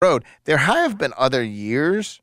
road. 0.00 0.24
There 0.44 0.58
have 0.58 0.98
been 0.98 1.12
other 1.16 1.42
years 1.42 2.20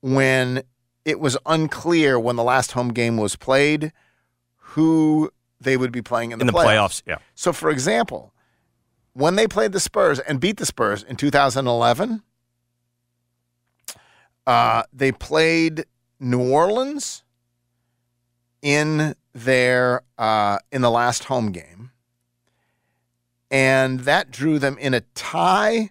when 0.00 0.62
it 1.04 1.20
was 1.20 1.36
unclear 1.46 2.18
when 2.18 2.36
the 2.36 2.44
last 2.44 2.72
home 2.72 2.92
game 2.92 3.16
was 3.16 3.36
played 3.36 3.92
who 4.56 5.30
they 5.60 5.76
would 5.76 5.92
be 5.92 6.02
playing 6.02 6.32
in 6.32 6.38
the, 6.38 6.44
in 6.44 6.46
the 6.46 6.52
playoffs. 6.52 7.02
Yeah. 7.06 7.18
So, 7.34 7.52
for 7.52 7.70
example, 7.70 8.32
when 9.12 9.36
they 9.36 9.46
played 9.46 9.72
the 9.72 9.80
Spurs 9.80 10.18
and 10.20 10.40
beat 10.40 10.56
the 10.56 10.66
Spurs 10.66 11.02
in 11.02 11.16
2011, 11.16 12.22
uh, 14.46 14.82
they 14.92 15.12
played 15.12 15.84
New 16.18 16.50
Orleans 16.50 17.22
in 18.60 19.14
their 19.34 20.02
uh, 20.18 20.58
in 20.70 20.82
the 20.82 20.90
last 20.90 21.24
home 21.24 21.52
game, 21.52 21.90
and 23.50 24.00
that 24.00 24.30
drew 24.30 24.58
them 24.58 24.78
in 24.78 24.94
a 24.94 25.00
tie 25.14 25.90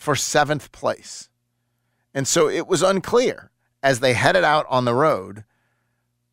for 0.00 0.16
seventh 0.16 0.72
place. 0.72 1.28
And 2.14 2.26
so 2.26 2.48
it 2.48 2.66
was 2.66 2.82
unclear 2.82 3.50
as 3.82 4.00
they 4.00 4.14
headed 4.14 4.42
out 4.42 4.66
on 4.68 4.86
the 4.86 4.94
road 4.94 5.44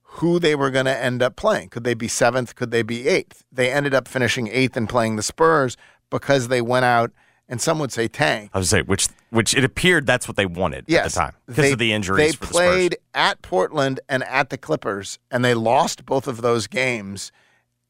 who 0.01 0.39
they 0.39 0.55
were 0.55 0.71
going 0.71 0.85
to 0.85 0.97
end 0.97 1.21
up 1.21 1.35
playing. 1.35 1.69
Could 1.69 1.83
they 1.83 1.93
be 1.93 2.07
seventh? 2.07 2.55
Could 2.55 2.71
they 2.71 2.81
be 2.81 3.07
eighth? 3.07 3.43
They 3.51 3.71
ended 3.71 3.93
up 3.93 4.07
finishing 4.07 4.47
eighth 4.47 4.77
and 4.77 4.87
playing 4.87 5.17
the 5.17 5.21
Spurs 5.21 5.75
because 6.09 6.47
they 6.47 6.61
went 6.61 6.85
out 6.85 7.11
and 7.49 7.61
some 7.61 7.77
would 7.79 7.91
say 7.91 8.07
tank. 8.07 8.51
I 8.53 8.59
would 8.59 8.67
say 8.67 8.81
which 8.81 9.09
which 9.29 9.53
it 9.53 9.63
appeared 9.65 10.05
that's 10.05 10.27
what 10.27 10.37
they 10.37 10.45
wanted 10.45 10.85
yes, 10.87 11.05
at 11.05 11.11
the 11.11 11.19
time 11.19 11.33
because 11.45 11.63
they, 11.63 11.71
of 11.73 11.79
the 11.79 11.91
injuries. 11.91 12.31
They 12.31 12.45
played 12.45 12.93
the 12.93 13.19
at 13.19 13.41
Portland 13.41 13.99
and 14.07 14.23
at 14.23 14.49
the 14.49 14.57
Clippers, 14.57 15.19
and 15.29 15.43
they 15.43 15.53
lost 15.53 16.05
both 16.05 16.27
of 16.27 16.41
those 16.41 16.67
games, 16.67 17.31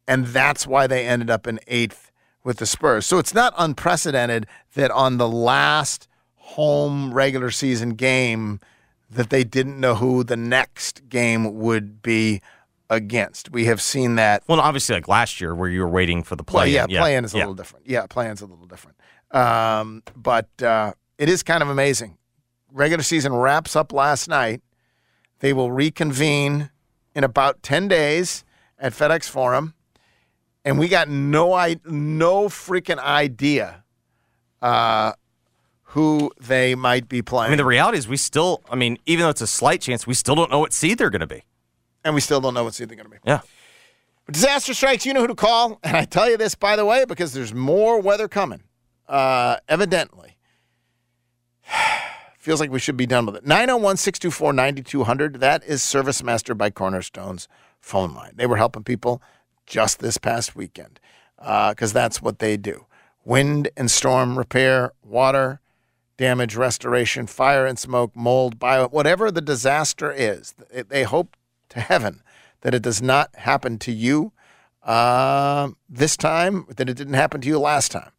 and 0.08 0.28
that's 0.28 0.68
why 0.68 0.88
they 0.88 1.08
ended 1.08 1.30
up 1.30 1.48
in 1.48 1.60
eighth 1.68 2.07
with 2.48 2.60
the 2.60 2.66
Spurs. 2.66 3.06
So 3.06 3.18
it's 3.18 3.34
not 3.34 3.54
unprecedented 3.58 4.48
that 4.74 4.90
on 4.90 5.18
the 5.18 5.28
last 5.28 6.08
home 6.36 7.14
regular 7.14 7.52
season 7.52 7.90
game 7.90 8.62
that 9.10 9.30
they 9.30 9.44
didn't 9.44 9.78
know 9.82 9.96
who 9.96 10.24
the 10.24 10.38
next 10.38 11.10
game 11.10 11.56
would 11.56 12.02
be 12.02 12.42
against. 12.90 13.52
We 13.52 13.66
have 13.66 13.82
seen 13.82 14.16
that. 14.16 14.44
Well, 14.48 14.62
obviously, 14.62 14.96
like 14.96 15.10
last 15.10 15.42
year, 15.42 15.54
where 15.54 15.68
you 15.68 15.82
were 15.82 15.90
waiting 15.90 16.24
for 16.24 16.38
the 16.38 16.44
play. 16.44 16.62
Well, 16.62 16.68
yeah, 16.70 16.86
yeah, 16.88 17.02
play-in 17.02 17.26
is 17.26 17.34
a 17.34 17.38
yeah. 17.38 17.44
little 17.44 17.54
different. 17.54 17.86
Yeah, 17.86 18.08
play-in's 18.08 18.40
a 18.40 18.46
little 18.46 18.66
different. 18.66 18.98
Um, 19.32 20.04
but 20.16 20.48
uh, 20.64 20.94
it 21.18 21.28
is 21.28 21.44
kind 21.44 21.62
of 21.62 21.68
amazing. 21.68 22.18
Regular 22.72 23.04
season 23.04 23.34
wraps 23.34 23.76
up 23.76 23.92
last 23.92 24.30
night. 24.30 24.62
They 25.40 25.52
will 25.52 25.74
reconvene 25.74 26.70
in 27.14 27.26
about 27.26 27.62
ten 27.62 27.90
days 27.90 28.46
at 28.80 28.94
FedEx 28.94 29.30
Forum, 29.30 29.74
and 30.68 30.78
we 30.78 30.90
got 30.90 31.08
no 31.08 31.54
I 31.54 31.78
no 31.86 32.50
freaking 32.50 32.98
idea 33.00 33.86
uh, 34.62 35.14
who 35.84 36.30
they 36.42 36.76
might 36.76 37.08
be 37.08 37.22
playing. 37.22 37.48
I 37.48 37.50
mean, 37.52 37.58
the 37.58 37.66
reality 37.66 37.98
is, 37.98 38.08
we 38.08 38.18
still. 38.18 38.62
I 38.70 38.76
mean, 38.76 38.98
even 39.06 39.24
though 39.24 39.30
it's 39.30 39.42
a 39.42 39.48
slight 39.48 39.80
chance, 39.80 40.06
we 40.06 40.14
still 40.14 40.36
don't 40.36 40.52
know 40.52 40.60
what 40.60 40.74
seed 40.74 40.98
they're 40.98 41.10
going 41.10 41.22
to 41.22 41.28
be. 41.28 41.44
and 42.04 42.14
we 42.14 42.20
still 42.20 42.42
don't 42.42 42.54
know 42.54 42.66
what 42.66 42.74
seed 42.74 42.90
they're 42.90 42.98
going 42.98 43.10
to 43.10 43.12
be. 43.12 43.18
Yeah. 43.26 43.40
But 44.26 44.34
Disaster 44.34 44.74
strikes, 44.74 45.06
you 45.06 45.14
know 45.14 45.22
who 45.22 45.28
to 45.28 45.36
call. 45.36 45.80
And 45.84 45.96
I 45.96 46.04
tell 46.04 46.30
you 46.30 46.36
this, 46.36 46.54
by 46.54 46.76
the 46.76 46.84
way, 46.84 47.06
because 47.06 47.32
there's 47.32 47.54
more 47.54 48.02
weather 48.02 48.28
coming. 48.28 48.64
Uh, 49.08 49.56
evidently. 49.70 50.36
Feels 52.38 52.60
like 52.60 52.72
we 52.72 52.80
should 52.80 52.98
be 52.98 53.06
done 53.06 53.26
with 53.26 53.38
it. 53.38 53.46
901 53.46 53.96
624 53.96 54.52
9200. 54.52 55.40
That 55.40 55.64
is 55.64 55.82
Service 55.82 56.22
Master 56.22 56.54
by 56.54 56.70
Cornerstone's 56.70 57.48
phone 57.80 58.14
line. 58.14 58.34
They 58.36 58.46
were 58.46 58.58
helping 58.58 58.84
people 58.84 59.22
just 59.68 60.00
this 60.00 60.18
past 60.18 60.56
weekend 60.56 61.00
because 61.38 61.94
that's 61.94 62.22
what 62.22 62.40
they 62.40 62.58
do 62.58 62.86
wind 63.24 63.70
and 63.76 63.92
storm 63.92 64.38
repair, 64.38 64.94
water 65.04 65.60
damage 66.18 66.56
restoration, 66.56 67.28
fire 67.28 67.66
and 67.66 67.78
smoke, 67.80 68.16
mold, 68.16 68.60
bio, 68.60 68.88
whatever 68.88 69.32
the 69.32 69.42
disaster 69.42 70.12
is. 70.12 70.56
They 70.90 71.04
hope 71.04 71.38
to 71.70 71.80
heaven 71.80 72.22
that 72.62 72.74
it 72.74 72.82
does 72.82 73.02
not 73.02 73.36
happen 73.36 73.78
to 73.80 73.92
you 73.92 74.34
uh, 74.84 75.70
this 75.88 76.18
time, 76.18 76.66
that 76.76 76.90
it 76.90 76.98
didn't 76.98 77.14
happen 77.14 77.40
to 77.42 77.48
you 77.48 77.60
last 77.60 77.92
time. 77.92 78.12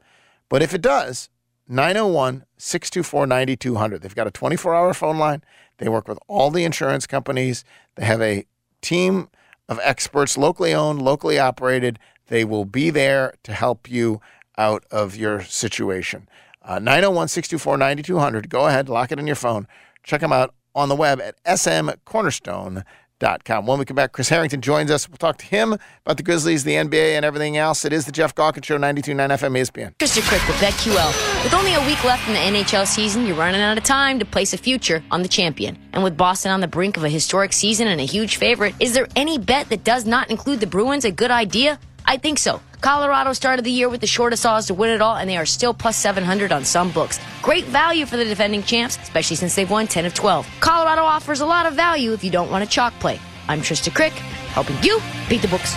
But 0.49 0.63
if 0.63 0.73
it 0.73 0.81
does, 0.81 1.29
901 1.67 2.45
624 2.57 3.27
9200. 3.27 4.03
They've 4.03 4.15
got 4.15 4.27
a 4.27 4.31
24 4.31 4.75
hour 4.75 4.95
phone 4.95 5.19
line. 5.19 5.43
They 5.79 5.89
work 5.89 6.09
with 6.09 6.19
all 6.29 6.51
the 6.51 6.65
insurance 6.65 7.07
companies. 7.07 7.65
They 7.97 8.05
have 8.05 8.23
a 8.23 8.47
team 8.81 9.29
of 9.69 9.79
experts, 9.83 10.39
locally 10.39 10.75
owned, 10.75 11.03
locally 11.03 11.39
operated. 11.39 11.99
They 12.29 12.45
will 12.45 12.65
be 12.65 12.91
there 12.91 13.35
to 13.45 13.53
help 13.53 13.91
you 13.91 14.21
out 14.57 14.85
of 14.91 15.17
your 15.17 15.43
situation. 15.43 16.29
Uh, 16.63 16.79
901 16.79 17.29
624 17.29 17.77
9200. 17.79 18.51
Go 18.51 18.67
ahead, 18.67 18.89
lock 18.89 19.13
it 19.13 19.19
in 19.19 19.27
your 19.27 19.37
phone. 19.37 19.67
Check 20.03 20.21
them 20.21 20.33
out 20.33 20.55
on 20.75 20.89
the 20.89 20.97
web 20.97 21.21
at 21.21 21.43
smcornerstone.com. 21.45 22.85
When 23.21 23.79
we 23.79 23.85
come 23.85 23.97
back, 23.97 24.13
Chris 24.13 24.29
Herrington 24.29 24.61
joins 24.61 24.91
us. 24.93 25.09
We'll 25.09 25.17
talk 25.17 25.39
to 25.39 25.47
him 25.47 25.73
about 26.05 26.19
the 26.19 26.23
Grizzlies, 26.23 26.63
the 26.63 26.75
NBA, 26.75 27.17
and 27.17 27.25
everything 27.25 27.57
else. 27.57 27.85
It 27.85 27.93
is 27.93 28.07
the 28.07 28.13
Geoff 28.13 28.35
Calkins 28.35 28.67
Show, 28.67 28.79
92.9 28.79 29.17
FM 29.17 29.59
ESPN. 29.59 29.97
Krista 29.97 30.23
Crick 30.29 30.47
with 30.47 30.57
BetQL. 30.59 31.43
With 31.43 31.53
only 31.53 31.75
a 31.75 31.81
week 31.87 32.05
left 32.05 32.29
in 32.29 32.35
the 32.35 32.41
NHL 32.41 32.87
season, 32.87 33.27
you're 33.27 33.37
running 33.37 33.61
out 33.61 33.77
of 33.77 33.83
time 33.83 34.21
to 34.21 34.25
place 34.25 34.55
a 34.55 34.59
future 34.59 35.03
on 35.11 35.23
the 35.23 35.29
champion. 35.29 35.77
And 35.93 36.05
with 36.05 36.17
Boston 36.17 36.53
on 36.53 36.61
the 36.61 36.69
brink 36.69 36.97
of 36.97 37.03
a 37.03 37.09
historic 37.09 37.53
season 37.53 37.89
and 37.89 38.01
a 38.01 38.05
huge 38.05 38.37
favorite, 38.37 38.75
is 38.79 38.95
there 38.95 39.09
any 39.17 39.37
bet 39.37 39.69
that 39.71 39.83
does 39.83 40.07
not 40.07 40.31
include 40.31 40.61
the 40.61 40.69
Bruins 40.69 41.05
a 41.05 41.11
good 41.11 41.33
idea? 41.33 41.81
I 42.07 42.19
think 42.19 42.39
so. 42.39 42.61
Colorado 42.81 43.33
started 43.33 43.65
the 43.65 43.71
year 43.71 43.89
with 43.89 44.01
the 44.01 44.07
shortest 44.07 44.47
odds 44.47 44.67
to 44.69 44.75
win 44.75 44.91
it 44.91 45.03
all, 45.03 45.17
and 45.17 45.29
they 45.29 45.37
are 45.37 45.47
still 45.47 45.75
plus 45.75 45.97
700 45.97 46.53
on 46.53 46.65
some 46.65 46.91
books. 46.91 47.19
Great 47.43 47.65
value 47.65 48.07
for 48.07 48.17
the 48.17 48.25
defending 48.25 48.63
champs, 48.63 48.97
especially 49.03 49.37
since 49.37 49.55
they've 49.55 49.71
won 49.71 49.87
10 49.87 50.07
of 50.07 50.15
12. 50.15 50.47
Colorado 50.61 51.03
offers 51.03 51.41
a 51.41 51.47
lot 51.47 51.67
of 51.67 51.75
value 51.75 52.13
if 52.13 52.23
you 52.23 52.31
don't 52.31 52.51
want 52.51 52.63
a 52.63 52.67
chalk 52.67 52.93
play. 53.01 53.21
I'm 53.49 53.61
Trista 53.61 53.95
Crick, 53.95 54.13
helping 54.13 54.81
you 54.83 55.01
beat 55.29 55.43
the 55.43 55.49
books. 55.49 55.75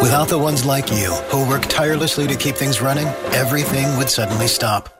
Without 0.00 0.28
the 0.28 0.38
ones 0.38 0.64
like 0.64 0.90
you, 0.90 1.12
who 1.30 1.48
work 1.48 1.62
tirelessly 1.62 2.26
to 2.26 2.34
keep 2.34 2.56
things 2.56 2.80
running, 2.80 3.06
everything 3.32 3.96
would 3.96 4.08
suddenly 4.10 4.46
stop. 4.46 4.99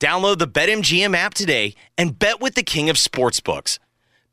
Download 0.00 0.38
the 0.38 0.48
BetMGM 0.48 1.16
app 1.16 1.34
today 1.34 1.74
and 1.96 2.18
bet 2.18 2.40
with 2.40 2.54
the 2.54 2.62
king 2.62 2.90
of 2.90 2.96
sportsbooks. 2.96 3.78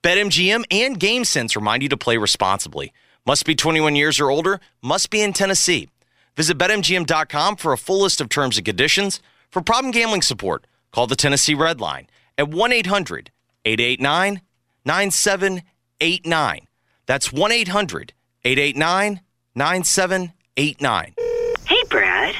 BetMGM 0.03 0.65
and 0.71 0.99
GameSense 0.99 1.55
remind 1.55 1.83
you 1.83 1.89
to 1.89 1.97
play 1.97 2.17
responsibly. 2.17 2.91
Must 3.25 3.45
be 3.45 3.55
21 3.55 3.95
years 3.95 4.19
or 4.19 4.31
older, 4.31 4.59
must 4.81 5.09
be 5.09 5.21
in 5.21 5.33
Tennessee. 5.33 5.89
Visit 6.35 6.57
BetMGM.com 6.57 7.55
for 7.57 7.73
a 7.73 7.77
full 7.77 8.01
list 8.01 8.19
of 8.19 8.29
terms 8.29 8.57
and 8.57 8.65
conditions. 8.65 9.21
For 9.51 9.61
problem 9.61 9.91
gambling 9.91 10.23
support, 10.23 10.65
call 10.91 11.07
the 11.07 11.15
Tennessee 11.15 11.53
Red 11.53 11.79
Line 11.79 12.07
at 12.37 12.49
1 12.49 12.71
800 12.71 13.31
889 13.65 14.41
9789. 14.85 16.67
That's 17.05 17.31
1 17.31 17.51
800 17.51 18.13
889 18.43 19.21
9789. 19.55 21.30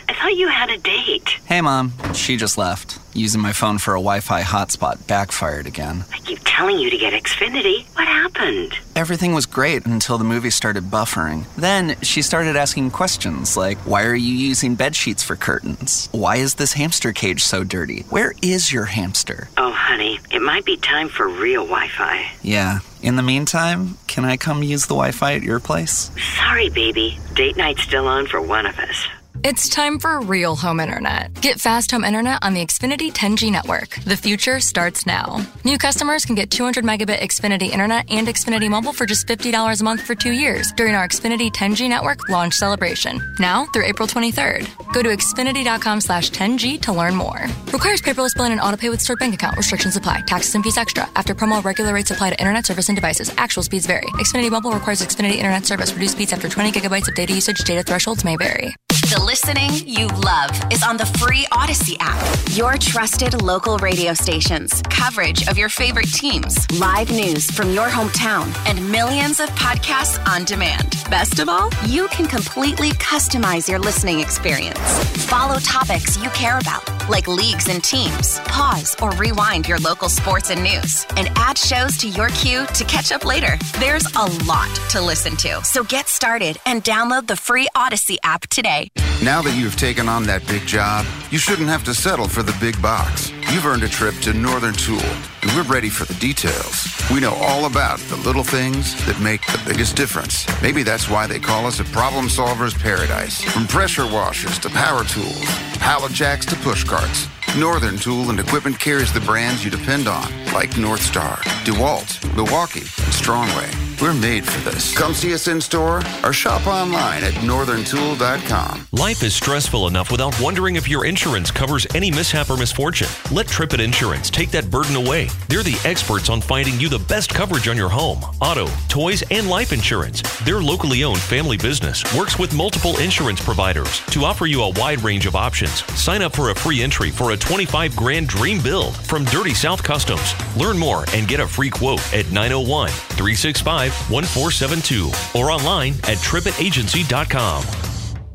I 0.10 0.14
thought 0.14 0.36
you 0.36 0.48
had 0.48 0.70
a 0.70 0.78
date. 0.78 1.30
Hey, 1.46 1.62
Mom. 1.62 1.94
She 2.14 2.38
just 2.38 2.58
left. 2.58 3.00
Using 3.14 3.42
my 3.42 3.52
phone 3.52 3.78
for 3.78 3.94
a 3.94 3.98
Wi 4.00 4.22
Fi 4.22 4.42
hotspot 4.42 5.06
backfired 5.06 5.68
again. 5.68 6.06
I 6.14 6.20
keep 6.20 6.40
telling 6.46 6.80
you 6.80 6.90
to 6.90 6.98
get 6.98 7.12
Xfinity. 7.14 7.86
What 7.96 8.08
happened? 8.08 8.74
Everything 8.96 9.34
was 9.34 9.46
great 9.46 9.86
until 9.86 10.18
the 10.18 10.24
movie 10.24 10.50
started 10.50 10.86
buffering. 10.86 11.46
Then 11.56 11.98
she 12.02 12.22
started 12.22 12.56
asking 12.56 12.92
questions 12.92 13.58
like 13.58 13.78
Why 13.80 14.06
are 14.06 14.16
you 14.16 14.34
using 14.34 14.76
bed 14.76 14.96
sheets 14.96 15.24
for 15.24 15.36
curtains? 15.36 16.08
Why 16.14 16.38
is 16.38 16.56
this 16.56 16.74
hamster 16.74 17.12
cage 17.12 17.44
so 17.44 17.66
dirty? 17.66 18.04
Where 18.10 18.34
is 18.42 18.72
your 18.72 18.86
hamster? 18.86 19.50
Oh, 19.58 19.72
honey, 19.74 20.20
it 20.32 20.42
might 20.42 20.64
be 20.64 20.78
time 20.78 21.10
for 21.10 21.28
real 21.28 21.66
Wi 21.66 21.90
Fi. 21.90 22.32
Yeah. 22.42 22.80
In 23.02 23.16
the 23.18 23.24
meantime, 23.24 23.98
can 24.08 24.24
I 24.24 24.38
come 24.38 24.64
use 24.64 24.84
the 24.84 24.96
Wi 24.96 25.12
Fi 25.12 25.34
at 25.34 25.44
your 25.44 25.60
place? 25.60 26.12
Sorry, 26.38 26.70
baby. 26.70 27.20
Date 27.34 27.58
night's 27.58 27.82
still 27.82 28.08
on 28.08 28.28
for 28.28 28.42
one 28.42 28.66
of 28.66 28.78
us. 28.80 29.08
It's 29.44 29.70
time 29.70 29.98
for 29.98 30.20
real 30.22 30.56
home 30.56 30.80
internet. 30.80 31.34
Get 31.42 31.60
fast 31.60 31.90
home 31.90 32.04
internet 32.04 32.44
on 32.44 32.54
the 32.54 32.64
Xfinity 32.64 33.12
10G 33.12 33.52
network. 33.52 33.90
The 34.04 34.16
future 34.16 34.60
starts 34.60 35.08
now. 35.08 35.44
New 35.64 35.80
customers 35.80 36.26
can 36.26 36.36
get 36.36 36.52
200 36.52 36.84
megabit 36.84 37.20
Xfinity 37.20 37.72
internet 37.72 38.12
and 38.12 38.28
Xfinity 38.28 38.70
mobile 38.70 38.94
for 38.94 39.08
just 39.08 39.26
$50 39.28 39.82
a 39.82 39.84
month 39.84 40.02
for 40.02 40.14
two 40.14 40.32
years 40.32 40.72
during 40.74 40.94
our 40.94 41.08
Xfinity 41.08 41.50
10G 41.52 41.90
network 41.90 42.30
launch 42.30 42.54
celebration. 42.54 43.20
Now 43.40 43.66
through 43.74 43.86
April 43.86 44.08
23rd. 44.08 44.94
Go 44.94 45.02
to 45.02 45.10
Xfinity.com 45.10 46.02
slash 46.02 46.30
10G 46.30 46.80
to 46.82 46.94
learn 46.94 47.16
more. 47.16 47.48
Requires 47.74 48.02
paperless 48.02 48.36
billing 48.36 48.52
and 48.52 48.62
autopay 48.62 48.92
with 48.92 49.02
stored 49.02 49.20
bank 49.20 49.34
account. 49.34 49.58
Restrictions 49.58 49.96
apply. 49.96 50.22
Taxes 50.22 50.54
and 50.54 50.64
fees 50.64 50.78
extra. 50.78 51.10
After 51.16 51.34
promo, 51.34 51.64
regular 51.64 51.94
rates 51.96 52.12
apply 52.12 52.30
to 52.30 52.40
internet 52.40 52.68
service 52.68 52.90
and 52.90 52.96
devices. 52.96 53.34
Actual 53.38 53.64
speeds 53.64 53.88
vary. 53.88 54.06
Xfinity 54.20 54.52
mobile 54.52 54.72
requires 54.72 55.02
Xfinity 55.02 55.38
internet 55.38 55.66
service. 55.66 55.92
Reduced 55.94 56.14
speeds 56.14 56.32
after 56.32 56.48
20 56.48 56.72
gigabytes 56.74 57.08
of 57.08 57.16
data 57.16 57.34
usage. 57.34 57.64
Data 57.64 57.82
thresholds 57.82 58.24
may 58.24 58.36
vary. 58.36 58.76
The 59.12 59.22
listening 59.22 59.72
you 59.86 60.08
love 60.24 60.52
is 60.72 60.84
on 60.84 60.96
the 60.96 61.06
free 61.06 61.46
Odyssey 61.52 61.98
app. 62.00 62.26
Your 62.52 62.78
trusted 62.78 63.42
local 63.42 63.78
radio 63.80 64.14
stations, 64.14 64.82
coverage 64.84 65.46
of 65.50 65.58
your 65.58 65.68
favorite 65.68 66.14
teams, 66.14 66.66
live 66.80 67.12
news 67.12 67.52
from 67.52 67.74
your 67.74 67.90
hometown, 67.90 68.56
and 68.66 68.90
millions 68.90 69.42
of 69.42 69.50
podcasts 69.50 70.26
on 70.30 70.46
demand. 70.46 70.96
Best 71.10 71.40
of 71.40 71.50
all, 71.50 71.70
you 71.86 72.08
can 72.08 72.26
completely 72.26 72.92
customize 72.92 73.68
your 73.68 73.80
listening 73.80 74.22
experience. 74.22 74.80
Follow 75.26 75.60
topics 75.60 76.18
you 76.24 76.30
care 76.30 76.58
about, 76.60 76.88
like 77.10 77.28
leagues 77.28 77.68
and 77.68 77.84
teams. 77.84 78.40
Pause 78.46 78.96
or 79.02 79.12
rewind 79.16 79.68
your 79.68 79.80
local 79.80 80.08
sports 80.08 80.52
and 80.52 80.64
news, 80.64 81.06
and 81.18 81.30
add 81.36 81.58
shows 81.58 81.98
to 81.98 82.08
your 82.08 82.30
queue 82.30 82.66
to 82.68 82.86
catch 82.86 83.12
up 83.12 83.26
later. 83.26 83.58
There's 83.78 84.06
a 84.16 84.26
lot 84.46 84.74
to 84.92 85.02
listen 85.02 85.36
to, 85.38 85.62
so 85.66 85.84
get 85.84 86.08
started 86.08 86.58
and 86.66 86.82
download 86.82 87.28
the 87.28 87.36
free 87.36 87.68
Odyssey 87.76 88.18
app 88.24 88.48
today. 88.48 88.90
Now 89.24 89.42
that 89.44 89.56
you've 89.56 89.76
taken 89.76 90.10
on 90.10 90.24
that 90.24 90.48
big 90.48 90.66
job, 90.66 91.06
you 91.30 91.38
shouldn't 91.38 91.70
have 91.70 91.84
to 91.84 91.94
settle 91.94 92.28
for 92.28 92.42
the 92.42 92.58
big 92.60 92.82
box. 92.82 93.32
You've 93.52 93.66
earned 93.66 93.84
a 93.84 93.88
trip 93.88 94.16
to 94.22 94.34
Northern 94.34 94.74
Tool, 94.74 95.06
and 95.42 95.52
we're 95.56 95.72
ready 95.72 95.90
for 95.90 96.06
the 96.06 96.20
details. 96.20 96.88
We 97.12 97.20
know 97.20 97.34
all 97.36 97.66
about 97.66 98.00
the 98.00 98.16
little 98.18 98.44
things 98.44 98.96
that 99.06 99.20
make 99.20 99.46
the 99.46 99.62
biggest 99.66 99.96
difference. 99.96 100.48
Maybe 100.62 100.84
that's 100.84 101.10
why 101.10 101.28
they 101.28 101.40
call 101.40 101.68
us 101.68 101.80
a 101.80 101.84
problem 101.86 102.30
solver's 102.30 102.74
paradise. 102.74 103.44
From 103.44 103.68
pressure 103.68 104.06
washers 104.06 104.58
to 104.60 104.70
power 104.70 105.04
tools, 105.04 105.46
pallet 105.78 106.14
jacks 106.14 106.46
to 106.48 106.56
push 106.58 106.84
carts. 106.84 107.28
Northern 107.58 107.98
Tool 107.98 108.30
and 108.30 108.40
Equipment 108.40 108.80
carries 108.80 109.12
the 109.12 109.20
brands 109.20 109.64
you 109.66 109.70
depend 109.70 110.08
on, 110.08 110.32
like 110.54 110.78
North 110.78 111.02
Star, 111.02 111.36
DeWalt, 111.66 112.36
Milwaukee, 112.36 112.80
and 112.80 113.14
Strongway. 113.14 113.91
We're 114.02 114.16
made 114.16 114.50
for 114.50 114.68
this. 114.68 114.98
Come 114.98 115.14
see 115.14 115.32
us 115.32 115.48
in 115.48 115.62
store 115.62 116.02
or 116.24 116.34
shop 116.34 116.66
online 116.66 117.24
at 117.24 117.34
northerntool.com. 117.36 118.88
Life 118.92 119.22
is 119.22 119.36
stressful 119.36 119.86
enough 119.86 120.10
without 120.12 120.40
wondering 120.42 120.76
if 120.76 120.88
your 120.88 121.06
insurance 121.06 121.52
covers 121.52 121.86
any 121.94 122.10
mishap 122.10 122.50
or 122.50 122.58
misfortune. 122.58 123.10
Let 123.32 123.46
Trippet 123.46 123.80
Insurance 123.80 124.32
take 124.32 124.50
that 124.52 124.72
burden 124.72 124.96
away. 124.96 125.30
They're 125.50 125.62
the 125.62 125.80
experts 125.86 126.30
on 126.30 126.42
finding 126.42 126.80
you 126.80 126.90
the 126.90 126.98
best 126.98 127.30
coverage 127.30 127.68
on 127.68 127.78
your 127.78 127.90
home, 127.90 128.24
auto, 128.42 128.66
toys, 128.88 129.24
and 129.30 129.48
life 129.48 129.72
insurance. 129.72 130.24
Their 130.46 130.62
locally 130.62 131.04
owned 131.04 131.20
family 131.20 131.58
business 131.58 132.04
works 132.18 132.40
with 132.40 132.56
multiple 132.56 132.98
insurance 132.98 133.44
providers 133.44 134.00
to 134.08 134.26
offer 134.26 134.48
you 134.48 134.64
a 134.64 134.72
wide 134.72 135.04
range 135.04 135.28
of 135.28 135.36
options. 135.36 135.84
Sign 135.94 136.24
up 136.24 136.36
for 136.36 136.50
a 136.50 136.56
free 136.56 136.82
entry 136.82 137.12
for 137.12 137.34
a 137.34 137.38
25 137.38 137.96
grand 137.96 138.28
dream 138.28 138.64
build 138.64 138.96
from 138.96 139.26
Dirty 139.26 139.54
South 139.54 139.84
Customs. 139.84 140.34
Learn 140.58 140.80
more 140.80 141.06
and 141.14 141.28
get 141.28 141.40
a 141.40 141.48
free 141.48 141.70
quote 141.70 142.02
at 142.16 142.32
901 142.32 142.90
365 142.90 143.91
1472 144.10 145.12
or 145.40 145.52
online 145.52 145.94
at 146.04 146.18
trippetagency.com. 146.18 147.91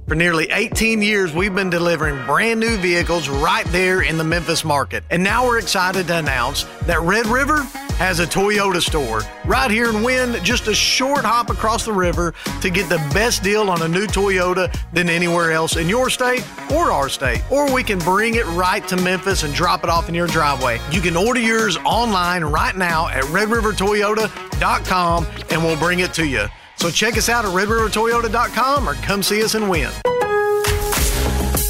For 0.07 0.15
nearly 0.15 0.49
18 0.53 1.03
years, 1.03 1.35
we've 1.35 1.53
been 1.53 1.69
delivering 1.69 2.25
brand 2.27 2.61
new 2.61 2.77
vehicles 2.77 3.29
right 3.29 3.67
there 3.73 4.03
in 4.03 4.17
the 4.17 4.23
Memphis 4.23 4.65
market. 4.65 5.03
And 5.11 5.25
now 5.25 5.45
we're 5.45 5.59
excited 5.59 6.07
to 6.07 6.19
announce 6.19 6.63
that 6.83 7.01
Red 7.01 7.27
River 7.27 7.63
has 7.99 8.21
a 8.21 8.27
Toyota 8.27 8.81
store 8.81 9.23
right 9.47 9.69
here 9.69 9.89
in 9.89 10.05
Wynn, 10.05 10.41
just 10.45 10.69
a 10.69 10.75
short 10.75 11.25
hop 11.25 11.51
across 11.51 11.85
the 11.85 11.93
river 11.93 12.35
to 12.61 12.71
get 12.71 12.89
the 12.89 12.99
best 13.13 13.43
deal 13.43 13.69
on 13.69 13.83
a 13.83 13.89
new 13.89 14.07
Toyota 14.07 14.73
than 14.93 15.11
anywhere 15.11 15.51
else 15.51 15.75
in 15.75 15.89
your 15.89 16.09
state 16.09 16.47
or 16.71 16.93
our 16.93 17.09
state. 17.09 17.43
Or 17.51 17.75
we 17.75 17.83
can 17.83 17.99
bring 17.99 18.37
it 18.37 18.47
right 18.49 18.87
to 18.87 18.97
Memphis 18.97 19.43
and 19.43 19.53
drop 19.55 19.83
it 19.83 19.91
off 19.91 20.09
in 20.09 20.15
your 20.15 20.29
driveway. 20.29 20.79
You 20.93 21.01
can 21.01 21.17
order 21.17 21.41
yours 21.41 21.79
online 21.79 22.45
right 22.45 22.77
now 22.77 23.09
at 23.09 23.25
redrivertoyota.com 23.25 25.27
and 25.51 25.65
we'll 25.65 25.79
bring 25.79 25.99
it 25.99 26.15
to 26.15 26.25
you. 26.25 26.47
So 26.77 26.91
check 26.91 27.17
us 27.17 27.29
out 27.29 27.45
at 27.45 27.53
redrivertoyota.com 27.53 28.89
or 28.89 28.95
come 28.95 29.23
see 29.23 29.43
us 29.43 29.55
and 29.55 29.69
Wynn. 29.69 29.93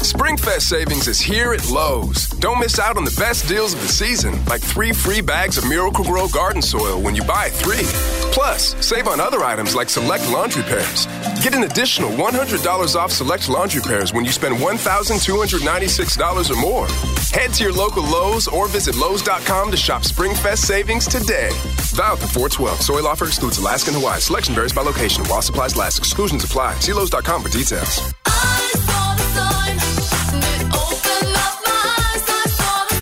Springfest 0.07 0.61
savings 0.61 1.09
is 1.09 1.19
here 1.19 1.51
at 1.51 1.69
Lowe's. 1.69 2.27
Don't 2.39 2.59
miss 2.59 2.79
out 2.79 2.95
on 2.95 3.03
the 3.03 3.15
best 3.19 3.45
deals 3.45 3.73
of 3.73 3.81
the 3.81 3.89
season, 3.89 4.33
like 4.45 4.61
three 4.61 4.93
free 4.93 5.19
bags 5.19 5.57
of 5.57 5.67
Miracle-Gro 5.67 6.29
garden 6.29 6.61
soil 6.61 7.01
when 7.01 7.13
you 7.13 7.25
buy 7.25 7.49
three. 7.49 7.83
Plus, 8.31 8.73
save 8.83 9.09
on 9.09 9.19
other 9.19 9.43
items 9.43 9.75
like 9.75 9.89
select 9.89 10.31
laundry 10.31 10.63
pairs. 10.63 11.07
Get 11.43 11.53
an 11.55 11.63
additional 11.63 12.09
$100 12.11 12.95
off 12.95 13.11
select 13.11 13.49
laundry 13.49 13.81
pairs 13.81 14.13
when 14.13 14.23
you 14.23 14.31
spend 14.31 14.55
$1,296 14.55 16.51
or 16.51 16.55
more. 16.55 16.87
Head 17.37 17.53
to 17.55 17.65
your 17.65 17.73
local 17.73 18.03
Lowe's 18.03 18.47
or 18.47 18.69
visit 18.69 18.95
Lowe's.com 18.95 19.71
to 19.71 19.77
shop 19.77 20.03
Springfest 20.03 20.59
savings 20.59 21.05
today. 21.05 21.49
Valid 21.95 22.19
for 22.19 22.27
412. 22.27 22.81
Soil 22.81 23.05
offer 23.07 23.25
excludes 23.25 23.57
Alaska 23.57 23.89
and 23.89 23.97
Hawaii. 23.97 24.21
Selection 24.21 24.55
varies 24.55 24.71
by 24.71 24.83
location. 24.83 25.25
While 25.25 25.41
supplies 25.41 25.75
last, 25.75 25.97
exclusions 25.99 26.45
apply. 26.45 26.75
See 26.79 26.93
Lowe's.com 26.93 27.43
for 27.43 27.49
details. 27.49 28.16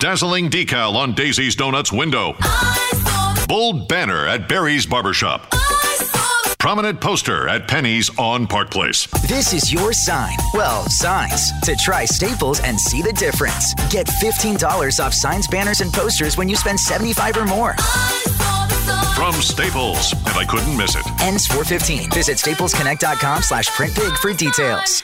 Dazzling 0.05 0.51
decal 0.51 0.93
on 0.93 1.13
Daisy's 1.13 1.55
Donuts 1.55 1.91
window. 1.91 2.35
Bold 3.47 3.87
banner 3.87 4.27
at 4.27 4.47
Barry's 4.47 4.85
Barbershop. 4.85 5.51
Prominent 6.59 7.01
poster 7.01 7.47
at 7.47 7.67
Penny's 7.67 8.15
on 8.19 8.45
Park 8.45 8.69
Place. 8.69 9.07
This 9.27 9.51
is 9.51 9.73
your 9.73 9.93
sign. 9.93 10.37
Well, 10.53 10.87
signs. 10.91 11.49
To 11.61 11.75
try 11.77 12.05
Staples 12.05 12.59
and 12.59 12.79
see 12.79 13.01
the 13.01 13.13
difference. 13.13 13.73
Get 13.89 14.05
$15 14.05 15.03
off 15.03 15.15
signs, 15.15 15.47
banners, 15.47 15.81
and 15.81 15.91
posters 15.91 16.37
when 16.37 16.49
you 16.49 16.55
spend 16.55 16.79
75 16.79 17.37
or 17.37 17.45
more. 17.45 17.73
From 19.15 19.33
Staples, 19.41 20.13
and 20.13 20.37
I 20.37 20.45
couldn't 20.47 20.77
miss 20.77 20.95
it. 20.95 21.03
Ends 21.19 21.47
415. 21.47 22.11
Visit 22.11 22.37
staplesconnect.com 22.37 23.41
slash 23.41 23.69
print 23.69 23.95
big 23.95 24.13
for 24.17 24.33
details. 24.33 25.03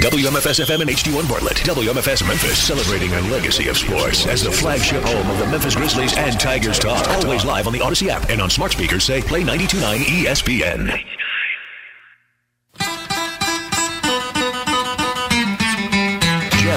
WMFS 0.00 0.64
FM 0.64 0.80
and 0.80 0.88
HD1 0.88 1.28
Bartlett. 1.28 1.58
WMFS 1.58 2.26
Memphis, 2.26 2.58
celebrating 2.58 3.12
a 3.12 3.20
legacy 3.30 3.68
of 3.68 3.76
sports 3.76 4.26
as 4.26 4.42
the 4.42 4.50
flagship 4.50 5.02
home 5.02 5.30
of 5.30 5.38
the 5.38 5.46
Memphis 5.46 5.76
Grizzlies 5.76 6.16
and 6.16 6.40
Tigers 6.40 6.78
talk. 6.78 7.06
Always 7.22 7.44
live 7.44 7.66
on 7.66 7.74
the 7.74 7.82
Odyssey 7.82 8.08
app 8.08 8.30
and 8.30 8.40
on 8.40 8.48
smart 8.48 8.72
speakers 8.72 9.04
say 9.04 9.20
play 9.20 9.42
92.9 9.42 9.98
ESPN. 9.98 11.04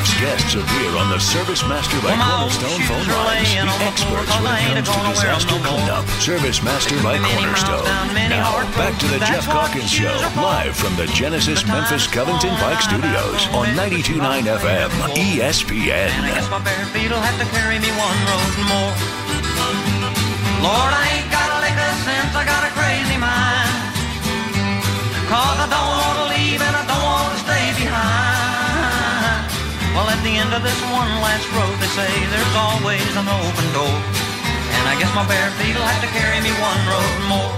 Geoff's 0.03 0.19
guests 0.19 0.55
appear 0.55 0.91
on 1.00 1.07
the 1.07 1.19
Service 1.19 1.63
Master 1.63 1.95
by 2.03 2.12
Cornerstone 2.19 2.81
phone 2.91 3.07
lines. 3.07 3.55
The 3.55 3.88
experts 3.88 4.36
when 4.43 4.75
it 4.75 4.83
comes 4.83 5.00
to 5.00 5.15
disaster 5.15 5.55
cleanup. 5.63 6.03
Service 6.19 6.62
Master 6.62 7.00
by 7.00 7.15
Cornerstone. 7.24 7.88
Now, 8.27 8.67
back 8.75 9.00
to 9.00 9.07
the 9.07 9.19
Geoff 9.24 9.48
Calkins 9.48 9.88
Show, 9.89 10.12
live 10.36 10.75
from 10.75 10.98
the 10.98 11.07
Genesis 11.07 11.65
Memphis 11.65 12.05
Covington 12.07 12.51
Pike 12.60 12.83
oh, 12.83 12.88
Studios 12.91 13.48
oh, 13.55 13.63
on 13.63 13.67
92.9 13.79 14.19
FM 14.43 14.91
ESPN. 15.15 16.12
my 16.51 16.60
bare 16.60 16.86
feet'll 16.91 17.24
have 17.24 17.39
to 17.39 17.48
carry 17.55 17.79
me 17.79 17.88
one 17.95 18.19
road 18.27 18.55
more. 18.67 18.91
Lord, 20.67 20.91
I 21.00 21.15
ain't 21.15 21.31
got 21.31 21.48
a 21.48 21.57
lick 21.63 21.79
of 21.79 21.95
sense, 22.03 22.36
I 22.36 22.43
got 22.43 22.67
a 22.67 22.72
crazy 22.75 23.15
mind. 23.15 23.72
Cause 25.31 25.60
I 25.63 25.67
don't 25.72 25.95
want 25.95 26.15
to 26.19 26.25
leave 26.36 26.60
and 26.60 26.75
I 26.75 26.83
don't 26.91 27.03
want 27.07 27.24
to 27.24 27.29
stay 27.31 27.31
behind. 27.31 27.32
Well, 29.93 30.09
at 30.09 30.17
the 30.25 30.33
end 30.33 30.50
of 30.57 30.65
this 30.65 30.81
one 30.89 31.12
last 31.21 31.45
road, 31.53 31.77
they 31.77 31.91
say 31.93 32.09
there's 32.33 32.55
always 32.57 33.05
an 33.13 33.29
open 33.29 33.67
door. 33.77 33.97
And 34.73 34.83
I 34.89 34.97
guess 34.97 35.13
my 35.13 35.21
bare 35.29 35.53
feet'll 35.62 35.85
have 35.85 36.01
to 36.01 36.09
carry 36.09 36.41
me 36.41 36.50
one 36.57 36.81
road 36.89 37.17
more. 37.29 37.53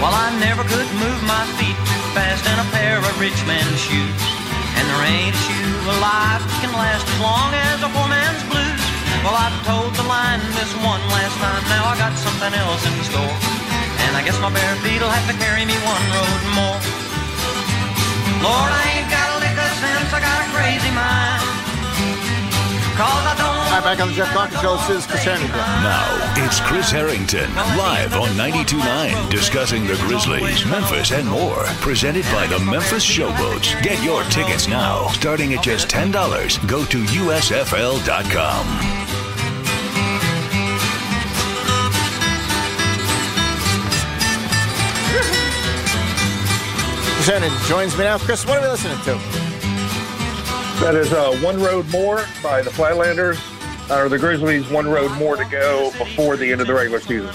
Well, 0.00 0.16
I 0.16 0.32
never 0.40 0.64
could 0.64 0.88
move 0.96 1.20
my 1.28 1.44
feet 1.60 1.76
too 1.76 2.04
fast 2.16 2.48
in 2.48 2.56
a 2.56 2.66
pair 2.72 2.96
of 3.04 3.12
rich 3.20 3.36
man's 3.44 3.84
shoes. 3.84 4.22
And 4.80 4.88
there 4.88 5.04
ain't 5.12 5.36
a 5.36 5.42
shoe 5.44 5.76
alive 6.00 6.40
that 6.40 6.58
can 6.64 6.72
last 6.72 7.04
as 7.04 7.18
long 7.20 7.52
as 7.52 7.84
a 7.84 7.92
poor 7.92 8.08
man's 8.08 8.40
blues. 8.48 8.82
Well, 9.20 9.36
I 9.36 9.52
told 9.68 9.92
the 9.92 10.08
line 10.08 10.40
this 10.56 10.72
one 10.80 11.04
last 11.12 11.36
time, 11.36 11.62
now 11.68 11.84
I 11.84 12.00
got 12.00 12.16
something 12.16 12.48
else 12.48 12.80
in 12.88 12.96
store. 13.12 13.36
And 14.08 14.16
I 14.16 14.24
guess 14.24 14.40
my 14.40 14.48
bare 14.48 14.76
feet'll 14.80 15.12
have 15.12 15.28
to 15.28 15.36
carry 15.36 15.68
me 15.68 15.76
one 15.84 16.04
road 16.16 16.42
more. 16.56 16.80
Lord, 18.40 18.72
I 18.72 18.82
ain't 18.98 19.10
got 19.12 19.31
crazy 20.62 20.90
mind. 20.94 21.42
Cause 22.94 23.24
I 23.26 23.34
don't 23.36 23.46
All 23.50 23.80
right, 23.80 23.84
back 23.84 24.00
on 24.00 24.08
the 24.08 24.14
Jeff 24.14 24.30
Clark 24.32 24.52
Show. 24.62 24.76
This 24.76 25.02
is 25.02 25.06
Chris 25.06 25.24
Herrington. 25.24 25.56
Now, 25.82 26.06
it's 26.36 26.60
Chris 26.60 26.90
Herrington, 26.90 27.52
live 27.76 28.14
on 28.14 28.28
92.9, 28.36 29.30
discussing 29.30 29.86
the 29.86 29.96
Grizzlies, 30.06 30.64
Memphis, 30.66 31.10
and 31.10 31.26
more. 31.26 31.64
Presented 31.80 32.24
by 32.26 32.46
the 32.46 32.60
Memphis 32.60 33.04
Showboats. 33.04 33.82
Get 33.82 34.02
your 34.04 34.22
tickets 34.24 34.68
now, 34.68 35.08
starting 35.08 35.54
at 35.54 35.64
just 35.64 35.88
$10. 35.88 36.12
Go 36.68 36.84
to 36.84 36.98
USFL.com. 37.02 38.66
Chris 47.14 47.26
Herrington 47.26 47.68
joins 47.68 47.96
me 47.96 48.04
now. 48.04 48.18
Chris, 48.18 48.44
what 48.46 48.58
are 48.58 48.62
we 48.62 48.68
listening 48.68 48.98
to? 49.04 49.41
That 50.82 50.96
is 50.96 51.12
uh, 51.12 51.32
One 51.36 51.62
Road 51.62 51.88
More 51.90 52.24
by 52.42 52.60
the 52.60 52.70
Flatlanders, 52.70 53.38
or 53.88 54.08
the 54.08 54.18
Grizzlies, 54.18 54.68
One 54.68 54.88
Road 54.88 55.12
More 55.16 55.36
to 55.36 55.44
go 55.44 55.92
before 55.96 56.36
the 56.36 56.50
end 56.50 56.60
of 56.60 56.66
the 56.66 56.74
regular 56.74 56.98
season. 56.98 57.28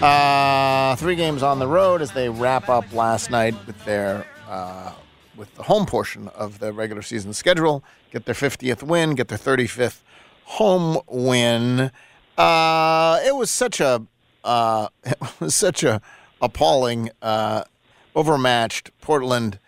Uh, 0.00 0.94
three 0.94 1.16
games 1.16 1.42
on 1.42 1.58
the 1.58 1.66
road 1.66 2.00
as 2.00 2.12
they 2.12 2.28
wrap 2.28 2.68
up 2.68 2.92
last 2.92 3.32
night 3.32 3.54
with 3.66 3.84
their 3.84 4.24
uh, 4.48 4.92
with 5.36 5.52
the 5.56 5.64
home 5.64 5.86
portion 5.86 6.28
of 6.28 6.60
the 6.60 6.72
regular 6.72 7.02
season 7.02 7.32
schedule. 7.32 7.82
Get 8.12 8.26
their 8.26 8.34
50th 8.34 8.82
win, 8.84 9.16
get 9.16 9.26
their 9.26 9.38
35th 9.38 10.02
home 10.44 10.98
win. 11.08 11.90
Uh, 12.38 13.18
it 13.26 13.34
was 13.34 13.50
such 13.50 13.80
a 13.80 14.06
uh, 14.44 14.86
it 15.04 15.18
was 15.40 15.54
such 15.56 15.82
a 15.82 16.00
appalling, 16.40 17.10
uh, 17.22 17.64
overmatched 18.14 18.92
Portland 19.00 19.58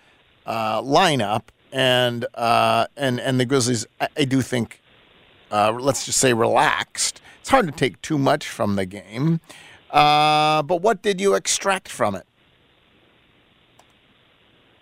uh, 0.47 0.81
lineup, 0.81 1.49
and 1.73 2.27
uh, 2.35 2.87
and 2.97 3.21
and 3.21 3.39
the 3.39 3.45
Grizzlies. 3.45 3.87
I, 4.01 4.09
I 4.17 4.25
do 4.25 4.43
think, 4.43 4.81
uh, 5.51 5.73
let's 5.73 6.07
just 6.07 6.19
say, 6.19 6.33
relaxed. 6.33 7.21
It's 7.41 7.51
hard 7.51 7.67
to 7.67 7.73
take 7.73 8.01
too 8.03 8.19
much 8.19 8.49
from 8.49 8.77
the 8.77 8.87
game. 8.87 9.41
Uh, 9.91 10.63
but 10.63 10.83
what 10.83 11.03
did 11.03 11.21
you 11.21 11.35
extract 11.35 11.89
from 11.89 12.15
it? 12.15 12.27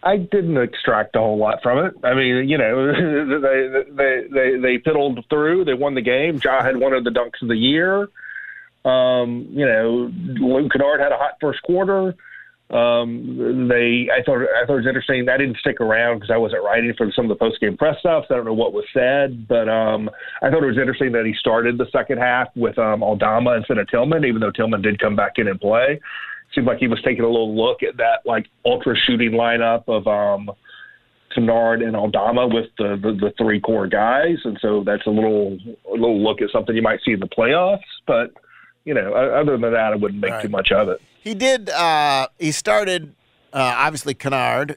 I 0.02 0.18
didn't 0.18 0.56
extract 0.56 1.16
a 1.16 1.18
whole 1.18 1.36
lot 1.36 1.62
from 1.62 1.84
it. 1.84 1.94
I 2.04 2.14
mean, 2.14 2.48
you 2.48 2.58
know, 2.58 2.92
they 3.40 3.82
they 3.90 4.26
they 4.32 4.58
they 4.58 4.78
fiddled 4.78 5.24
through. 5.28 5.64
They 5.64 5.74
won 5.74 5.94
the 5.94 6.02
game. 6.02 6.40
Ja 6.42 6.62
had 6.62 6.76
one 6.76 6.92
of 6.92 7.04
the 7.04 7.10
dunks 7.10 7.42
of 7.42 7.48
the 7.48 7.56
year. 7.56 8.08
Um, 8.84 9.48
you 9.50 9.66
know, 9.66 10.12
Luke 10.14 10.70
Kennard 10.70 11.00
had 11.00 11.10
a 11.10 11.16
hot 11.16 11.38
first 11.40 11.60
quarter. 11.62 12.14
Um, 12.68 13.68
they, 13.68 14.08
I 14.12 14.24
thought, 14.24 14.42
I 14.42 14.66
thought 14.66 14.74
it 14.74 14.82
was 14.82 14.86
interesting. 14.86 15.28
I 15.28 15.36
didn't 15.36 15.58
stick 15.58 15.80
around 15.80 16.16
because 16.16 16.32
I 16.32 16.36
wasn't 16.36 16.64
writing 16.64 16.92
for 16.98 17.10
some 17.14 17.26
of 17.26 17.28
the 17.28 17.36
post 17.36 17.60
game 17.60 17.76
press 17.76 17.96
stuff. 18.00 18.24
So 18.26 18.34
I 18.34 18.36
don't 18.38 18.46
know 18.46 18.54
what 18.54 18.72
was 18.72 18.84
said, 18.92 19.46
but 19.46 19.68
um, 19.68 20.10
I 20.42 20.50
thought 20.50 20.64
it 20.64 20.66
was 20.66 20.78
interesting 20.78 21.12
that 21.12 21.24
he 21.24 21.34
started 21.38 21.78
the 21.78 21.86
second 21.92 22.18
half 22.18 22.48
with 22.56 22.76
um, 22.78 23.04
Aldama 23.04 23.52
instead 23.52 23.78
of 23.78 23.88
Tillman, 23.88 24.24
even 24.24 24.40
though 24.40 24.50
Tillman 24.50 24.82
did 24.82 24.98
come 24.98 25.14
back 25.14 25.34
in 25.36 25.46
and 25.46 25.60
play. 25.60 26.00
Seemed 26.54 26.66
like 26.66 26.78
he 26.78 26.88
was 26.88 27.00
taking 27.04 27.22
a 27.22 27.28
little 27.28 27.54
look 27.54 27.82
at 27.82 27.96
that 27.98 28.20
like 28.24 28.46
ultra 28.64 28.96
shooting 29.06 29.32
lineup 29.32 29.84
of 29.88 30.06
um, 30.08 30.50
Kennard 31.34 31.82
and 31.82 31.94
Aldama 31.94 32.48
with 32.48 32.66
the, 32.78 32.98
the 33.00 33.12
the 33.12 33.32
three 33.36 33.60
core 33.60 33.86
guys, 33.86 34.38
and 34.44 34.58
so 34.60 34.82
that's 34.84 35.06
a 35.06 35.10
little 35.10 35.58
a 35.88 35.92
little 35.92 36.20
look 36.20 36.40
at 36.40 36.50
something 36.50 36.74
you 36.74 36.82
might 36.82 37.00
see 37.04 37.12
in 37.12 37.20
the 37.20 37.26
playoffs. 37.26 37.80
But 38.06 38.32
you 38.84 38.94
know, 38.94 39.12
other 39.12 39.52
than 39.58 39.72
that, 39.72 39.92
I 39.92 39.96
wouldn't 39.96 40.20
make 40.20 40.40
too 40.40 40.48
much 40.48 40.72
of 40.72 40.88
it. 40.88 41.00
He 41.26 41.34
did. 41.34 41.70
Uh, 41.70 42.28
he 42.38 42.52
started 42.52 43.12
uh, 43.52 43.74
obviously 43.76 44.14
Kennard. 44.14 44.76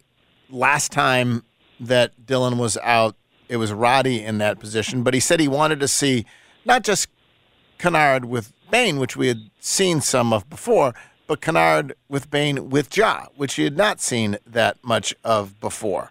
Last 0.50 0.92
time 0.92 1.44
that 1.80 2.26
Dillon 2.26 2.58
was 2.58 2.76
out, 2.78 3.16
it 3.48 3.58
was 3.58 3.72
Roddy 3.72 4.24
in 4.24 4.40
that 4.40 4.60
position. 4.60 5.04
But 5.04 5.14
he 5.14 5.20
said 5.20 5.40
he 5.40 5.48
wanted 5.48 5.80
to 5.80 5.88
see 5.88 6.26
not 6.66 6.84
just 6.84 7.08
Kennard 7.78 8.26
with 8.26 8.52
Bane, 8.72 8.98
which 8.98 9.16
we 9.16 9.28
had 9.28 9.52
seen 9.60 10.02
some 10.02 10.34
of 10.34 10.50
before, 10.50 10.96
but 11.28 11.40
Kennard 11.40 11.94
with 12.08 12.32
Bane 12.32 12.72
with 12.72 12.98
Ja, 12.98 13.28
which 13.36 13.54
he 13.54 13.64
had 13.64 13.78
not 13.78 14.02
seen 14.02 14.40
that 14.48 14.84
much 14.84 15.14
of 15.24 15.60
before. 15.60 16.10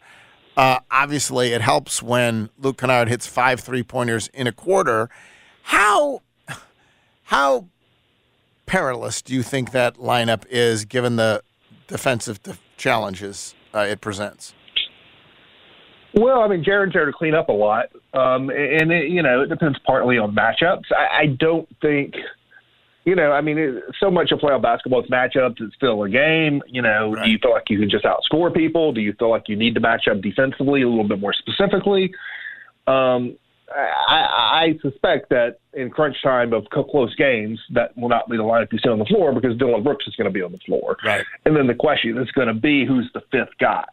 Uh, 0.56 0.78
obviously, 0.88 1.52
it 1.52 1.62
helps 1.62 2.00
when 2.00 2.48
Luke 2.56 2.78
Kennard 2.78 3.08
hits 3.08 3.26
five 3.26 3.58
three 3.58 3.82
pointers 3.82 4.28
in 4.28 4.46
a 4.46 4.52
quarter. 4.52 5.10
How 5.62 6.22
how 7.24 7.66
perilous 8.68 9.20
do 9.22 9.34
you 9.34 9.42
think 9.42 9.72
that 9.72 9.96
lineup 9.96 10.44
is, 10.48 10.84
given 10.84 11.16
the 11.16 11.42
defensive 11.88 12.40
def- 12.42 12.60
challenges 12.76 13.54
uh, 13.74 13.80
it 13.80 14.00
presents? 14.00 14.54
Well, 16.14 16.40
I 16.40 16.48
mean, 16.48 16.62
Jaren's 16.62 16.92
there 16.92 17.06
to 17.06 17.12
clean 17.12 17.34
up 17.34 17.48
a 17.48 17.52
lot, 17.52 17.86
um, 18.14 18.50
and 18.50 18.92
it, 18.92 19.10
you 19.10 19.22
know 19.22 19.42
it 19.42 19.48
depends 19.48 19.78
partly 19.84 20.18
on 20.18 20.34
matchups. 20.34 20.84
I, 20.90 21.22
I 21.22 21.26
don't 21.26 21.68
think, 21.82 22.14
you 23.04 23.14
know, 23.14 23.32
I 23.32 23.40
mean, 23.40 23.58
it, 23.58 23.84
so 24.00 24.10
much 24.10 24.32
of 24.32 24.38
playoff 24.38 24.62
basketball 24.62 25.02
is 25.02 25.10
matchups. 25.10 25.56
It's 25.60 25.74
still 25.74 26.02
a 26.02 26.08
game. 26.08 26.62
You 26.66 26.82
know, 26.82 27.14
do 27.14 27.30
you 27.30 27.38
feel 27.40 27.52
like 27.52 27.64
you 27.68 27.78
can 27.78 27.90
just 27.90 28.04
outscore 28.04 28.54
people? 28.54 28.92
Do 28.92 29.00
you 29.00 29.12
feel 29.18 29.30
like 29.30 29.44
you 29.48 29.56
need 29.56 29.74
to 29.74 29.80
match 29.80 30.08
up 30.10 30.20
defensively 30.20 30.82
a 30.82 30.88
little 30.88 31.08
bit 31.08 31.20
more 31.20 31.34
specifically? 31.34 32.12
Um, 32.86 33.36
I, 33.74 34.74
I 34.74 34.78
suspect 34.82 35.28
that 35.30 35.58
in 35.74 35.90
crunch 35.90 36.16
time 36.22 36.52
of 36.52 36.64
close 36.70 37.14
games, 37.16 37.60
that 37.74 37.96
will 37.96 38.08
not 38.08 38.28
be 38.28 38.36
the 38.36 38.42
lineup 38.42 38.72
you 38.72 38.78
see 38.78 38.88
on 38.88 38.98
the 38.98 39.04
floor 39.04 39.32
because 39.32 39.56
Dillon 39.58 39.82
Brooks 39.82 40.06
is 40.06 40.14
going 40.16 40.26
to 40.26 40.32
be 40.32 40.42
on 40.42 40.52
the 40.52 40.58
floor. 40.58 40.96
Right. 41.04 41.24
And 41.44 41.54
then 41.56 41.66
the 41.66 41.74
question 41.74 42.16
is 42.18 42.30
going 42.32 42.48
to 42.48 42.54
be 42.54 42.86
who's 42.86 43.10
the 43.14 43.20
fifth 43.30 43.56
guy? 43.60 43.84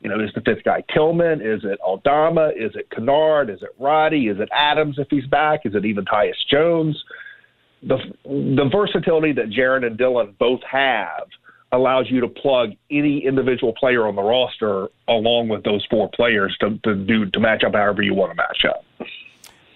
You 0.00 0.10
know, 0.10 0.20
is 0.22 0.30
the 0.34 0.42
fifth 0.42 0.64
guy 0.64 0.84
Tillman? 0.92 1.40
Is 1.40 1.62
it 1.64 1.80
Aldama? 1.80 2.50
Is 2.56 2.72
it 2.74 2.90
Kennard? 2.90 3.50
Is 3.50 3.62
it 3.62 3.70
Roddy? 3.78 4.28
Is 4.28 4.38
it 4.38 4.48
Adams 4.52 4.96
if 4.98 5.08
he's 5.10 5.26
back? 5.26 5.60
Is 5.64 5.74
it 5.74 5.84
even 5.84 6.04
Tyus 6.04 6.32
Jones? 6.50 7.02
The 7.82 7.98
the 8.24 8.68
versatility 8.70 9.32
that 9.32 9.50
Jaren 9.50 9.84
and 9.86 9.96
Dillon 9.96 10.36
both 10.38 10.60
have 10.70 11.26
allows 11.72 12.06
you 12.08 12.20
to 12.20 12.28
plug 12.28 12.70
any 12.90 13.24
individual 13.26 13.72
player 13.72 14.06
on 14.06 14.14
the 14.14 14.22
roster 14.22 14.88
along 15.08 15.48
with 15.48 15.64
those 15.64 15.84
four 15.90 16.08
players 16.14 16.56
to, 16.60 16.78
to 16.84 16.94
do 16.94 17.26
to 17.26 17.40
match 17.40 17.64
up 17.64 17.74
however 17.74 18.02
you 18.02 18.14
want 18.14 18.30
to 18.30 18.36
match 18.36 18.64
up. 18.68 18.83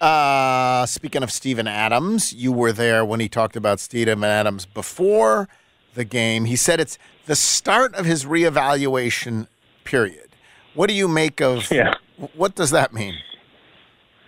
Uh, 0.00 0.87
speaking 0.87 1.23
of 1.23 1.33
Steven 1.33 1.67
Adams, 1.67 2.33
you 2.33 2.52
were 2.52 2.73
there 2.73 3.05
when 3.05 3.21
he 3.21 3.28
talked 3.28 3.57
about 3.57 3.81
Steven 3.81 4.23
Adams 4.23 4.64
before 4.64 5.49
the 5.95 6.05
game. 6.05 6.45
He 6.45 6.57
said 6.57 6.81
it's 6.81 6.99
the 7.26 7.35
start 7.35 7.95
of 7.95 8.07
his 8.07 8.25
reevaluation 8.25 9.49
period. 9.85 10.28
What 10.75 10.88
do 10.88 10.95
you 10.95 11.09
make 11.09 11.40
of? 11.40 11.71
Yeah. 11.71 11.95
What 12.35 12.55
does 12.55 12.71
that 12.71 12.93
mean? 12.93 13.14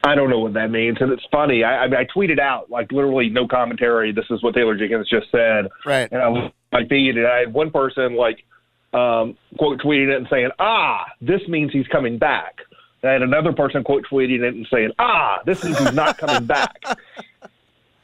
I 0.03 0.15
don't 0.15 0.31
know 0.31 0.39
what 0.39 0.55
that 0.55 0.71
means, 0.71 0.97
and 1.01 1.13
it's 1.13 1.25
funny. 1.31 1.63
I, 1.63 1.85
I, 1.85 2.01
I 2.01 2.07
tweeted 2.15 2.39
out 2.39 2.71
like 2.71 2.91
literally 2.91 3.29
no 3.29 3.47
commentary. 3.47 4.13
This 4.13 4.25
is 4.31 4.43
what 4.43 4.55
Taylor 4.55 4.77
Jenkins 4.77 5.09
just 5.09 5.31
said, 5.31 5.69
right? 5.85 6.09
And 6.11 6.23
I 6.23 6.29
was 6.29 6.53
my 6.73 6.87
feed, 6.89 7.17
and 7.17 7.27
I 7.27 7.41
had 7.41 7.53
one 7.53 7.71
person 7.71 8.17
like 8.17 8.45
um, 8.95 9.37
quote 9.59 9.81
tweeting 9.81 10.11
it 10.11 10.17
and 10.17 10.27
saying, 10.31 10.51
"Ah, 10.59 11.05
this 11.21 11.41
means 11.49 11.73
he's 11.73 11.87
coming 11.89 12.19
back." 12.19 12.57
And 13.03 13.25
another 13.25 13.53
person 13.53 13.83
quote 13.83 14.05
tweeting 14.11 14.43
it 14.43 14.55
and 14.55 14.67
saying, 14.71 14.91
"Ah, 14.99 15.41
this 15.47 15.63
he's 15.63 15.93
not 15.93 16.19
coming 16.19 16.47
back." 16.47 16.77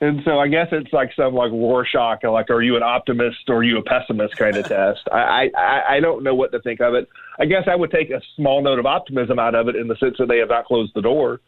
And 0.00 0.20
so 0.26 0.38
I 0.38 0.48
guess 0.48 0.68
it's 0.72 0.92
like 0.92 1.10
some 1.16 1.34
like 1.34 1.50
Rorschach, 1.50 2.22
like 2.24 2.50
are 2.50 2.60
you 2.60 2.76
an 2.76 2.82
optimist 2.82 3.48
or 3.48 3.56
are 3.56 3.62
you 3.62 3.78
a 3.78 3.82
pessimist 3.82 4.36
kind 4.36 4.56
of 4.56 4.66
test. 4.68 5.00
I, 5.10 5.50
I 5.56 5.82
I 5.96 6.00
don't 6.00 6.22
know 6.22 6.34
what 6.34 6.52
to 6.52 6.60
think 6.60 6.80
of 6.80 6.94
it. 6.94 7.08
I 7.38 7.46
guess 7.46 7.64
I 7.66 7.76
would 7.76 7.90
take 7.90 8.10
a 8.10 8.20
small 8.36 8.62
note 8.62 8.78
of 8.78 8.84
optimism 8.84 9.38
out 9.38 9.54
of 9.54 9.68
it 9.68 9.76
in 9.76 9.88
the 9.88 9.96
sense 9.96 10.16
that 10.18 10.28
they 10.28 10.38
have 10.38 10.50
not 10.50 10.66
closed 10.66 10.92
the 10.94 11.00
door. 11.00 11.40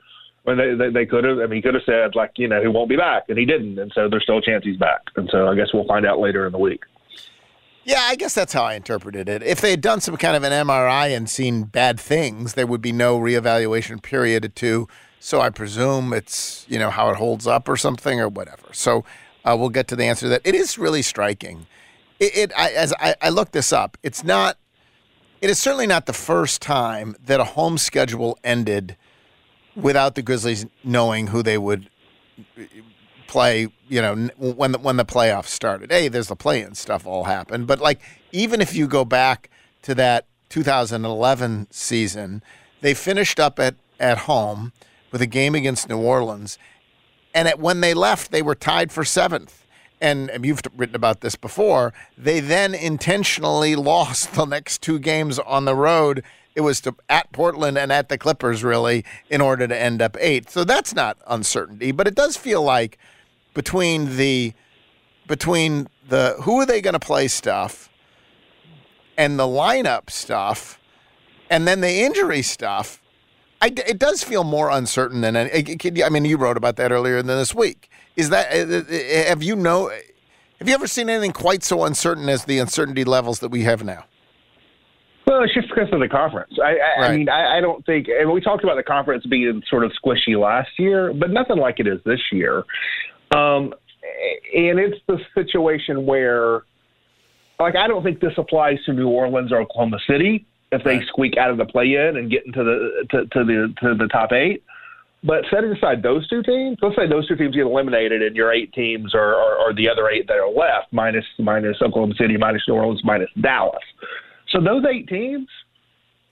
When 0.44 0.56
they 0.56 0.74
they, 0.74 0.90
they 0.90 1.04
could 1.04 1.24
have, 1.24 1.40
I 1.40 1.42
mean, 1.46 1.56
he 1.56 1.62
could 1.62 1.74
have 1.74 1.82
said 1.84 2.14
like 2.14 2.32
you 2.36 2.48
know 2.48 2.62
he 2.62 2.68
won't 2.68 2.88
be 2.88 2.96
back, 2.96 3.24
and 3.28 3.36
he 3.38 3.44
didn't, 3.44 3.78
and 3.78 3.92
so 3.94 4.08
there's 4.08 4.22
still 4.22 4.38
a 4.38 4.42
chance 4.42 4.64
he's 4.64 4.78
back. 4.78 5.02
And 5.16 5.28
so 5.30 5.48
I 5.48 5.54
guess 5.54 5.68
we'll 5.74 5.86
find 5.86 6.06
out 6.06 6.18
later 6.18 6.46
in 6.46 6.52
the 6.52 6.58
week. 6.58 6.84
Yeah, 7.88 8.02
I 8.02 8.16
guess 8.16 8.34
that's 8.34 8.52
how 8.52 8.64
I 8.64 8.74
interpreted 8.74 9.30
it. 9.30 9.42
If 9.42 9.62
they 9.62 9.70
had 9.70 9.80
done 9.80 10.02
some 10.02 10.18
kind 10.18 10.36
of 10.36 10.42
an 10.42 10.52
MRI 10.52 11.16
and 11.16 11.26
seen 11.26 11.62
bad 11.62 11.98
things, 11.98 12.52
there 12.52 12.66
would 12.66 12.82
be 12.82 12.92
no 12.92 13.18
reevaluation 13.18 14.02
period 14.02 14.54
to. 14.56 14.86
So 15.20 15.40
I 15.40 15.48
presume 15.48 16.12
it's 16.12 16.66
you 16.68 16.78
know 16.78 16.90
how 16.90 17.08
it 17.08 17.16
holds 17.16 17.46
up 17.46 17.66
or 17.66 17.78
something 17.78 18.20
or 18.20 18.28
whatever. 18.28 18.74
So 18.74 19.06
uh, 19.42 19.56
we'll 19.58 19.70
get 19.70 19.88
to 19.88 19.96
the 19.96 20.04
answer 20.04 20.26
to 20.26 20.28
that. 20.28 20.42
It 20.44 20.54
is 20.54 20.76
really 20.76 21.00
striking. 21.00 21.66
It, 22.20 22.36
it 22.36 22.52
I, 22.54 22.72
as 22.72 22.92
I, 23.00 23.14
I 23.22 23.30
looked 23.30 23.52
this 23.52 23.72
up, 23.72 23.96
it's 24.02 24.22
not. 24.22 24.58
It 25.40 25.48
is 25.48 25.58
certainly 25.58 25.86
not 25.86 26.04
the 26.04 26.12
first 26.12 26.60
time 26.60 27.16
that 27.24 27.40
a 27.40 27.44
home 27.44 27.78
schedule 27.78 28.38
ended 28.44 28.98
without 29.74 30.14
the 30.14 30.20
Grizzlies 30.20 30.66
knowing 30.84 31.28
who 31.28 31.42
they 31.42 31.56
would 31.56 31.88
play, 33.28 33.68
you 33.88 34.02
know, 34.02 34.16
when 34.36 34.72
the, 34.72 34.78
when 34.78 34.96
the 34.96 35.04
playoffs 35.04 35.46
started. 35.46 35.92
Hey, 35.92 36.08
there's 36.08 36.28
the 36.28 36.36
play-in 36.36 36.74
stuff 36.74 37.06
all 37.06 37.24
happened, 37.24 37.68
but 37.68 37.78
like 37.78 38.00
even 38.32 38.60
if 38.60 38.74
you 38.74 38.88
go 38.88 39.04
back 39.04 39.48
to 39.82 39.94
that 39.94 40.26
2011 40.48 41.68
season, 41.70 42.42
They 42.80 42.94
finished 42.94 43.40
up 43.40 43.58
at, 43.58 43.74
at 43.98 44.18
home 44.18 44.72
with 45.10 45.20
a 45.20 45.26
game 45.26 45.54
against 45.54 45.88
New 45.88 45.98
Orleans. 45.98 46.58
And 47.34 47.48
at, 47.48 47.58
when 47.58 47.80
they 47.80 47.94
left, 47.94 48.30
they 48.30 48.42
were 48.42 48.54
tied 48.54 48.92
for 48.92 49.04
seventh. 49.04 49.64
And, 50.00 50.30
and 50.30 50.44
you've 50.44 50.60
written 50.76 50.94
about 50.94 51.22
this 51.22 51.34
before. 51.34 51.92
They 52.16 52.38
then 52.38 52.74
intentionally 52.74 53.74
lost 53.74 54.32
the 54.34 54.44
next 54.44 54.80
two 54.80 54.98
games 54.98 55.38
on 55.40 55.64
the 55.64 55.74
road. 55.74 56.22
It 56.54 56.60
was 56.60 56.80
to 56.82 56.94
at 57.08 57.32
Portland 57.32 57.76
and 57.78 57.92
at 57.92 58.08
the 58.08 58.18
Clippers, 58.18 58.62
really, 58.64 59.04
in 59.28 59.40
order 59.40 59.66
to 59.66 59.76
end 59.76 60.00
up 60.00 60.16
eight. 60.20 60.50
So 60.50 60.64
that's 60.64 60.94
not 60.94 61.18
uncertainty, 61.26 61.92
but 61.92 62.06
it 62.06 62.14
does 62.14 62.36
feel 62.36 62.62
like 62.62 62.98
between 63.54 64.16
the 64.16 64.52
between 65.26 65.88
the 66.08 66.36
who 66.42 66.60
are 66.60 66.66
they 66.66 66.80
going 66.80 66.94
to 66.94 67.00
play 67.00 67.28
stuff 67.28 67.90
and 69.16 69.38
the 69.38 69.44
lineup 69.44 70.10
stuff 70.10 70.78
and 71.50 71.66
then 71.66 71.80
the 71.80 72.02
injury 72.02 72.42
stuff, 72.42 73.02
I, 73.60 73.72
it 73.86 73.98
does 73.98 74.22
feel 74.22 74.44
more 74.44 74.70
uncertain 74.70 75.20
than 75.20 75.36
any. 75.36 76.02
I 76.02 76.08
mean, 76.08 76.24
you 76.24 76.36
wrote 76.36 76.56
about 76.56 76.76
that 76.76 76.92
earlier 76.92 77.16
than 77.22 77.26
this 77.26 77.54
week. 77.54 77.90
Is 78.16 78.30
that 78.30 78.52
have 79.28 79.42
you 79.42 79.56
know? 79.56 79.90
Have 80.58 80.68
you 80.68 80.74
ever 80.74 80.88
seen 80.88 81.08
anything 81.08 81.32
quite 81.32 81.62
so 81.62 81.84
uncertain 81.84 82.28
as 82.28 82.44
the 82.44 82.58
uncertainty 82.58 83.04
levels 83.04 83.38
that 83.40 83.50
we 83.50 83.62
have 83.62 83.84
now? 83.84 84.04
Well, 85.28 85.42
it's 85.42 85.54
just 85.54 85.68
because 85.68 85.92
of 85.92 86.00
the 86.00 86.08
conference. 86.08 86.54
I, 86.62 86.78
I, 86.78 87.06
I 87.06 87.16
mean, 87.16 87.28
I, 87.28 87.58
I 87.58 87.60
don't 87.60 87.84
think, 87.84 88.08
and 88.08 88.32
we 88.32 88.40
talked 88.40 88.64
about 88.64 88.76
the 88.76 88.82
conference 88.82 89.26
being 89.26 89.62
sort 89.68 89.84
of 89.84 89.92
squishy 90.02 90.40
last 90.40 90.70
year, 90.78 91.12
but 91.12 91.30
nothing 91.30 91.58
like 91.58 91.78
it 91.78 91.86
is 91.86 92.00
this 92.06 92.20
year. 92.32 92.64
Um, 93.30 93.74
and 94.54 94.78
it's 94.78 94.98
the 95.06 95.18
situation 95.34 96.06
where, 96.06 96.62
like, 97.60 97.76
I 97.76 97.86
don't 97.86 98.02
think 98.02 98.20
this 98.20 98.32
applies 98.36 98.82
to 98.86 98.92
New 98.92 99.08
Orleans 99.08 99.52
or 99.52 99.60
Oklahoma 99.60 99.98
City 100.06 100.46
if 100.70 100.84
they 100.84 101.00
squeak 101.06 101.36
out 101.36 101.50
of 101.50 101.56
the 101.56 101.64
play-in 101.64 102.16
and 102.16 102.30
get 102.30 102.44
into 102.46 102.62
the 102.62 103.06
to, 103.10 103.26
to 103.26 103.44
the 103.44 103.74
to 103.80 103.94
the 103.94 104.08
top 104.08 104.32
eight. 104.32 104.62
But 105.24 105.44
setting 105.50 105.72
aside 105.72 106.02
those 106.02 106.28
two 106.28 106.42
teams, 106.42 106.78
let's 106.80 106.94
say 106.94 107.08
those 107.08 107.26
two 107.26 107.34
teams 107.34 107.56
get 107.56 107.66
eliminated, 107.66 108.22
and 108.22 108.36
your 108.36 108.52
eight 108.52 108.72
teams 108.72 109.14
are, 109.14 109.34
are, 109.34 109.58
are 109.58 109.74
the 109.74 109.88
other 109.88 110.08
eight 110.08 110.28
that 110.28 110.38
are 110.38 110.50
left, 110.50 110.92
minus 110.92 111.24
minus 111.38 111.76
Oklahoma 111.82 112.14
City, 112.14 112.36
minus 112.36 112.62
New 112.68 112.74
Orleans, 112.74 113.02
minus 113.02 113.30
Dallas. 113.40 113.82
So 114.50 114.60
those 114.60 114.84
eight 114.88 115.08
teams, 115.08 115.48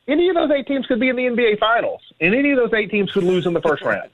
any 0.07 0.29
of 0.29 0.37
those 0.37 0.51
eight 0.53 0.69
teams 0.69 0.87
could 0.87 1.01
be 1.01 1.09
in 1.09 1.17
the 1.17 1.25
NBA 1.25 1.59
Finals, 1.59 2.01
and 2.21 2.35
any 2.35 2.53
of 2.53 2.59
those 2.59 2.73
eight 2.75 2.91
teams 2.91 3.11
could 3.11 3.25
lose 3.25 3.45
in 3.45 3.55
the 3.55 3.61
first 3.61 3.83
round. 3.83 4.11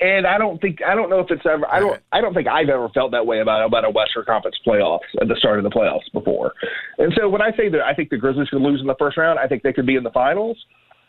And 0.00 0.26
I 0.26 0.38
don't 0.38 0.60
think 0.60 0.78
I 0.86 0.94
don't 0.94 1.10
know 1.10 1.20
if 1.20 1.30
it's 1.30 1.44
ever 1.44 1.66
I 1.68 1.80
don't 1.80 2.00
I 2.12 2.20
don't 2.20 2.32
think 2.32 2.46
I've 2.46 2.68
ever 2.68 2.88
felt 2.90 3.10
that 3.12 3.26
way 3.26 3.40
about 3.40 3.64
about 3.64 3.84
a 3.84 3.90
Western 3.90 4.24
Conference 4.24 4.56
playoffs 4.66 5.08
at 5.20 5.26
the 5.26 5.34
start 5.36 5.58
of 5.58 5.64
the 5.64 5.70
playoffs 5.70 6.10
before. 6.12 6.54
And 6.98 7.12
so 7.18 7.28
when 7.28 7.42
I 7.42 7.50
say 7.56 7.68
that 7.68 7.80
I 7.80 7.94
think 7.94 8.10
the 8.10 8.16
Grizzlies 8.16 8.48
could 8.48 8.62
lose 8.62 8.80
in 8.80 8.86
the 8.86 8.94
first 8.98 9.16
round, 9.16 9.38
I 9.38 9.48
think 9.48 9.62
they 9.62 9.72
could 9.72 9.86
be 9.86 9.96
in 9.96 10.04
the 10.04 10.10
finals. 10.10 10.56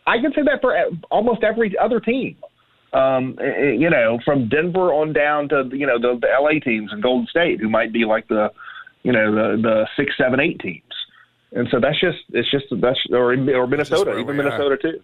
I 0.07 0.17
can 0.19 0.33
say 0.33 0.41
that 0.43 0.61
for 0.61 0.75
almost 1.11 1.43
every 1.43 1.77
other 1.77 1.99
team. 1.99 2.37
Um, 2.91 3.37
eh, 3.39 3.43
eh, 3.45 3.71
you 3.77 3.91
know, 3.91 4.17
from 4.25 4.49
Denver 4.49 4.91
on 4.91 5.13
down 5.13 5.49
to 5.49 5.69
you 5.71 5.85
know 5.85 5.99
the, 5.99 6.17
the 6.19 6.27
LA 6.27 6.59
teams 6.59 6.91
and 6.91 7.03
Golden 7.03 7.27
State, 7.27 7.59
who 7.59 7.69
might 7.69 7.93
be 7.93 8.05
like 8.05 8.27
the 8.27 8.51
you 9.03 9.11
know 9.11 9.31
the 9.31 9.61
the 9.61 9.87
six, 9.95 10.13
seven, 10.17 10.39
eight 10.39 10.59
teams. 10.59 10.81
And 11.51 11.67
so 11.69 11.79
that's 11.79 11.99
just 11.99 12.17
it's 12.29 12.49
just 12.49 12.65
that's 12.81 12.99
or 13.11 13.33
or 13.33 13.67
Minnesota, 13.67 14.17
even 14.17 14.25
we 14.25 14.31
are. 14.31 14.49
Minnesota 14.49 14.77
too. 14.77 15.01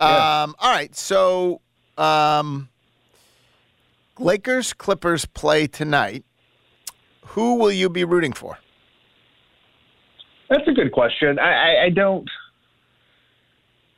Um, 0.00 0.54
all 0.60 0.70
right, 0.70 0.94
so 0.94 1.60
um, 1.96 2.68
Lakers 4.18 4.72
Clippers 4.72 5.24
play 5.26 5.66
tonight. 5.66 6.24
Who 7.28 7.56
will 7.56 7.72
you 7.72 7.88
be 7.88 8.04
rooting 8.04 8.32
for? 8.32 8.58
That's 10.48 10.66
a 10.66 10.72
good 10.72 10.92
question. 10.92 11.38
I, 11.38 11.52
I, 11.52 11.84
I 11.84 11.90
don't. 11.90 12.28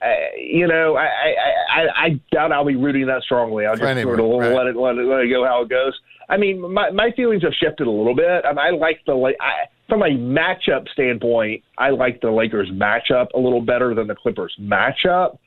I, 0.03 0.31
you 0.37 0.67
know, 0.67 0.97
I, 0.97 1.05
I, 1.05 1.35
I, 1.71 2.05
I 2.05 2.21
doubt 2.33 2.53
I'll 2.53 2.65
be 2.65 2.75
rooting 2.75 3.07
that 3.07 3.23
strongly. 3.23 3.67
I'll 3.67 3.75
For 3.75 3.81
just 3.81 3.91
anyone, 3.91 4.17
sort 4.17 4.45
of 4.45 4.51
right. 4.51 4.57
let 4.57 4.67
it 4.67 4.77
let 4.77 4.97
it 4.97 5.07
let 5.07 5.21
it 5.21 5.29
go 5.29 5.45
how 5.45 5.63
it 5.63 5.69
goes. 5.69 5.93
I 6.29 6.37
mean, 6.37 6.73
my 6.73 6.91
my 6.91 7.11
feelings 7.13 7.43
have 7.43 7.53
shifted 7.53 7.87
a 7.87 7.91
little 7.91 8.15
bit. 8.15 8.45
I, 8.45 8.51
mean, 8.51 8.59
I 8.59 8.71
like 8.71 9.01
the 9.07 9.15
I, 9.41 9.67
from 9.89 10.03
a 10.03 10.07
matchup 10.07 10.89
standpoint. 10.93 11.63
I 11.77 11.91
like 11.91 12.21
the 12.21 12.31
Lakers 12.31 12.71
matchup 12.71 13.29
a 13.35 13.39
little 13.39 13.61
better 13.61 13.95
than 13.95 14.07
the 14.07 14.15
Clippers 14.15 14.57
matchup, 14.59 15.39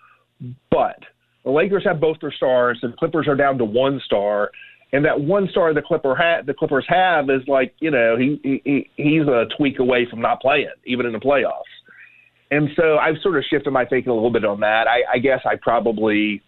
but 0.70 1.00
the 1.44 1.52
Lakers 1.52 1.84
have 1.86 2.00
both 2.00 2.18
their 2.22 2.32
stars. 2.32 2.80
And 2.82 2.94
the 2.94 2.98
Clippers 2.98 3.28
are 3.28 3.36
down 3.36 3.58
to 3.58 3.66
one 3.66 4.02
star, 4.06 4.52
and 4.92 5.04
that 5.06 5.20
one 5.20 5.48
star 5.50 5.74
the 5.74 5.82
Clipper 5.82 6.16
ha- 6.16 6.42
the 6.46 6.54
Clippers 6.54 6.86
have 6.88 7.30
is 7.30 7.42
like 7.48 7.74
you 7.80 7.92
know 7.92 8.18
he, 8.18 8.40
he 8.44 8.62
he- 8.64 8.90
he's 8.96 9.28
a 9.28 9.46
tweak 9.58 9.80
away 9.80 10.08
from 10.10 10.22
not 10.22 10.42
playing 10.42 10.70
even 10.86 11.06
in 11.06 11.14
the 11.14 11.20
playoffs. 11.20 11.62
And 12.52 12.70
so 12.76 12.98
I've 12.98 13.16
sort 13.24 13.38
of 13.38 13.44
shifted 13.50 13.72
my 13.72 13.84
thinking 13.86 14.12
a 14.12 14.14
little 14.14 14.32
bit 14.32 14.46
on 14.46 14.60
that. 14.60 14.86
I, 14.88 15.16
I 15.16 15.18
guess 15.18 15.40
I 15.44 15.56
probably, 15.60 16.40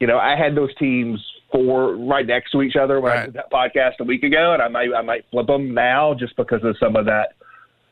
you 0.00 0.06
know, 0.08 0.18
I 0.18 0.34
had 0.36 0.56
those 0.56 0.74
teams 0.76 1.20
four 1.52 1.94
right 1.94 2.26
next 2.26 2.50
to 2.50 2.62
each 2.62 2.74
other 2.74 3.00
when 3.00 3.12
I 3.12 3.26
did 3.26 3.34
that 3.34 3.52
podcast 3.52 4.00
a 4.00 4.04
week 4.04 4.24
ago, 4.24 4.52
and 4.54 4.60
I 4.62 4.68
might 4.68 4.88
I 4.96 5.02
might 5.02 5.24
flip 5.30 5.46
them 5.46 5.72
now 5.74 6.14
just 6.18 6.36
because 6.36 6.60
of 6.64 6.76
some 6.80 6.96
of 6.96 7.04
that. 7.06 7.34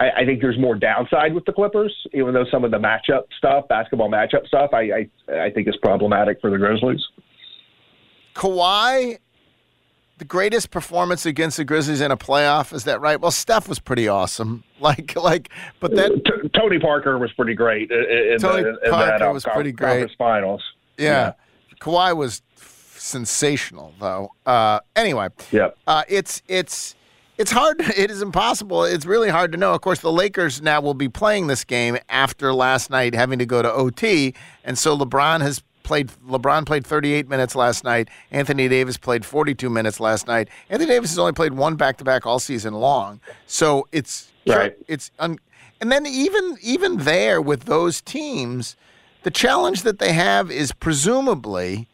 I, 0.00 0.22
I 0.22 0.24
think 0.24 0.40
there's 0.40 0.58
more 0.58 0.74
downside 0.74 1.34
with 1.34 1.44
the 1.44 1.52
Clippers, 1.52 1.94
even 2.12 2.34
though 2.34 2.46
some 2.50 2.64
of 2.64 2.70
the 2.70 2.78
matchup 2.78 3.24
stuff, 3.36 3.68
basketball 3.68 4.10
matchup 4.10 4.46
stuff, 4.46 4.70
I 4.72 5.08
I, 5.28 5.32
I 5.32 5.50
think 5.50 5.68
is 5.68 5.76
problematic 5.82 6.40
for 6.40 6.50
the 6.50 6.58
Grizzlies. 6.58 7.06
Kawhi, 8.34 9.18
the 10.18 10.24
greatest 10.24 10.70
performance 10.70 11.26
against 11.26 11.58
the 11.58 11.64
Grizzlies 11.64 12.00
in 12.00 12.10
a 12.10 12.16
playoff. 12.16 12.72
Is 12.72 12.84
that 12.84 13.00
right? 13.00 13.20
Well, 13.20 13.30
Steph 13.30 13.68
was 13.68 13.78
pretty 13.78 14.08
awesome. 14.08 14.64
Like, 14.80 15.14
like, 15.14 15.50
but 15.78 15.94
then 15.94 16.22
T- 16.24 16.48
Tony 16.58 16.78
Parker 16.78 17.18
was 17.18 17.30
pretty 17.34 17.52
great 17.52 17.90
in, 17.90 17.98
in, 17.98 18.38
Tony 18.38 18.62
the, 18.62 18.78
in 18.82 18.90
Parker 18.90 19.18
that 19.18 19.30
was 19.30 19.44
pretty 19.44 19.72
great. 19.72 20.10
finals. 20.16 20.62
Yeah. 20.96 21.34
Kawhi 21.82 22.16
was 22.16 22.40
f- 22.56 22.96
sensational, 22.98 23.92
though. 24.00 24.30
Uh, 24.46 24.80
anyway, 24.96 25.28
yeah, 25.52 25.68
uh, 25.86 26.04
it's 26.08 26.40
it's 26.48 26.94
it's 27.40 27.50
hard. 27.50 27.80
It 27.96 28.10
is 28.10 28.22
impossible. 28.22 28.84
It's 28.84 29.06
really 29.06 29.30
hard 29.30 29.52
to 29.52 29.58
know. 29.58 29.72
Of 29.74 29.80
course, 29.80 30.00
the 30.00 30.12
Lakers 30.12 30.60
now 30.62 30.80
will 30.80 30.94
be 30.94 31.08
playing 31.08 31.46
this 31.46 31.64
game 31.64 31.98
after 32.08 32.52
last 32.52 32.90
night 32.90 33.14
having 33.14 33.38
to 33.38 33.46
go 33.46 33.62
to 33.62 33.72
OT, 33.72 34.34
and 34.64 34.78
so 34.78 34.96
LeBron 34.96 35.40
has 35.40 35.62
played. 35.82 36.08
LeBron 36.28 36.66
played 36.66 36.86
38 36.86 37.28
minutes 37.28 37.54
last 37.54 37.82
night. 37.82 38.08
Anthony 38.30 38.68
Davis 38.68 38.96
played 38.96 39.24
42 39.24 39.70
minutes 39.70 39.98
last 40.00 40.26
night. 40.26 40.48
Anthony 40.68 40.90
Davis 40.90 41.10
has 41.10 41.18
only 41.18 41.32
played 41.32 41.54
one 41.54 41.76
back 41.76 41.96
to 41.98 42.04
back 42.04 42.26
all 42.26 42.38
season 42.38 42.74
long, 42.74 43.20
so 43.46 43.88
it's 43.90 44.30
Right. 44.46 44.76
It's 44.88 45.10
un- 45.18 45.38
and 45.80 45.90
then 45.90 46.06
even 46.06 46.56
even 46.62 46.98
there 46.98 47.40
with 47.40 47.64
those 47.64 48.00
teams, 48.00 48.76
the 49.22 49.30
challenge 49.30 49.82
that 49.82 49.98
they 49.98 50.12
have 50.12 50.50
is 50.50 50.72
presumably 50.72 51.88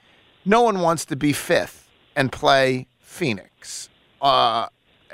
no 0.45 0.63
one 0.63 0.81
wants 0.81 1.05
to 1.07 1.17
be 1.17 1.33
fifth 1.33 1.89
and 2.15 2.31
play 2.33 2.87
Phoenix. 3.01 3.89
Uh, 4.21 4.67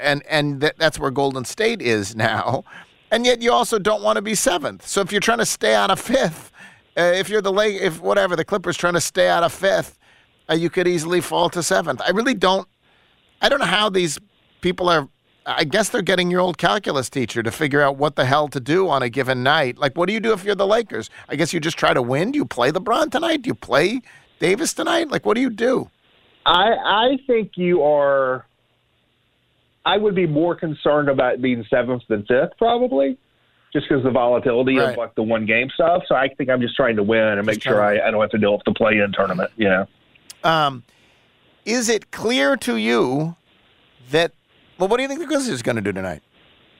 and 0.03 0.23
and 0.29 0.61
that 0.61 0.79
that's 0.79 0.99
where 0.99 1.11
Golden 1.11 1.45
State 1.45 1.81
is 1.81 2.15
now. 2.17 2.65
And 3.11 3.27
yet 3.27 3.43
you 3.43 3.53
also 3.53 3.79
don't 3.79 4.03
want 4.03 4.17
to 4.17 4.23
be 4.23 4.35
seventh. 4.35 4.87
So 4.87 5.03
if 5.03 5.13
you're 5.13 5.21
trying 5.21 5.39
to 5.39 5.47
stay 5.47 5.75
out 5.75 5.91
of 5.91 6.01
fifth, 6.01 6.51
uh, 6.97 7.03
if 7.15 7.29
you're 7.29 7.43
the 7.43 7.53
Lake, 7.53 7.81
if 7.81 8.01
whatever 8.01 8.37
the 8.37 8.45
Clippers 8.45 8.77
trying 8.77 8.95
to 8.95 9.03
stay 9.03 9.29
out 9.29 9.43
of 9.43 9.53
fifth, 9.53 9.99
uh, 10.49 10.55
you 10.55 10.71
could 10.71 10.89
easily 10.89 11.21
fall 11.21 11.51
to 11.51 11.63
seventh. 11.63 12.01
I 12.01 12.11
really 12.11 12.35
don't. 12.35 12.67
I 13.43 13.49
don't 13.49 13.59
know 13.59 13.67
how 13.67 13.91
these 13.91 14.19
people 14.63 14.89
are. 14.89 15.09
I 15.45 15.65
guess 15.65 15.89
they're 15.89 16.03
getting 16.03 16.31
your 16.31 16.41
old 16.41 16.57
calculus 16.57 17.11
teacher 17.11 17.43
to 17.43 17.51
figure 17.51 17.83
out 17.83 17.97
what 17.97 18.15
the 18.17 18.25
hell 18.25 18.47
to 18.49 18.61
do 18.61 18.89
on 18.89 19.03
a 19.03 19.09
given 19.09 19.43
night. 19.43 19.77
Like, 19.77 19.97
what 19.97 20.07
do 20.07 20.13
you 20.13 20.21
do 20.21 20.33
if 20.33 20.45
you're 20.45 20.55
the 20.55 20.67
Lakers? 20.67 21.11
I 21.29 21.37
guess 21.37 21.53
you 21.53 21.59
just 21.59 21.77
try 21.77 21.93
to 21.93 22.01
win. 22.01 22.31
Do 22.31 22.39
you 22.39 22.45
play 22.45 22.71
LeBron 22.71 23.11
tonight? 23.11 23.43
Do 23.43 23.49
you 23.49 23.55
play 23.55 24.03
Davis 24.39 24.73
tonight? 24.73 25.11
Like, 25.11 25.27
what 25.27 25.35
do 25.35 25.41
you 25.41 25.51
do? 25.51 25.91
I 26.47 26.75
I 26.85 27.19
think 27.27 27.53
you 27.57 27.83
are. 27.83 28.47
I 29.85 29.97
would 29.97 30.15
be 30.15 30.27
more 30.27 30.55
concerned 30.55 31.09
about 31.09 31.41
being 31.43 31.65
seventh 31.69 32.03
than 32.09 32.25
fifth, 32.27 32.53
probably, 32.59 33.19
just 33.73 33.89
because 33.89 34.05
the 34.05 34.11
volatility 34.11 34.79
Right. 34.79 34.91
of 34.91 34.97
like 34.97 35.15
the 35.15 35.23
one 35.23 35.45
game 35.47 35.71
stuff. 35.75 36.03
So 36.07 36.15
I 36.15 36.29
think 36.29 36.51
I'm 36.51 36.61
just 36.61 36.77
trying 36.77 36.97
to 36.97 37.03
win 37.03 37.21
and 37.39 37.47
make 37.47 37.63
sure 37.63 37.83
I, 37.83 37.99
I 38.07 38.11
don't 38.11 38.21
have 38.21 38.31
to 38.31 38.39
deal 38.39 38.53
with 38.53 38.63
the 38.65 38.73
play 38.73 38.99
in 38.99 39.13
tournament. 39.13 39.51
You 39.57 39.69
know. 39.69 39.87
Um, 40.45 40.85
is 41.65 41.89
it 41.89 42.11
clear 42.11 42.57
to 42.59 42.77
you 42.77 43.37
that? 44.11 44.33
Well, 44.79 44.89
what 44.89 44.97
do 44.97 45.03
you 45.03 45.09
think 45.09 45.21
the 45.21 45.27
Grizzlies 45.27 45.61
are 45.61 45.65
going 45.65 45.77
to 45.77 45.83
do 45.83 45.93
tonight? 45.93 46.23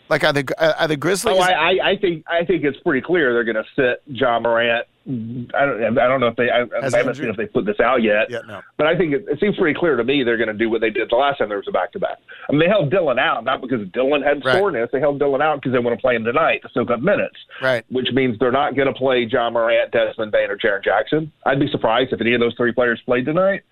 Like, 0.09 0.25
are 0.25 0.33
the 0.33 0.79
are 0.81 0.89
the 0.89 0.97
Grizzlies? 0.97 1.37
Oh, 1.39 1.41
I, 1.41 1.51
I, 1.53 1.91
I 1.91 1.97
think 1.97 2.25
I 2.29 2.45
think 2.45 2.65
it's 2.65 2.79
pretty 2.81 3.01
clear 3.01 3.33
they're 3.33 3.45
going 3.45 3.57
to 3.57 3.65
sit 3.77 4.03
Ja 4.07 4.39
Morant. 4.41 4.87
I 5.05 5.67
don't 5.67 5.99
I 5.99 6.07
don't 6.07 6.21
know 6.21 6.29
if 6.29 6.37
they 6.37 6.49
I, 6.49 6.63
I 6.63 6.97
haven't 6.97 7.17
seen 7.17 7.29
if 7.29 7.37
they 7.37 7.47
put 7.47 7.67
this 7.67 7.81
out 7.81 8.03
yet. 8.03 8.31
Yeah, 8.31 8.39
no. 8.47 8.61
But 8.79 8.87
I 8.87 8.97
think 8.97 9.13
it, 9.15 9.25
it 9.29 9.41
seems 9.41 9.57
pretty 9.57 9.77
clear 9.79 9.97
to 9.97 10.05
me 10.05 10.23
they're 10.23 10.37
going 10.37 10.49
to 10.49 10.55
do 10.55 10.71
what 10.71 10.81
they 10.81 10.91
did 10.91 11.11
the 11.11 11.17
last 11.17 11.39
time 11.39 11.49
there 11.49 11.59
was 11.59 11.67
a 11.69 11.73
back 11.73 11.91
to 11.93 11.99
back. 11.99 12.19
I 12.49 12.53
mean, 12.53 12.61
they 12.61 12.69
held 12.69 12.91
Dillon 12.91 13.19
out 13.19 13.45
not 13.45 13.61
because 13.61 13.81
Dillon 13.93 14.23
had 14.23 14.45
Right. 14.45 14.57
soreness. 14.59 14.91
They 14.93 15.01
held 15.01 15.19
Dillon 15.19 15.43
out 15.43 15.57
because 15.61 15.73
they 15.73 15.81
want 15.81 15.97
to 15.99 16.01
play 16.01 16.15
him 16.15 16.25
tonight 16.25 16.63
to 16.63 16.69
soak 16.73 16.91
up 16.91 17.01
minutes. 17.01 17.37
Right. 17.61 17.85
Which 17.91 18.09
means 18.13 18.39
they're 18.39 18.53
not 18.53 18.77
going 18.77 18.87
to 18.87 18.95
play 18.95 19.27
Ja 19.31 19.51
Morant, 19.51 19.91
Desmond 19.91 20.31
Bane, 20.31 20.51
or 20.51 20.57
Jaren 20.57 20.85
Jackson. 20.85 21.33
I'd 21.47 21.59
be 21.59 21.69
surprised 21.71 22.13
if 22.13 22.21
any 22.21 22.35
of 22.35 22.41
those 22.41 22.55
three 22.57 22.73
players 22.73 23.01
played 23.05 23.25
tonight. 23.25 23.63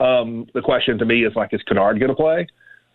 Um, 0.00 0.46
the 0.54 0.60
question 0.60 0.98
to 0.98 1.04
me 1.06 1.24
is 1.24 1.34
like, 1.34 1.54
is 1.54 1.62
Kennard 1.62 1.98
going 1.98 2.10
to 2.10 2.14
play? 2.14 2.46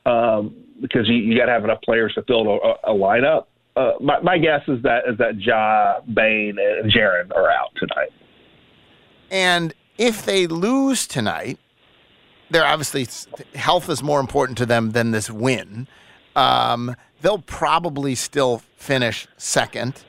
Um, 0.06 0.56
because 0.82 1.08
you, 1.08 1.16
you 1.16 1.38
got 1.38 1.46
to 1.48 1.52
have 1.52 1.64
enough 1.64 1.82
players 1.82 2.14
to 2.16 2.22
fill 2.24 2.48
a, 2.48 2.92
a 2.92 2.94
lineup. 2.94 3.46
Uh, 3.80 3.94
my, 4.02 4.20
my 4.20 4.38
guess 4.38 4.62
is 4.68 4.82
that 4.84 5.04
is 5.10 5.18
that 5.20 5.40
Ja, 5.40 6.02
Bane, 6.14 6.58
and 6.60 6.92
Jaren 6.92 7.32
are 7.34 7.50
out 7.50 7.70
tonight. 7.78 8.12
And 9.32 9.74
if 9.98 10.26
they 10.26 10.48
lose 10.48 11.08
tonight, 11.08 11.60
they're 12.50 12.66
obviously 12.66 13.08
health 13.56 13.88
is 13.90 14.04
more 14.04 14.20
important 14.20 14.58
to 14.58 14.66
them 14.66 14.92
than 14.92 15.12
this 15.12 15.32
win. 15.32 15.88
Um, 16.36 16.94
they'll 17.22 17.40
probably 17.40 18.16
still 18.16 18.62
finish 18.76 19.28
second. 19.38 20.04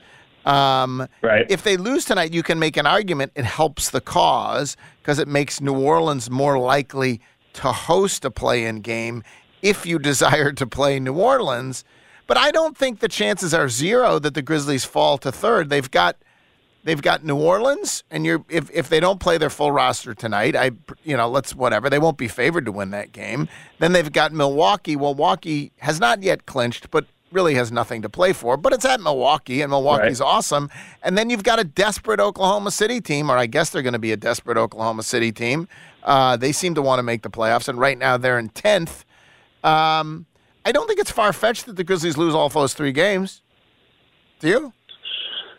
Um, 0.44 1.06
right. 1.22 1.46
If 1.48 1.62
they 1.62 1.76
lose 1.76 2.04
tonight, 2.04 2.32
you 2.32 2.42
can 2.42 2.58
make 2.58 2.76
an 2.76 2.86
argument 2.86 3.30
it 3.36 3.44
helps 3.44 3.90
the 3.90 4.00
cause 4.00 4.76
because 5.00 5.20
it 5.20 5.28
makes 5.28 5.60
New 5.60 5.78
Orleans 5.78 6.28
more 6.28 6.58
likely 6.58 7.20
to 7.52 7.70
host 7.70 8.24
a 8.24 8.32
play-in 8.32 8.80
game 8.80 9.22
if 9.62 9.86
you 9.86 9.98
desire 10.10 10.50
to 10.50 10.66
play 10.66 10.98
New 10.98 11.14
Orleans. 11.14 11.84
But 12.30 12.38
I 12.38 12.52
don't 12.52 12.78
think 12.78 13.00
the 13.00 13.08
chances 13.08 13.52
are 13.52 13.68
zero 13.68 14.20
that 14.20 14.34
the 14.34 14.40
Grizzlies 14.40 14.84
fall 14.84 15.18
to 15.18 15.32
third. 15.32 15.68
They've 15.68 15.90
got 15.90 16.14
they've 16.84 17.02
got 17.02 17.24
New 17.24 17.34
Orleans, 17.34 18.04
and 18.08 18.24
you're 18.24 18.44
if 18.48 18.70
if 18.70 18.88
they 18.88 19.00
don't 19.00 19.18
play 19.18 19.36
their 19.36 19.50
full 19.50 19.72
roster 19.72 20.14
tonight, 20.14 20.54
I 20.54 20.70
you 21.02 21.16
know 21.16 21.28
let's 21.28 21.56
whatever 21.56 21.90
they 21.90 21.98
won't 21.98 22.18
be 22.18 22.28
favored 22.28 22.66
to 22.66 22.70
win 22.70 22.90
that 22.90 23.10
game. 23.10 23.48
Then 23.80 23.94
they've 23.94 24.12
got 24.12 24.32
Milwaukee. 24.32 24.94
Milwaukee 24.94 25.72
has 25.78 25.98
not 25.98 26.22
yet 26.22 26.46
clinched, 26.46 26.92
but 26.92 27.04
really 27.32 27.56
has 27.56 27.72
nothing 27.72 28.00
to 28.02 28.08
play 28.08 28.32
for. 28.32 28.56
But 28.56 28.74
it's 28.74 28.84
at 28.84 29.00
Milwaukee, 29.00 29.60
and 29.60 29.70
Milwaukee's 29.70 30.20
Right. 30.20 30.26
awesome. 30.28 30.70
And 31.02 31.18
then 31.18 31.30
you've 31.30 31.42
got 31.42 31.58
a 31.58 31.64
desperate 31.64 32.20
Oklahoma 32.20 32.70
City 32.70 33.00
team, 33.00 33.28
or 33.28 33.38
I 33.38 33.46
guess 33.46 33.70
they're 33.70 33.82
going 33.82 33.92
to 33.94 33.98
be 33.98 34.12
a 34.12 34.16
desperate 34.16 34.56
Oklahoma 34.56 35.02
City 35.02 35.32
team. 35.32 35.66
Uh, 36.04 36.36
they 36.36 36.52
seem 36.52 36.76
to 36.76 36.82
want 36.82 37.00
to 37.00 37.02
make 37.02 37.22
the 37.22 37.30
playoffs, 37.30 37.66
and 37.66 37.76
right 37.80 37.98
now 37.98 38.16
they're 38.16 38.38
in 38.38 38.50
tenth. 38.50 39.04
Um, 39.64 40.26
I 40.64 40.72
don't 40.72 40.86
think 40.86 41.00
it's 41.00 41.10
far 41.10 41.32
fetched 41.32 41.66
that 41.66 41.76
the 41.76 41.84
Grizzlies 41.84 42.16
lose 42.16 42.34
all 42.34 42.48
those 42.48 42.74
three 42.74 42.92
games. 42.92 43.42
Do 44.40 44.48
you? 44.48 44.72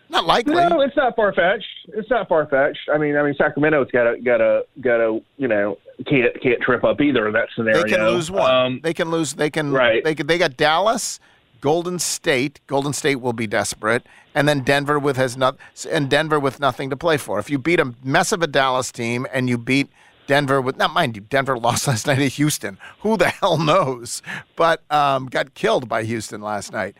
Not 0.10 0.26
likely. 0.26 0.56
No, 0.56 0.82
it's 0.82 0.96
not 0.98 1.16
far 1.16 1.34
fetched. 1.34 1.66
It's 1.94 2.10
not 2.10 2.28
far 2.28 2.46
fetched. 2.46 2.90
I 2.94 2.98
mean, 2.98 3.16
I 3.16 3.24
mean, 3.24 3.34
Sacramento's 3.38 3.90
got 3.92 4.12
to, 4.12 4.22
got 4.22 4.38
to, 4.38 4.64
got 4.82 4.98
to, 4.98 5.22
you 5.38 5.48
know 5.48 5.78
can't 6.06 6.42
can't 6.42 6.62
trip 6.62 6.84
up 6.84 7.02
either 7.02 7.28
in 7.28 7.34
that 7.34 7.50
scenario. 7.56 7.84
They 7.84 7.90
can 7.90 8.06
lose 8.06 8.32
one. 8.32 8.54
Um, 8.54 8.80
they 8.84 8.94
can 8.94 9.12
lose. 9.12 9.34
They 9.34 9.50
can. 9.50 9.72
Right. 9.72 10.04
They 10.04 10.16
can, 10.16 10.28
They 10.28 10.38
got 10.38 10.58
Dallas, 10.58 11.20
Golden 11.60 12.00
State. 12.00 12.60
Golden 12.68 12.94
State 12.94 13.18
will 13.18 13.34
be 13.34 13.48
desperate, 13.48 14.06
and 14.36 14.48
then 14.48 14.62
Denver 14.62 15.00
with 15.00 15.18
has 15.18 15.38
not 15.38 15.58
and 15.90 16.10
Denver 16.10 16.40
with 16.40 16.60
nothing 16.60 16.90
to 16.90 16.98
play 16.98 17.18
for. 17.18 17.40
If 17.40 17.50
you 17.50 17.58
beat 17.58 17.80
a 17.80 17.94
mess 18.04 18.32
of 18.32 18.42
a 18.42 18.48
Dallas 18.48 18.92
team 18.92 19.28
and 19.32 19.50
you 19.50 19.58
beat 19.58 19.90
Denver 20.32 20.62
with 20.62 20.78
not 20.78 20.94
mind 20.94 21.18
you, 21.18 21.22
Denver 21.24 21.58
lost 21.68 21.88
last 21.90 22.08
night 22.08 22.20
at 22.20 22.32
Houston. 22.34 22.78
Who 23.02 23.18
the 23.18 23.28
hell 23.28 23.58
knows? 23.58 24.22
But 24.56 24.82
um, 24.90 25.26
got 25.26 25.54
killed 25.56 25.90
by 25.90 26.04
Houston 26.04 26.40
last 26.42 26.72
night. 26.72 26.96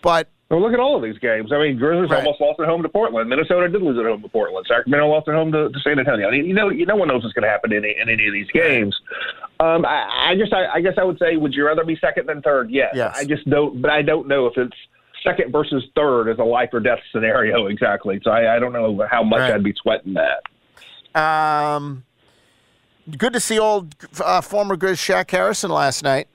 But 0.00 0.30
well, 0.48 0.62
look 0.62 0.72
at 0.72 0.80
all 0.80 0.96
of 0.96 1.02
these 1.02 1.18
games. 1.18 1.52
I 1.52 1.58
mean, 1.58 1.76
Grizzlies 1.76 2.08
Right. 2.10 2.24
almost 2.24 2.40
lost 2.40 2.58
at 2.58 2.64
home 2.66 2.82
to 2.82 2.88
Portland. 2.88 3.28
Minnesota 3.28 3.68
did 3.68 3.82
lose 3.82 3.98
at 3.98 4.06
home 4.06 4.22
to 4.22 4.28
Portland. 4.28 4.64
Sacramento 4.66 5.06
lost 5.08 5.28
at 5.28 5.34
home 5.34 5.52
to, 5.52 5.68
to 5.68 5.78
San 5.80 5.98
Antonio. 5.98 6.26
I 6.26 6.30
mean, 6.30 6.46
you 6.46 6.54
know, 6.54 6.70
you 6.70 6.86
no 6.86 6.96
one 6.96 7.08
knows 7.08 7.22
what's 7.22 7.34
going 7.34 7.42
to 7.44 7.50
happen 7.50 7.70
in, 7.70 7.84
any- 7.84 7.96
in 8.00 8.08
any 8.08 8.26
of 8.26 8.32
these 8.32 8.50
games. 8.50 8.98
Um, 9.60 9.84
I, 9.84 10.30
I 10.30 10.34
just, 10.36 10.54
I, 10.54 10.66
I 10.76 10.80
guess, 10.80 10.94
I 10.96 11.04
would 11.04 11.18
say, 11.18 11.36
would 11.36 11.52
you 11.52 11.66
rather 11.66 11.84
be 11.84 11.96
second 12.00 12.26
than 12.30 12.40
third? 12.40 12.70
Yes. 12.70 12.92
Yes. 12.94 13.14
I 13.14 13.24
just 13.26 13.48
don't, 13.50 13.82
but 13.82 13.90
I 13.90 14.00
don't 14.00 14.26
know 14.26 14.46
if 14.46 14.56
it's 14.56 14.76
second 15.22 15.52
versus 15.52 15.84
third 15.94 16.28
is 16.30 16.38
a 16.38 16.42
life 16.44 16.70
or 16.72 16.80
death 16.80 17.00
scenario 17.12 17.66
exactly. 17.74 18.18
So 18.24 18.30
I, 18.30 18.56
I 18.56 18.58
don't 18.58 18.72
know 18.72 19.06
how 19.10 19.22
much 19.22 19.40
Right. 19.40 19.52
I'd 19.52 19.62
be 19.62 19.74
sweating 19.82 20.14
that. 20.14 21.20
um, 21.20 22.04
good 23.18 23.32
to 23.32 23.40
see 23.40 23.58
old 23.58 23.94
uh, 24.22 24.40
former 24.40 24.76
Grizz 24.76 24.96
Shaq 24.96 25.30
Harrison 25.30 25.70
last 25.70 26.02
night. 26.02 26.28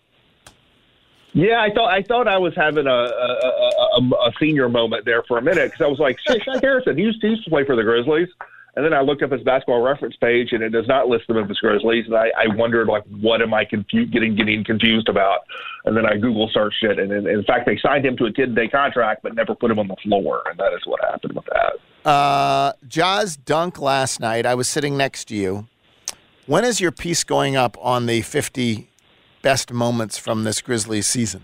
Yeah, 1.33 1.59
I 1.59 1.73
thought 1.73 1.93
I 1.93 2.01
thought 2.01 2.27
I 2.27 2.37
was 2.37 2.53
having 2.55 2.87
a 2.87 2.89
a, 2.89 2.93
a, 2.93 3.99
a, 3.99 4.29
a 4.29 4.31
senior 4.39 4.69
moment 4.69 5.03
there 5.03 5.23
for 5.27 5.37
a 5.37 5.41
minute 5.41 5.71
because 5.71 5.81
I 5.85 5.87
was 5.87 5.99
like, 5.99 6.17
"Shit, 6.27 6.41
Shaq 6.43 6.61
Harrison, 6.61 6.97
he 6.97 7.03
used, 7.03 7.21
he 7.21 7.27
used 7.27 7.43
to 7.43 7.49
play 7.49 7.65
for 7.65 7.75
the 7.75 7.83
Grizzlies." 7.83 8.29
And 8.77 8.83
then 8.83 8.93
I 8.93 9.01
looked 9.01 9.23
up 9.23 9.31
his 9.31 9.41
basketball 9.41 9.81
reference 9.81 10.17
page, 10.17 10.51
and 10.51 10.61
it 10.61 10.69
does 10.69 10.87
not 10.87 11.07
list 11.07 11.25
the 11.27 11.33
Memphis 11.33 11.57
Grizzlies. 11.59 12.05
And 12.07 12.15
I, 12.15 12.27
I 12.37 12.55
wondered, 12.55 12.87
like, 12.87 13.03
what 13.21 13.41
am 13.41 13.53
I 13.53 13.63
confu- 13.63 14.05
getting 14.05 14.35
getting 14.35 14.65
confused 14.65 15.07
about? 15.07 15.39
And 15.85 15.95
then 15.95 16.05
I 16.05 16.17
Google 16.17 16.49
searched 16.53 16.83
it, 16.83 16.99
and 16.99 17.11
in, 17.11 17.27
in 17.27 17.43
fact, 17.43 17.65
they 17.65 17.77
signed 17.81 18.05
him 18.05 18.17
to 18.17 18.25
a 18.25 18.31
ten 18.31 18.53
day 18.53 18.67
contract, 18.67 19.23
but 19.23 19.33
never 19.33 19.55
put 19.55 19.71
him 19.71 19.79
on 19.79 19.87
the 19.87 19.95
floor, 20.03 20.43
and 20.49 20.57
that 20.59 20.73
is 20.73 20.81
what 20.85 21.01
happened 21.03 21.33
with 21.33 21.45
that. 21.45 22.09
Uh, 22.09 22.73
Ja's 22.87 23.35
dunk 23.35 23.79
last 23.79 24.19
night. 24.19 24.45
I 24.45 24.55
was 24.55 24.67
sitting 24.67 24.95
next 24.95 25.25
to 25.25 25.35
you. 25.35 25.67
When 26.47 26.63
is 26.63 26.79
your 26.79 26.91
piece 26.91 27.23
going 27.23 27.55
up 27.55 27.77
on 27.81 28.05
the 28.05 28.21
50 28.21 28.89
best 29.41 29.71
moments 29.73 30.17
from 30.17 30.43
this 30.43 30.61
Grizzlies 30.61 31.07
season? 31.07 31.43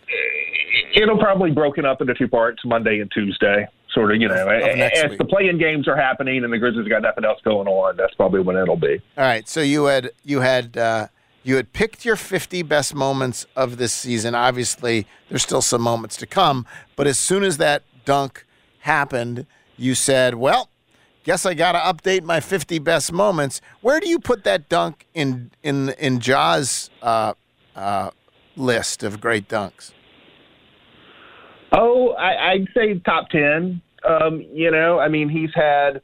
It'll 0.93 1.17
probably 1.17 1.49
be 1.49 1.55
broken 1.55 1.85
up 1.85 2.01
into 2.01 2.13
two 2.13 2.27
parts, 2.27 2.61
Monday 2.65 2.99
and 2.99 3.09
Tuesday. 3.11 3.67
Sort 3.93 4.13
of, 4.13 4.21
you 4.21 4.27
know, 4.29 4.47
Of 4.47 4.63
as 4.63 5.09
week. 5.09 5.17
the 5.17 5.25
playing 5.25 5.57
games 5.57 5.87
are 5.87 5.97
happening 5.97 6.43
and 6.43 6.53
the 6.53 6.57
Grizzlies 6.57 6.87
got 6.87 7.01
nothing 7.01 7.25
else 7.25 7.39
going 7.43 7.67
on. 7.67 7.97
That's 7.97 8.13
probably 8.13 8.39
when 8.41 8.55
it'll 8.55 8.77
be. 8.77 9.01
All 9.17 9.23
right. 9.25 9.47
So 9.49 9.61
you 9.61 9.85
had 9.85 10.11
you 10.23 10.39
had 10.41 10.77
uh, 10.77 11.07
you 11.43 11.57
had 11.57 11.73
picked 11.73 12.05
your 12.05 12.15
50 12.15 12.61
best 12.63 12.95
moments 12.95 13.45
of 13.55 13.77
this 13.77 13.91
season. 13.91 14.33
Obviously, 14.33 15.07
there's 15.27 15.43
still 15.43 15.61
some 15.61 15.81
moments 15.81 16.15
to 16.17 16.25
come. 16.27 16.65
But 16.95 17.07
as 17.07 17.17
soon 17.17 17.43
as 17.43 17.57
that 17.57 17.83
dunk 18.05 18.45
happened, 18.79 19.45
you 19.75 19.93
said, 19.93 20.35
"Well, 20.35 20.69
guess 21.23 21.45
I 21.45 21.53
got 21.53 21.71
to 21.73 21.79
update 21.79 22.23
my 22.23 22.39
50 22.39 22.79
best 22.79 23.11
moments." 23.11 23.61
Where 23.81 23.99
do 23.99 24.07
you 24.09 24.19
put 24.19 24.43
that 24.43 24.69
dunk 24.69 25.05
in 25.13 25.51
in 25.63 25.89
in 25.99 26.19
Ja's 26.19 26.89
uh, 27.01 27.33
uh, 27.75 28.11
list 28.55 29.03
of 29.03 29.19
great 29.21 29.47
dunks? 29.47 29.91
Oh, 31.71 32.09
I, 32.13 32.51
I'd 32.51 32.67
say 32.75 32.99
top 32.99 33.29
ten. 33.29 33.81
Um, 34.07 34.45
you 34.51 34.71
know, 34.71 34.99
I 34.99 35.07
mean, 35.07 35.29
he's 35.29 35.51
had 35.53 36.01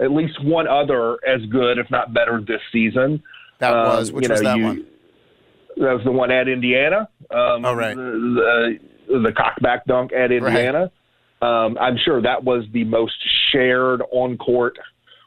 at 0.00 0.10
least 0.10 0.42
one 0.44 0.66
other 0.68 1.14
as 1.26 1.40
good, 1.46 1.78
if 1.78 1.90
not 1.90 2.12
better, 2.12 2.40
this 2.46 2.60
season. 2.72 3.22
That 3.60 3.72
Um, 3.72 3.86
was 3.96 4.12
which 4.12 4.24
you 4.26 4.30
was 4.32 4.42
know, 4.42 4.50
that 4.50 4.58
you- 4.58 4.64
one? 4.64 4.86
That 5.78 5.92
was 5.94 6.04
the 6.04 6.10
one 6.10 6.30
at 6.30 6.48
Indiana. 6.48 7.08
Um, 7.30 7.64
Oh, 7.64 7.74
right. 7.74 7.94
The, 7.94 8.78
the, 9.08 9.18
the 9.20 9.32
cockback 9.32 9.84
dunk 9.86 10.10
at 10.12 10.32
Indiana. 10.32 10.90
Um, 11.42 11.76
I'm 11.78 11.96
sure 12.02 12.22
that 12.22 12.44
was 12.44 12.64
the 12.72 12.84
most 12.84 13.16
shared 13.52 14.02
on 14.10 14.38
court, 14.38 14.78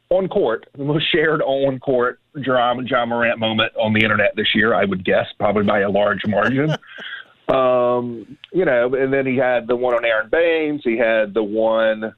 on 0.10 0.28
court, 0.28 0.68
the 0.76 0.84
most 0.84 1.12
shared 1.12 1.42
on 1.42 1.80
court 1.80 2.20
Ja, 2.36 2.74
Ja 2.86 3.06
Morant 3.06 3.40
moment 3.40 3.74
on 3.76 3.94
the 3.94 4.04
internet 4.04 4.36
this 4.36 4.56
year. 4.56 4.74
I 4.74 4.86
would 4.86 5.06
guess, 5.06 5.28
probably 5.38 5.64
by 5.64 5.82
a 5.82 5.90
large 5.90 6.26
margin. 6.26 6.72
um, 7.48 8.38
you 8.52 8.66
know, 8.66 8.94
and 8.96 9.14
then 9.14 9.26
he 9.26 9.38
had 9.38 9.68
the 9.68 9.76
one 9.76 9.94
on 9.94 10.04
Aron 10.04 10.30
Baynes. 10.30 10.82
He 10.84 10.98
had 10.98 11.34
the 11.34 11.44
one 11.44 12.14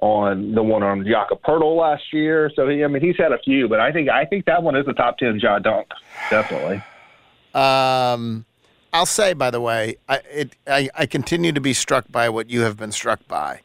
on 0.00 0.52
the 0.54 0.62
one 0.62 0.82
on 0.82 1.04
Jakob 1.06 1.42
Poeltl 1.42 1.78
last 1.78 2.12
year. 2.12 2.50
So 2.54 2.68
he, 2.68 2.84
I 2.84 2.88
mean, 2.88 3.02
he's 3.02 3.16
had 3.16 3.32
a 3.32 3.38
few, 3.38 3.68
but 3.68 3.80
I 3.80 3.92
think 3.92 4.08
I 4.08 4.24
think 4.24 4.46
that 4.46 4.62
one 4.62 4.76
is 4.76 4.86
the 4.86 4.92
top 4.92 5.18
ten 5.18 5.38
Ja 5.38 5.58
dunk, 5.58 5.88
definitely. 6.30 6.82
Um, 7.54 8.44
I'll 8.94 9.06
say, 9.06 9.32
by 9.32 9.50
the 9.50 9.60
way, 9.60 9.96
I, 10.08 10.20
it, 10.30 10.56
I, 10.68 10.88
I 10.94 11.06
continue 11.06 11.50
to 11.50 11.60
be 11.60 11.72
struck 11.72 12.06
by 12.12 12.28
what 12.28 12.48
you 12.48 12.60
have 12.60 12.76
been 12.76 12.92
struck 12.92 13.26
by. 13.26 13.60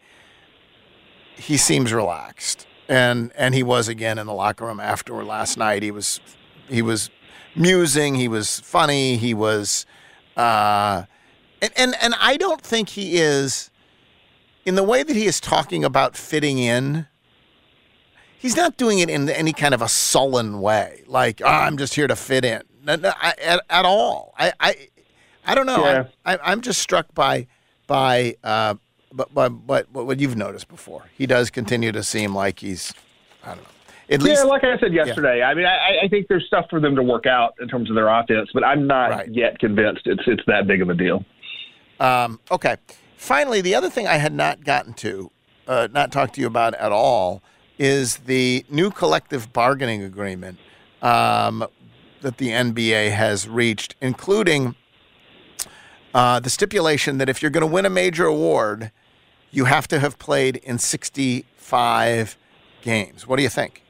He 1.35 1.55
seems 1.55 1.93
relaxed, 1.93 2.65
and 2.89 3.31
and 3.37 3.53
he 3.53 3.61
was 3.61 3.87
again 3.87 4.17
in 4.17 4.25
the 4.25 4.33
locker 4.33 4.65
room 4.65 4.79
after 4.79 5.23
last 5.23 5.55
night. 5.55 5.83
He 5.83 5.91
was 5.91 6.19
he 6.67 6.81
was 6.81 7.11
musing. 7.55 8.15
He 8.15 8.27
was 8.27 8.59
funny. 8.61 9.17
He 9.17 9.35
was, 9.35 9.85
uh, 10.35 11.03
and 11.61 11.71
and 11.77 11.95
and 12.01 12.15
I 12.19 12.35
don't 12.35 12.61
think 12.61 12.89
he 12.89 13.17
is 13.17 13.69
in 14.65 14.73
the 14.73 14.83
way 14.83 15.03
that 15.03 15.15
he 15.15 15.27
is 15.27 15.39
talking 15.39 15.85
about 15.85 16.17
fitting 16.17 16.57
in. 16.57 17.05
He's 18.39 18.55
not 18.55 18.77
doing 18.77 18.97
it 18.97 19.11
in 19.11 19.29
any 19.29 19.53
kind 19.53 19.75
of 19.75 19.81
a 19.83 19.87
sullen 19.87 20.59
way, 20.59 21.03
like 21.05 21.39
"Oh, 21.43 21.47
I'm 21.47 21.77
just 21.77 21.93
here 21.93 22.07
to 22.07 22.15
fit 22.15 22.43
in. 22.43 22.63
No, 22.83 22.95
no, 22.95 23.13
I, 23.21 23.33
at, 23.43 23.61
at 23.69 23.85
all. 23.85 24.33
I, 24.37 24.53
I, 24.59 24.87
I 25.49 25.55
don't 25.55 25.65
know. 25.65 25.83
Yeah. 25.83 26.03
I, 26.25 26.37
I'm 26.43 26.61
just 26.61 26.81
struck 26.81 27.13
by 27.13 27.47
by 27.87 28.35
uh, 28.43 28.75
but 29.11 29.33
but 29.33 29.65
but 29.65 29.91
what 29.93 30.19
you've 30.19 30.37
noticed 30.37 30.67
before. 30.67 31.05
He 31.17 31.25
does 31.25 31.49
continue 31.49 31.91
to 31.91 32.03
seem 32.03 32.35
like 32.35 32.59
he's 32.59 32.93
I 33.43 33.55
don't 33.55 33.63
know. 33.63 33.69
At 34.11 34.23
least 34.23 34.43
yeah, 34.43 34.49
like 34.49 34.63
I 34.63 34.77
said 34.79 34.91
yesterday. 34.91 35.43
I 35.43 35.53
mean, 35.53 35.65
I, 35.65 36.05
I 36.05 36.07
think 36.07 36.27
there's 36.27 36.45
stuff 36.47 36.65
for 36.69 36.79
them 36.79 36.95
to 36.95 37.03
work 37.03 37.27
out 37.27 37.53
in 37.61 37.67
terms 37.67 37.89
of 37.89 37.95
their 37.95 38.07
offense, 38.07 38.49
but 38.53 38.63
I'm 38.63 38.87
not 38.87 39.33
yet 39.33 39.59
convinced 39.59 40.01
it's 40.05 40.23
it's 40.25 40.41
that 40.47 40.67
big 40.67 40.81
of 40.81 40.89
a 40.89 40.95
deal. 40.95 41.23
Um, 41.99 42.39
okay. 42.49 42.77
Finally, 43.17 43.61
the 43.61 43.75
other 43.75 43.89
thing 43.89 44.07
I 44.07 44.15
had 44.15 44.33
not 44.33 44.63
gotten 44.63 44.93
to, 44.93 45.29
uh, 45.67 45.89
not 45.91 46.11
talked 46.11 46.35
to 46.35 46.41
you 46.41 46.47
about 46.47 46.73
at 46.75 46.91
all, 46.91 47.43
is 47.77 48.17
the 48.17 48.65
new 48.69 48.89
collective 48.89 49.51
bargaining 49.53 50.01
agreement 50.03 50.57
um, 51.01 51.67
that 52.21 52.37
the 52.37 52.49
NBA 52.49 53.11
has 53.11 53.47
reached, 53.47 53.95
including 54.01 54.75
uh, 56.13 56.39
the 56.39 56.49
stipulation 56.49 57.17
that 57.17 57.29
if 57.29 57.41
you're 57.41 57.51
going 57.51 57.61
to 57.61 57.67
win 57.67 57.85
a 57.85 57.89
major 57.89 58.25
award, 58.25 58.91
you 59.51 59.65
have 59.65 59.87
to 59.89 59.99
have 59.99 60.17
played 60.19 60.57
in 60.57 60.77
65 60.77 62.37
games. 62.81 63.27
What 63.27 63.37
do 63.37 63.43
you 63.43 63.49
think? 63.49 63.83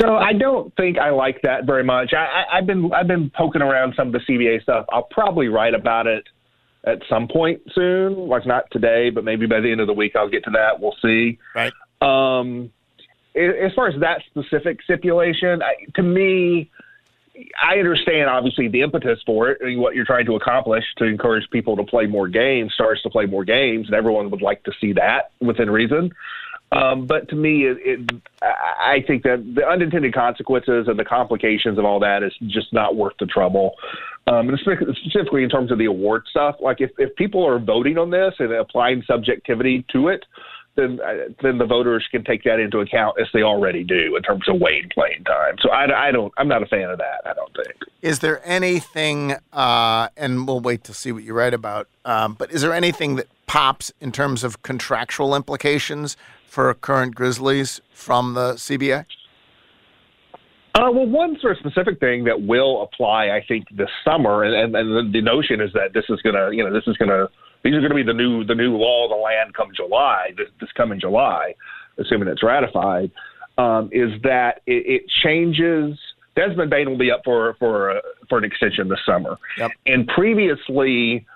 So 0.00 0.14
I 0.14 0.32
don't 0.34 0.74
think 0.76 0.98
I 0.98 1.10
like 1.10 1.40
that 1.42 1.64
very 1.64 1.84
much. 1.84 2.12
I, 2.12 2.24
I, 2.24 2.58
I've 2.58 2.66
been 2.66 2.90
I've 2.92 3.06
been 3.06 3.30
poking 3.30 3.62
around 3.62 3.94
some 3.96 4.08
of 4.08 4.12
the 4.12 4.20
CBA 4.20 4.62
stuff. 4.62 4.84
I'll 4.92 5.08
probably 5.10 5.48
write 5.48 5.74
about 5.74 6.06
it 6.06 6.24
at 6.86 7.00
some 7.08 7.28
point 7.28 7.62
soon, 7.74 8.28
like 8.28 8.46
not 8.46 8.64
today, 8.70 9.10
but 9.10 9.24
maybe 9.24 9.46
by 9.46 9.60
the 9.60 9.70
end 9.70 9.80
of 9.80 9.86
the 9.86 9.94
week 9.94 10.14
I'll 10.14 10.28
get 10.28 10.44
to 10.44 10.50
that. 10.50 10.80
We'll 10.80 10.96
see. 11.02 11.38
Right. 11.54 11.72
Um, 12.02 12.70
as 13.34 13.72
far 13.74 13.88
as 13.88 13.98
that 14.00 14.22
specific 14.30 14.82
stipulation, 14.82 15.62
I, 15.62 15.74
to 15.94 16.02
me, 16.02 16.70
I 17.62 17.78
understand 17.78 18.28
obviously 18.30 18.68
the 18.68 18.82
impetus 18.82 19.20
for 19.26 19.50
it 19.50 19.60
and 19.60 19.80
what 19.80 19.94
you're 19.94 20.04
trying 20.04 20.26
to 20.26 20.36
accomplish 20.36 20.84
to 20.98 21.04
encourage 21.04 21.48
people 21.50 21.76
to 21.76 21.84
play 21.84 22.06
more 22.06 22.28
games, 22.28 22.72
stars 22.74 23.00
to 23.02 23.10
play 23.10 23.26
more 23.26 23.44
games, 23.44 23.86
and 23.86 23.94
everyone 23.94 24.30
would 24.30 24.42
like 24.42 24.62
to 24.64 24.72
see 24.80 24.92
that 24.94 25.30
within 25.40 25.70
reason. 25.70 26.12
Um, 26.72 27.06
but 27.06 27.28
to 27.28 27.36
me, 27.36 27.64
it, 27.64 27.78
it, 27.80 28.22
I 28.42 29.04
think 29.06 29.22
that 29.22 29.54
the 29.54 29.66
unintended 29.66 30.12
consequences 30.12 30.88
and 30.88 30.98
the 30.98 31.04
complications 31.04 31.78
of 31.78 31.84
all 31.84 32.00
that 32.00 32.22
is 32.22 32.34
just 32.46 32.72
not 32.72 32.96
worth 32.96 33.14
the 33.20 33.26
trouble. 33.26 33.76
Um, 34.26 34.48
and 34.48 34.58
specifically 34.58 35.44
in 35.44 35.48
terms 35.48 35.70
of 35.70 35.78
the 35.78 35.84
award 35.84 36.24
stuff, 36.28 36.56
like 36.60 36.80
if, 36.80 36.90
if 36.98 37.14
people 37.14 37.46
are 37.46 37.60
voting 37.60 37.98
on 37.98 38.10
this 38.10 38.34
and 38.40 38.52
applying 38.52 39.04
subjectivity 39.06 39.84
to 39.92 40.08
it, 40.08 40.24
then 40.76 41.00
uh, 41.00 41.32
then 41.42 41.58
the 41.58 41.66
voters 41.66 42.06
can 42.10 42.24
take 42.24 42.44
that 42.44 42.60
into 42.60 42.78
account 42.78 43.16
as 43.20 43.26
they 43.32 43.42
already 43.42 43.82
do 43.82 44.16
in 44.16 44.22
terms 44.22 44.48
of 44.48 44.60
weighted 44.60 44.90
playing 44.90 45.24
time. 45.24 45.56
So 45.60 45.70
I, 45.70 46.08
I 46.08 46.12
don't, 46.12 46.32
I'm 46.36 46.48
not 46.48 46.62
a 46.62 46.66
fan 46.66 46.90
of 46.90 46.98
that. 46.98 47.22
I 47.24 47.34
don't 47.34 47.52
think. 47.54 47.76
Is 48.02 48.20
there 48.20 48.40
anything, 48.44 49.36
uh, 49.52 50.08
and 50.16 50.46
we'll 50.46 50.60
wait 50.60 50.84
to 50.84 50.94
see 50.94 51.12
what 51.12 51.24
you 51.24 51.34
write 51.34 51.54
about, 51.54 51.88
um, 52.04 52.34
but 52.34 52.52
is 52.52 52.62
there 52.62 52.72
anything 52.72 53.16
that 53.16 53.26
pops 53.46 53.92
in 54.00 54.12
terms 54.12 54.44
of 54.44 54.62
contractual 54.62 55.34
implications 55.34 56.16
for 56.46 56.72
current 56.74 57.14
Grizzlies 57.14 57.80
from 57.92 58.34
the 58.34 58.54
CBA? 58.54 59.06
Uh, 60.74 60.90
well, 60.92 61.06
one 61.06 61.38
sort 61.40 61.56
of 61.56 61.58
specific 61.58 61.98
thing 62.00 62.24
that 62.24 62.42
will 62.42 62.82
apply, 62.82 63.30
I 63.30 63.42
think, 63.48 63.64
this 63.74 63.88
summer, 64.04 64.44
and, 64.44 64.76
and, 64.76 64.92
and 64.92 65.14
the 65.14 65.22
notion 65.22 65.62
is 65.62 65.72
that 65.72 65.94
this 65.94 66.04
is 66.10 66.20
going 66.20 66.34
to, 66.34 66.54
you 66.54 66.62
know, 66.62 66.70
this 66.70 66.86
is 66.86 66.96
going 66.98 67.08
to, 67.08 67.30
these 67.62 67.74
are 67.74 67.80
going 67.80 67.90
to 67.90 67.96
be 67.96 68.02
the 68.02 68.12
new, 68.12 68.44
the 68.44 68.54
new 68.54 68.76
law 68.76 69.04
of 69.04 69.10
the 69.10 69.16
land 69.16 69.54
come 69.54 69.70
July, 69.74 70.30
this, 70.36 70.48
this 70.60 70.70
coming 70.76 71.00
July, 71.00 71.54
assuming 71.98 72.28
it's 72.28 72.42
ratified, 72.42 73.10
um, 73.58 73.88
is 73.92 74.10
that 74.22 74.60
it, 74.66 74.84
it 74.86 75.02
changes. 75.24 75.98
Desmond 76.36 76.70
Bane 76.70 76.88
will 76.90 76.98
be 76.98 77.10
up 77.10 77.22
for 77.24 77.56
for 77.58 77.92
uh, 77.92 78.00
for 78.28 78.38
an 78.38 78.44
extension 78.44 78.88
this 78.88 78.98
summer, 79.06 79.38
Yep. 79.56 79.70
and 79.86 80.06
previously 80.08 81.26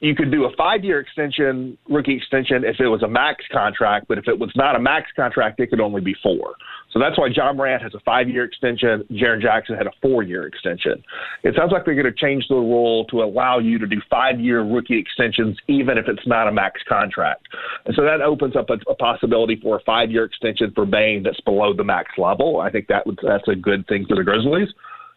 you 0.00 0.14
could 0.14 0.30
do 0.30 0.44
a 0.44 0.54
five 0.56 0.84
year 0.84 1.00
extension, 1.00 1.78
rookie 1.88 2.16
extension, 2.16 2.62
if 2.64 2.78
it 2.78 2.88
was 2.88 3.02
a 3.02 3.08
max 3.08 3.44
contract, 3.50 4.06
but 4.06 4.18
if 4.18 4.28
it 4.28 4.38
was 4.38 4.50
not 4.54 4.76
a 4.76 4.78
max 4.78 5.10
contract, 5.16 5.58
it 5.60 5.70
could 5.70 5.80
only 5.80 6.02
be 6.02 6.14
four. 6.22 6.54
So 6.94 7.00
that's 7.00 7.18
why 7.18 7.26
Ja 7.26 7.52
Morant 7.52 7.82
has 7.82 7.92
a 7.94 8.00
five 8.00 8.28
year 8.28 8.44
extension, 8.44 9.04
Jaren 9.10 9.42
Jackson 9.42 9.76
had 9.76 9.88
a 9.88 9.92
four 10.00 10.22
year 10.22 10.46
extension. 10.46 11.02
It 11.42 11.56
sounds 11.56 11.72
like 11.72 11.84
they're 11.84 12.00
going 12.00 12.06
to 12.06 12.12
change 12.12 12.46
the 12.48 12.54
rule 12.54 13.04
to 13.06 13.22
allow 13.22 13.58
you 13.58 13.78
to 13.78 13.86
do 13.86 14.00
five 14.08 14.38
year 14.38 14.62
rookie 14.62 14.98
extensions, 14.98 15.58
even 15.66 15.98
if 15.98 16.06
it's 16.06 16.24
not 16.24 16.46
a 16.46 16.52
max 16.52 16.80
contract. 16.88 17.48
And 17.86 17.96
so 17.96 18.02
that 18.04 18.22
opens 18.22 18.54
up 18.54 18.70
a, 18.70 18.78
a 18.88 18.94
possibility 18.94 19.58
for 19.60 19.76
a 19.76 19.80
five 19.82 20.12
year 20.12 20.24
extension 20.24 20.70
for 20.72 20.86
Bane 20.86 21.24
that's 21.24 21.40
below 21.40 21.74
the 21.74 21.82
max 21.82 22.12
level. 22.16 22.60
I 22.60 22.70
think 22.70 22.86
that 22.86 23.04
would, 23.06 23.18
that's 23.20 23.48
a 23.48 23.56
good 23.56 23.88
thing 23.88 24.06
for 24.08 24.14
the 24.14 24.22
Grizzlies. 24.22 24.68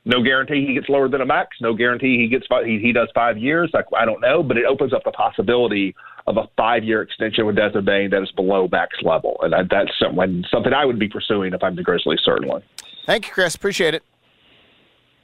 No 0.03 0.23
guarantee 0.23 0.65
he 0.65 0.73
gets 0.73 0.89
lower 0.89 1.09
than 1.09 1.21
a 1.21 1.25
max. 1.25 1.57
No 1.61 1.75
guarantee 1.75 2.17
he 2.17 2.27
gets 2.27 2.47
he, 2.65 2.79
he 2.81 2.91
does 2.91 3.09
five 3.13 3.37
years. 3.37 3.69
Like 3.73 3.85
I 3.95 4.05
don't 4.05 4.21
know, 4.21 4.41
but 4.41 4.57
it 4.57 4.65
opens 4.65 4.93
up 4.93 5.03
the 5.03 5.11
possibility 5.11 5.93
of 6.27 6.37
a 6.37 6.47
five 6.57 6.83
year 6.83 7.01
extension 7.01 7.45
with 7.45 7.55
Desmond 7.55 7.85
Bane 7.85 8.09
that 8.11 8.21
is 8.21 8.31
below 8.31 8.67
max 8.71 8.97
level, 9.01 9.37
and 9.41 9.55
I, 9.55 9.63
that's 9.63 9.91
something 9.99 10.43
something 10.51 10.73
I 10.73 10.85
would 10.85 10.99
be 10.99 11.07
pursuing 11.07 11.53
if 11.53 11.63
I'm 11.63 11.75
the 11.75 11.83
Grizzlies. 11.83 12.19
Certainly. 12.23 12.63
Thank 13.05 13.27
you, 13.27 13.33
Chris. 13.33 13.55
Appreciate 13.55 13.93
it. 13.93 14.03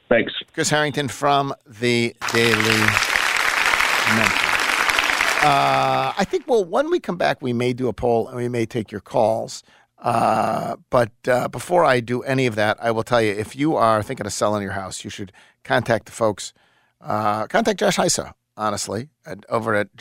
Thanks. 0.08 0.32
Chris 0.52 0.70
Herrington 0.70 1.08
from 1.08 1.54
the 1.66 2.14
Daily 2.32 2.80
Memphian. 4.16 4.54
Uh, 5.44 6.14
I 6.16 6.24
think, 6.24 6.48
well, 6.48 6.64
when 6.64 6.90
we 6.90 6.98
come 7.00 7.18
back, 7.18 7.42
we 7.42 7.52
may 7.52 7.74
do 7.74 7.88
a 7.88 7.92
poll 7.92 8.28
and 8.28 8.36
we 8.36 8.48
may 8.48 8.64
take 8.64 8.90
your 8.90 9.02
calls. 9.02 9.62
Uh, 9.98 10.76
but 10.88 11.10
uh, 11.28 11.48
before 11.48 11.84
I 11.84 12.00
do 12.00 12.22
any 12.22 12.46
of 12.46 12.54
that, 12.54 12.78
I 12.80 12.90
will 12.90 13.02
tell 13.02 13.20
you 13.20 13.32
if 13.32 13.54
you 13.54 13.76
are 13.76 14.02
thinking 14.02 14.24
of 14.24 14.32
selling 14.32 14.62
your 14.62 14.72
house, 14.72 15.04
you 15.04 15.10
should 15.10 15.32
contact 15.62 16.06
the 16.06 16.12
folks. 16.12 16.54
Uh, 17.00 17.46
contact 17.46 17.78
Josh 17.78 17.98
Hisaw, 17.98 18.32
honestly, 18.56 19.08
at, 19.26 19.44
over 19.50 19.74
at 19.74 19.94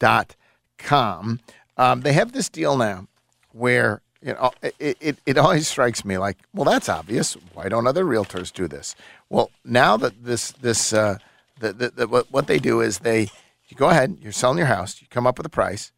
joshhisaw.com. 0.00 1.40
Um, 1.76 2.00
they 2.00 2.12
have 2.12 2.32
this 2.32 2.48
deal 2.48 2.76
now 2.76 3.06
where 3.52 4.02
you 4.22 4.32
know, 4.32 4.50
it, 4.62 4.96
it, 5.00 5.18
it 5.26 5.38
always 5.38 5.68
strikes 5.68 6.04
me 6.04 6.18
like, 6.18 6.38
well, 6.52 6.64
that's 6.64 6.88
obvious. 6.88 7.34
Why 7.52 7.68
don't 7.68 7.86
other 7.86 8.04
realtors 8.04 8.52
do 8.52 8.66
this? 8.66 8.96
Well, 9.28 9.50
now 9.64 9.96
that 9.98 10.24
this 10.24 10.52
this 10.52 10.92
uh, 10.92 11.18
the, 11.60 11.72
the, 11.72 11.90
the, 11.90 12.08
what 12.08 12.30
what 12.32 12.46
they 12.46 12.58
do 12.58 12.80
is 12.80 13.00
they 13.00 13.28
you 13.68 13.76
go 13.76 13.90
ahead, 13.90 14.16
you're 14.20 14.32
selling 14.32 14.58
your 14.58 14.66
house, 14.66 15.00
you 15.00 15.06
come 15.10 15.26
up 15.26 15.38
with 15.38 15.46
a 15.46 15.50
price. 15.50 15.92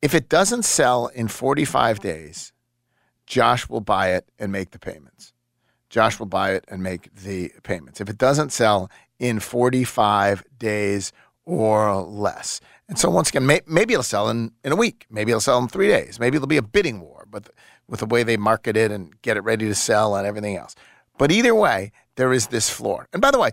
If 0.00 0.14
it 0.14 0.28
doesn't 0.28 0.64
sell 0.64 1.06
in 1.06 1.28
45 1.28 2.00
days, 2.00 2.52
Josh 3.26 3.68
will 3.68 3.80
buy 3.80 4.10
it 4.10 4.28
and 4.38 4.50
make 4.50 4.72
the 4.72 4.78
payments. 4.78 5.32
Josh 5.88 6.18
will 6.18 6.26
buy 6.26 6.52
it 6.52 6.64
and 6.68 6.82
make 6.82 7.14
the 7.14 7.52
payments. 7.62 8.00
If 8.00 8.08
it 8.08 8.18
doesn't 8.18 8.50
sell 8.50 8.90
in 9.18 9.38
45 9.38 10.44
days 10.58 11.12
or 11.44 12.02
less. 12.02 12.60
And 12.88 12.98
so 12.98 13.10
once 13.10 13.30
again, 13.30 13.46
may, 13.46 13.60
maybe 13.66 13.94
it'll 13.94 14.02
sell 14.02 14.28
in, 14.28 14.52
in 14.64 14.72
a 14.72 14.76
week. 14.76 15.06
Maybe 15.10 15.30
it'll 15.30 15.40
sell 15.40 15.58
in 15.58 15.68
three 15.68 15.88
days. 15.88 16.20
Maybe 16.20 16.36
it'll 16.36 16.46
be 16.46 16.56
a 16.56 16.62
bidding 16.62 17.00
war, 17.00 17.26
but 17.30 17.48
with 17.88 18.00
the 18.00 18.06
way 18.06 18.22
they 18.22 18.36
market 18.36 18.76
it 18.76 18.90
and 18.90 19.20
get 19.22 19.36
it 19.36 19.40
ready 19.40 19.66
to 19.66 19.74
sell 19.74 20.14
and 20.14 20.26
everything 20.26 20.56
else. 20.56 20.74
But 21.18 21.30
either 21.30 21.54
way, 21.54 21.92
there 22.16 22.32
is 22.32 22.48
this 22.48 22.70
floor. 22.70 23.08
And 23.12 23.22
by 23.22 23.30
the 23.30 23.38
way, 23.38 23.50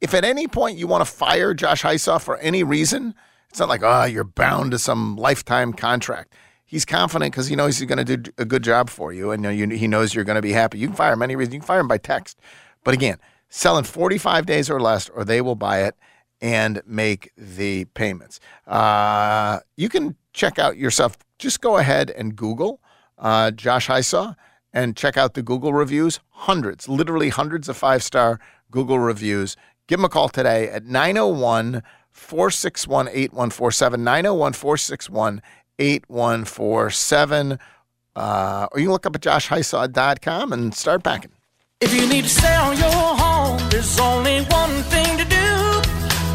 if 0.00 0.14
at 0.14 0.24
any 0.24 0.48
point 0.48 0.78
you 0.78 0.86
want 0.86 1.04
to 1.04 1.10
fire 1.10 1.54
Josh 1.54 1.82
Hisaw 1.82 2.20
for 2.20 2.36
any 2.38 2.62
reason, 2.62 3.14
it's 3.48 3.58
not 3.58 3.68
like, 3.68 3.82
oh, 3.82 4.04
you're 4.04 4.24
bound 4.24 4.72
to 4.72 4.78
some 4.78 5.16
lifetime 5.16 5.72
contract. 5.72 6.34
He's 6.64 6.84
confident 6.84 7.32
because 7.32 7.48
he 7.48 7.56
knows 7.56 7.78
he's 7.78 7.86
going 7.86 8.04
to 8.04 8.16
do 8.16 8.32
a 8.38 8.46
good 8.46 8.64
job 8.64 8.88
for 8.88 9.12
you, 9.12 9.30
and 9.30 9.44
you 9.44 9.68
he 9.68 9.86
knows 9.86 10.14
you're 10.14 10.24
going 10.24 10.36
to 10.36 10.42
be 10.42 10.52
happy. 10.52 10.78
You 10.78 10.86
can 10.86 10.96
fire 10.96 11.12
him 11.12 11.20
any 11.20 11.36
reason. 11.36 11.52
You 11.52 11.60
can 11.60 11.66
fire 11.66 11.80
him 11.80 11.88
by 11.88 11.98
text. 11.98 12.40
But 12.82 12.94
again, 12.94 13.18
sell 13.50 13.76
in 13.76 13.84
45 13.84 14.46
days 14.46 14.70
or 14.70 14.80
less, 14.80 15.10
or 15.10 15.24
they 15.24 15.42
will 15.42 15.54
buy 15.54 15.82
it 15.82 15.94
and 16.42 16.82
make 16.84 17.30
the 17.36 17.86
payments. 17.86 18.40
Uh, 18.66 19.60
you 19.76 19.88
can 19.88 20.16
check 20.34 20.58
out 20.58 20.76
yourself. 20.76 21.16
Just 21.38 21.62
go 21.62 21.78
ahead 21.78 22.10
and 22.10 22.36
Google 22.36 22.80
uh, 23.22 23.52
Josh 23.52 23.86
Hisaw 23.86 24.34
and 24.74 24.96
check 24.96 25.16
out 25.16 25.34
the 25.34 25.42
Google 25.42 25.72
reviews. 25.72 26.20
Hundreds, 26.30 26.88
literally 26.88 27.30
hundreds 27.30 27.68
of 27.68 27.76
five 27.76 28.02
star 28.02 28.40
Google 28.70 28.98
reviews. 28.98 29.56
Give 29.86 30.00
him 30.00 30.04
a 30.04 30.08
call 30.08 30.28
today 30.28 30.68
at 30.68 30.84
901 30.84 31.82
461 32.10 33.08
8147. 33.08 34.04
901 34.04 34.52
461 34.52 35.42
8147. 35.78 37.58
Uh, 38.14 38.66
or 38.72 38.78
you 38.78 38.86
can 38.86 38.92
look 38.92 39.06
up 39.06 39.14
at 39.14 39.22
joshhisaw.com 39.22 40.52
and 40.52 40.74
start 40.74 41.02
packing. 41.02 41.32
If 41.80 41.94
you 41.94 42.06
need 42.06 42.24
to 42.24 42.30
sell 42.30 42.74
your 42.74 42.90
home, 42.90 43.68
there's 43.70 43.98
only 43.98 44.42
one 44.44 44.82
thing 44.84 45.18
to 45.18 45.24
do. 45.24 45.71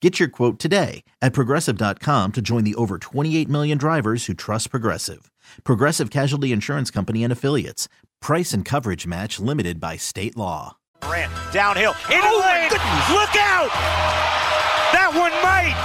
Get 0.00 0.18
your 0.18 0.30
quote 0.30 0.58
today 0.58 1.04
at 1.20 1.34
progressive.com 1.34 2.32
to 2.32 2.40
join 2.40 2.64
the 2.64 2.74
over 2.76 2.96
28 2.96 3.50
million 3.50 3.76
drivers 3.76 4.24
who 4.24 4.32
trust 4.32 4.70
Progressive. 4.70 5.30
Progressive 5.62 6.08
Casualty 6.08 6.52
Insurance 6.52 6.90
Company 6.90 7.22
and 7.22 7.30
Affiliates. 7.30 7.86
Price 8.22 8.54
and 8.54 8.64
coverage 8.64 9.06
match 9.06 9.38
limited 9.38 9.78
by 9.78 9.98
state 9.98 10.38
law. 10.38 10.78
Morant 11.04 11.30
downhill 11.52 11.92
In 12.10 12.20
the 12.20 12.26
oh, 12.26 12.40
lane. 12.40 12.70
Look 13.12 13.36
out! 13.36 13.68
That 14.96 15.12
one 15.12 15.32
might 15.44 15.76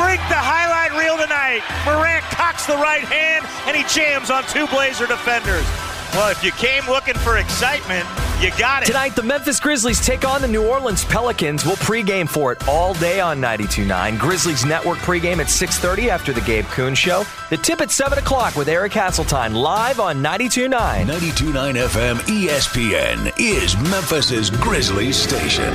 break 0.00 0.20
the 0.32 0.40
highlight 0.40 0.96
reel 0.96 1.20
tonight. 1.20 1.60
Morant 1.84 2.24
cocks 2.32 2.64
the 2.64 2.76
right 2.76 3.04
hand 3.04 3.44
and 3.68 3.76
he 3.76 3.84
jams 3.84 4.30
on 4.30 4.44
two 4.48 4.66
Blazer 4.68 5.06
defenders. 5.06 5.68
Well, 6.14 6.30
if 6.30 6.42
you 6.42 6.52
came 6.52 6.86
looking 6.88 7.16
for 7.20 7.36
excitement, 7.36 8.08
You 8.42 8.50
got 8.58 8.82
it. 8.82 8.86
Tonight, 8.86 9.14
the 9.14 9.22
Memphis 9.22 9.60
Grizzlies 9.60 10.04
take 10.04 10.26
on 10.26 10.42
the 10.42 10.48
New 10.48 10.66
Orleans 10.66 11.04
Pelicans. 11.04 11.64
We'll 11.64 11.76
pregame 11.76 12.28
for 12.28 12.50
it 12.50 12.66
all 12.66 12.92
day 12.94 13.20
on 13.20 13.40
92.9. 13.40 14.18
Grizzlies 14.18 14.64
Network 14.64 14.98
pregame 14.98 15.38
at 15.38 15.46
6.30 15.46 16.08
after 16.08 16.32
the 16.32 16.40
Gabe 16.40 16.64
Kuhn 16.64 16.96
Show. 16.96 17.22
The 17.50 17.56
tip 17.56 17.80
at 17.80 17.92
7 17.92 18.18
o'clock 18.18 18.56
with 18.56 18.66
Eric 18.66 18.94
Hasseltine 18.94 19.54
live 19.54 20.00
on 20.00 20.20
92.9. 20.20 20.70
92.9 21.06 21.74
FM 21.86 22.16
ESPN 22.22 23.32
is 23.38 23.76
Memphis's 23.88 24.50
Grizzlies 24.50 25.16
station. 25.16 25.72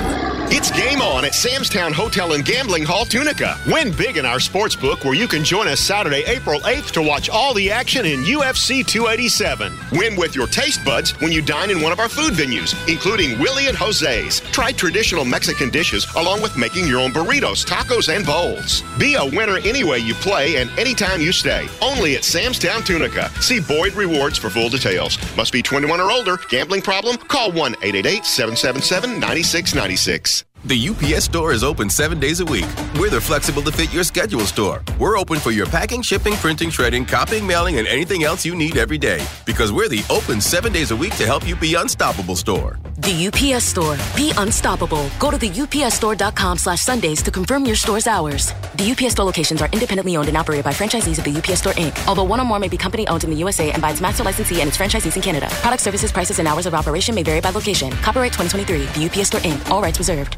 It's 0.49 0.71
game 0.71 1.01
on 1.01 1.23
at 1.25 1.33
Samstown 1.33 1.91
Hotel 1.91 2.31
and 2.31 2.43
Gambling 2.43 2.83
Hall, 2.83 3.03
Tunica. 3.05 3.59
Win 3.67 3.91
big 3.91 4.15
in 4.15 4.25
our 4.25 4.39
sports 4.39 4.75
book 4.77 5.03
where 5.03 5.13
you 5.13 5.27
can 5.27 5.43
join 5.43 5.67
us 5.67 5.79
Saturday, 5.81 6.23
April 6.25 6.61
8th 6.61 6.91
to 6.91 7.01
watch 7.01 7.29
all 7.29 7.53
the 7.53 7.69
action 7.69 8.05
in 8.05 8.23
UFC 8.23 8.85
287. 8.85 9.77
Win 9.91 10.15
with 10.15 10.35
your 10.35 10.47
taste 10.47 10.83
buds 10.83 11.11
when 11.19 11.31
you 11.31 11.41
dine 11.41 11.69
in 11.69 11.81
one 11.81 11.91
of 11.91 11.99
our 11.99 12.07
food 12.09 12.33
venues, 12.33 12.56
including 12.87 13.37
Willie 13.39 13.67
and 13.67 13.77
Jose's. 13.77 14.39
Try 14.51 14.71
traditional 14.71 15.25
Mexican 15.25 15.69
dishes 15.69 16.07
along 16.15 16.41
with 16.41 16.57
making 16.57 16.87
your 16.87 16.99
own 16.99 17.11
burritos, 17.11 17.65
tacos, 17.65 18.13
and 18.13 18.25
bowls. 18.25 18.83
Be 18.97 19.15
a 19.15 19.25
winner 19.25 19.57
any 19.57 19.83
way 19.83 19.99
you 19.99 20.13
play 20.15 20.57
and 20.57 20.69
anytime 20.79 21.21
you 21.21 21.31
stay. 21.31 21.67
Only 21.81 22.15
at 22.15 22.23
Sam's 22.23 22.59
Town 22.59 22.81
Tunica. 22.83 23.29
See 23.41 23.59
Boyd 23.59 23.93
Rewards 23.93 24.37
for 24.37 24.49
full 24.49 24.69
details. 24.69 25.17
Must 25.37 25.53
be 25.53 25.61
21 25.61 25.99
or 26.01 26.11
older. 26.11 26.37
Gambling 26.49 26.81
problem? 26.81 27.17
Call 27.17 27.51
1 27.51 27.73
888 27.83 28.25
777 28.25 29.19
9696. 29.19 30.46
The 30.65 30.89
UPS 30.89 31.25
store 31.25 31.53
is 31.53 31.63
open 31.63 31.87
seven 31.87 32.19
days 32.19 32.39
a 32.39 32.45
week. 32.45 32.65
We're 32.99 33.11
the 33.11 33.21
flexible 33.21 33.61
to 33.61 33.71
fit 33.71 33.93
your 33.93 34.03
schedule 34.03 34.41
store. 34.41 34.83
We're 34.99 35.17
open 35.17 35.39
for 35.39 35.51
your 35.51 35.67
packing, 35.67 36.01
shipping, 36.01 36.33
printing, 36.33 36.71
shredding, 36.71 37.05
copying, 37.05 37.45
mailing, 37.45 37.77
and 37.77 37.87
anything 37.87 38.23
else 38.23 38.43
you 38.43 38.55
need 38.55 38.75
every 38.75 38.97
day. 38.97 39.25
Because 39.45 39.71
we're 39.71 39.87
the 39.87 40.03
open 40.09 40.41
seven 40.41 40.73
days 40.73 40.89
a 40.89 40.95
week 40.95 41.15
to 41.17 41.27
help 41.27 41.47
you 41.47 41.55
be 41.55 41.75
unstoppable 41.75 42.35
store. 42.35 42.79
The 42.97 43.27
UPS 43.27 43.65
store. 43.65 43.95
Be 44.15 44.33
unstoppable. 44.37 45.07
Go 45.19 45.29
to 45.29 45.37
the 45.37 45.47
upsstore.com 45.47 46.57
slash 46.57 46.81
Sundays 46.81 47.21
to 47.21 47.29
confirm 47.29 47.63
your 47.63 47.75
store's 47.75 48.07
hours. 48.07 48.51
The 48.75 48.91
UPS 48.91 49.11
store 49.11 49.25
locations 49.25 49.61
are 49.61 49.69
independently 49.71 50.17
owned 50.17 50.27
and 50.27 50.35
operated 50.35 50.65
by 50.65 50.71
franchisees 50.71 51.19
of 51.19 51.23
the 51.23 51.37
UPS 51.37 51.59
Store 51.59 51.73
Inc. 51.73 51.95
Although 52.07 52.23
one 52.23 52.39
or 52.39 52.45
more 52.45 52.57
may 52.59 52.67
be 52.67 52.77
company 52.77 53.07
owned 53.07 53.23
in 53.23 53.29
the 53.29 53.37
USA 53.37 53.71
and 53.71 53.81
by 53.81 53.91
its 53.91 54.01
master 54.01 54.23
licensee 54.23 54.59
and 54.61 54.67
its 54.67 54.77
franchisees 54.77 55.15
in 55.15 55.21
Canada. 55.21 55.47
Product 55.61 55.83
services, 55.83 56.11
prices, 56.11 56.39
and 56.39 56.47
hours 56.47 56.65
of 56.65 56.73
operation 56.73 57.13
may 57.13 57.21
vary 57.21 57.41
by 57.41 57.51
location. 57.51 57.91
Copyright 58.01 58.33
2023. 58.33 58.99
The 58.99 59.05
UPS 59.07 59.27
Store 59.27 59.41
Inc. 59.41 59.69
All 59.69 59.81
rights 59.83 59.99
reserved. 59.99 60.37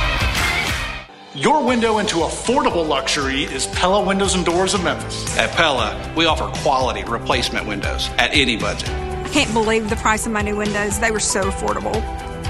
Your 1.35 1.63
window 1.65 1.99
into 1.99 2.15
affordable 2.15 2.85
luxury 2.85 3.43
is 3.45 3.65
Pella 3.67 4.05
Windows 4.05 4.35
and 4.35 4.45
Doors 4.45 4.73
of 4.73 4.83
Memphis. 4.83 5.37
At 5.37 5.49
Pella, 5.51 6.13
we 6.13 6.25
offer 6.25 6.47
quality 6.61 7.05
replacement 7.05 7.65
windows 7.65 8.09
at 8.17 8.33
any 8.33 8.57
budget. 8.57 8.89
Can't 9.31 9.53
believe 9.53 9.89
the 9.89 9.95
price 9.95 10.25
of 10.25 10.33
my 10.33 10.41
new 10.41 10.57
windows. 10.57 10.99
They 10.99 11.09
were 11.09 11.21
so 11.21 11.43
affordable. 11.43 11.95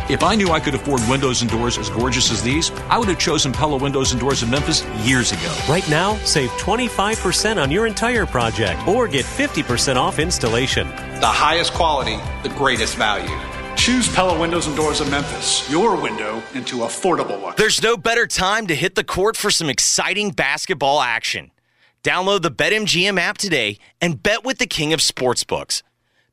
If 0.10 0.24
I 0.24 0.34
knew 0.34 0.50
I 0.50 0.60
could 0.60 0.74
afford 0.74 1.08
windows 1.08 1.44
and 1.44 1.52
doors 1.52 1.78
as 1.78 1.91
gorgeous 1.91 2.32
as 2.32 2.41
these, 2.41 2.72
I 2.89 2.98
would 2.98 3.08
have 3.08 3.20
chosen 3.20 3.52
Pella 3.52 3.78
Windows 3.78 4.13
and 4.13 4.20
Doors 4.20 4.41
of 4.41 4.50
Memphis 4.50 4.84
years 5.06 5.32
ago. 5.32 5.56
Right 5.70 5.88
now, 5.88 6.15
save 6.26 6.50
25% 6.54 7.62
on 7.62 7.70
your 7.70 7.86
entire 7.86 8.26
project 8.26 8.88
or 8.88 9.08
get 9.08 9.26
50% 9.26 9.96
off 9.96 10.17
installation. 10.17 10.88
The 11.20 11.28
highest 11.28 11.74
quality, 11.74 12.17
the 12.41 12.50
greatest 12.50 12.96
value. 12.96 13.30
Choose 13.82 14.08
Pella 14.13 14.39
Windows 14.39 14.67
and 14.67 14.76
Doors 14.76 15.02
of 15.02 15.10
Memphis, 15.10 15.67
your 15.67 16.00
window 16.00 16.44
into 16.54 16.82
affordable 16.82 17.41
luxury. 17.41 17.56
There's 17.58 17.82
no 17.82 17.98
better 17.98 18.28
time 18.28 18.67
to 18.67 18.76
hit 18.76 18.94
the 18.94 19.04
court 19.04 19.36
for 19.36 19.50
some 19.50 19.72
exciting 19.72 20.30
basketball 20.30 21.02
action. 21.02 21.50
Download 22.04 22.44
the 22.44 22.52
BetMGM 22.52 23.20
app 23.20 23.39
today 23.39 23.80
and 24.00 24.22
bet 24.22 24.46
with 24.46 24.60
the 24.60 24.67
king 24.67 24.94
of 24.94 25.00
sportsbooks. 25.00 25.82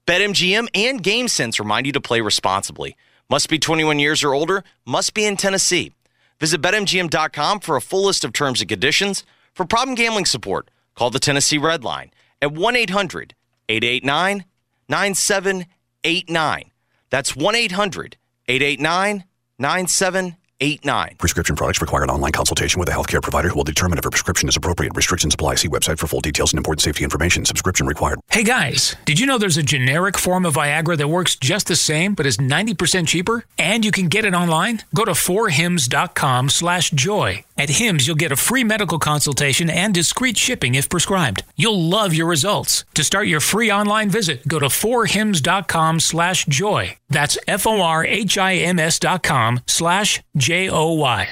BetMGM 0.06 0.68
and 0.74 1.02
GameSense 1.02 1.58
remind 1.58 1.86
you 1.86 1.92
to 1.92 2.02
play 2.02 2.20
responsibly. 2.20 2.94
Must 3.30 3.48
be 3.48 3.58
21 3.58 3.98
years 3.98 4.22
or 4.22 4.34
older, 4.34 4.62
must 4.84 5.14
be 5.14 5.24
in 5.24 5.38
Tennessee. 5.38 5.94
Visit 6.38 6.60
BetMGM.com 6.60 7.60
for 7.60 7.76
a 7.76 7.80
full 7.80 8.04
list 8.04 8.26
of 8.26 8.34
terms 8.34 8.60
and 8.60 8.68
conditions. 8.68 9.24
For 9.54 9.64
problem 9.64 9.94
gambling 9.94 10.26
support, 10.26 10.70
call 10.94 11.08
the 11.08 11.18
Tennessee 11.18 11.56
Red 11.56 11.82
Line 11.82 12.10
at 12.42 12.52
1 12.52 12.76
800 12.76 13.34
889 13.70 14.44
9789. 14.90 16.70
That's 17.10 17.34
1 17.36 17.54
800 17.54 18.16
889 18.48 19.24
9789. 19.58 21.16
Prescription 21.18 21.56
products 21.56 21.80
require 21.80 22.04
an 22.04 22.10
online 22.10 22.32
consultation 22.32 22.78
with 22.80 22.88
a 22.88 22.92
healthcare 22.92 23.22
provider 23.22 23.48
who 23.48 23.56
will 23.56 23.64
determine 23.64 23.98
if 23.98 24.04
a 24.04 24.10
prescription 24.10 24.48
is 24.48 24.56
appropriate. 24.56 24.94
Restrictions 24.94 25.34
apply. 25.34 25.56
See 25.56 25.68
website 25.68 25.98
for 25.98 26.06
full 26.06 26.20
details 26.20 26.52
and 26.52 26.58
important 26.58 26.82
safety 26.82 27.04
information. 27.04 27.44
Subscription 27.44 27.86
required. 27.86 28.20
Hey 28.30 28.44
guys, 28.44 28.96
did 29.04 29.18
you 29.18 29.26
know 29.26 29.38
there's 29.38 29.56
a 29.56 29.62
generic 29.62 30.16
form 30.16 30.46
of 30.46 30.54
Viagra 30.54 30.96
that 30.96 31.08
works 31.08 31.36
just 31.36 31.66
the 31.66 31.76
same 31.76 32.14
but 32.14 32.26
is 32.26 32.38
90% 32.38 33.08
cheaper? 33.08 33.44
And 33.58 33.84
you 33.84 33.90
can 33.90 34.08
get 34.08 34.24
it 34.24 34.34
online? 34.34 34.80
Go 34.94 35.04
to 35.04 35.12
forhims.com 35.12 36.48
slash 36.50 36.90
joy. 36.90 37.44
At 37.58 37.70
Hims, 37.70 38.06
you'll 38.06 38.14
get 38.14 38.30
a 38.30 38.36
free 38.36 38.62
medical 38.62 39.00
consultation 39.00 39.68
and 39.68 39.92
discreet 39.92 40.36
shipping 40.36 40.76
if 40.76 40.88
prescribed. 40.88 41.42
You'll 41.56 41.80
love 41.80 42.14
your 42.14 42.28
results. 42.28 42.84
To 42.94 43.02
start 43.02 43.26
your 43.26 43.40
free 43.40 43.72
online 43.72 44.10
visit, 44.10 44.46
go 44.46 44.60
to 44.60 44.66
forhims.com 44.66 45.98
slash 45.98 46.46
joy. 46.46 46.96
That's 47.08 47.36
F-O-R-H-I-M-S 47.48 49.00
dot 49.00 49.24
com 49.24 49.60
slash 49.66 50.22
J-O-Y. 50.36 51.28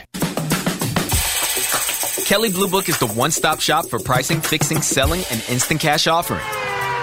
Kelley 2.25 2.51
Blue 2.51 2.69
Book 2.69 2.89
is 2.89 2.99
the 2.99 3.07
one 3.07 3.31
stop 3.31 3.61
shop 3.61 3.87
for 3.87 4.01
pricing, 4.01 4.41
fixing, 4.41 4.83
selling, 4.83 5.23
and 5.31 5.45
instant 5.49 5.81
cash 5.81 6.09
offering. 6.09 6.43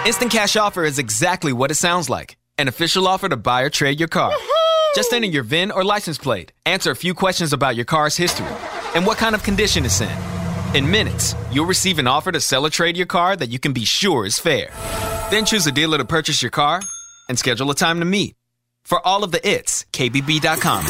Instant 0.06 0.34
cash 0.34 0.58
offer 0.58 0.84
is 0.84 1.00
exactly 1.00 1.54
what 1.54 1.72
it 1.72 1.76
sounds 1.76 2.10
like 2.10 2.36
an 2.58 2.68
official 2.68 3.08
offer 3.08 3.30
to 3.30 3.38
buy 3.38 3.62
or 3.62 3.70
trade 3.70 4.00
your 4.00 4.10
car. 4.10 4.34
Just 4.96 5.12
enter 5.14 5.28
your 5.28 5.44
VIN 5.44 5.72
or 5.72 5.84
license 5.86 6.18
plate, 6.20 6.52
answer 6.66 6.92
a 6.92 6.96
few 6.96 7.14
questions 7.16 7.52
about 7.54 7.76
your 7.76 7.86
car's 7.86 8.16
history, 8.18 8.46
and 8.96 9.06
what 9.06 9.18
kind 9.18 9.36
of 9.36 9.44
condition 9.44 9.86
it's 9.86 10.02
in. 10.02 10.18
In 10.74 10.90
minutes, 10.90 11.36
you'll 11.52 11.66
receive 11.66 12.00
an 12.00 12.08
offer 12.08 12.32
to 12.32 12.42
sell 12.42 12.66
or 12.66 12.70
trade 12.70 12.98
your 12.98 13.06
car 13.06 13.36
that 13.36 13.50
you 13.50 13.60
can 13.60 13.74
be 13.74 13.86
sure 13.86 14.26
is 14.26 14.40
fair. 14.40 14.70
Then 15.30 15.46
choose 15.46 15.68
a 15.68 15.72
dealer 15.72 15.98
to 15.98 16.06
purchase 16.06 16.42
your 16.42 16.52
car 16.52 16.82
and 17.30 17.38
schedule 17.38 17.70
a 17.72 17.76
time 17.76 18.00
to 18.00 18.06
meet. 18.06 18.36
For 18.84 19.06
all 19.06 19.24
of 19.24 19.32
the 19.32 19.48
its, 19.48 19.86
KBB.com. 19.94 20.86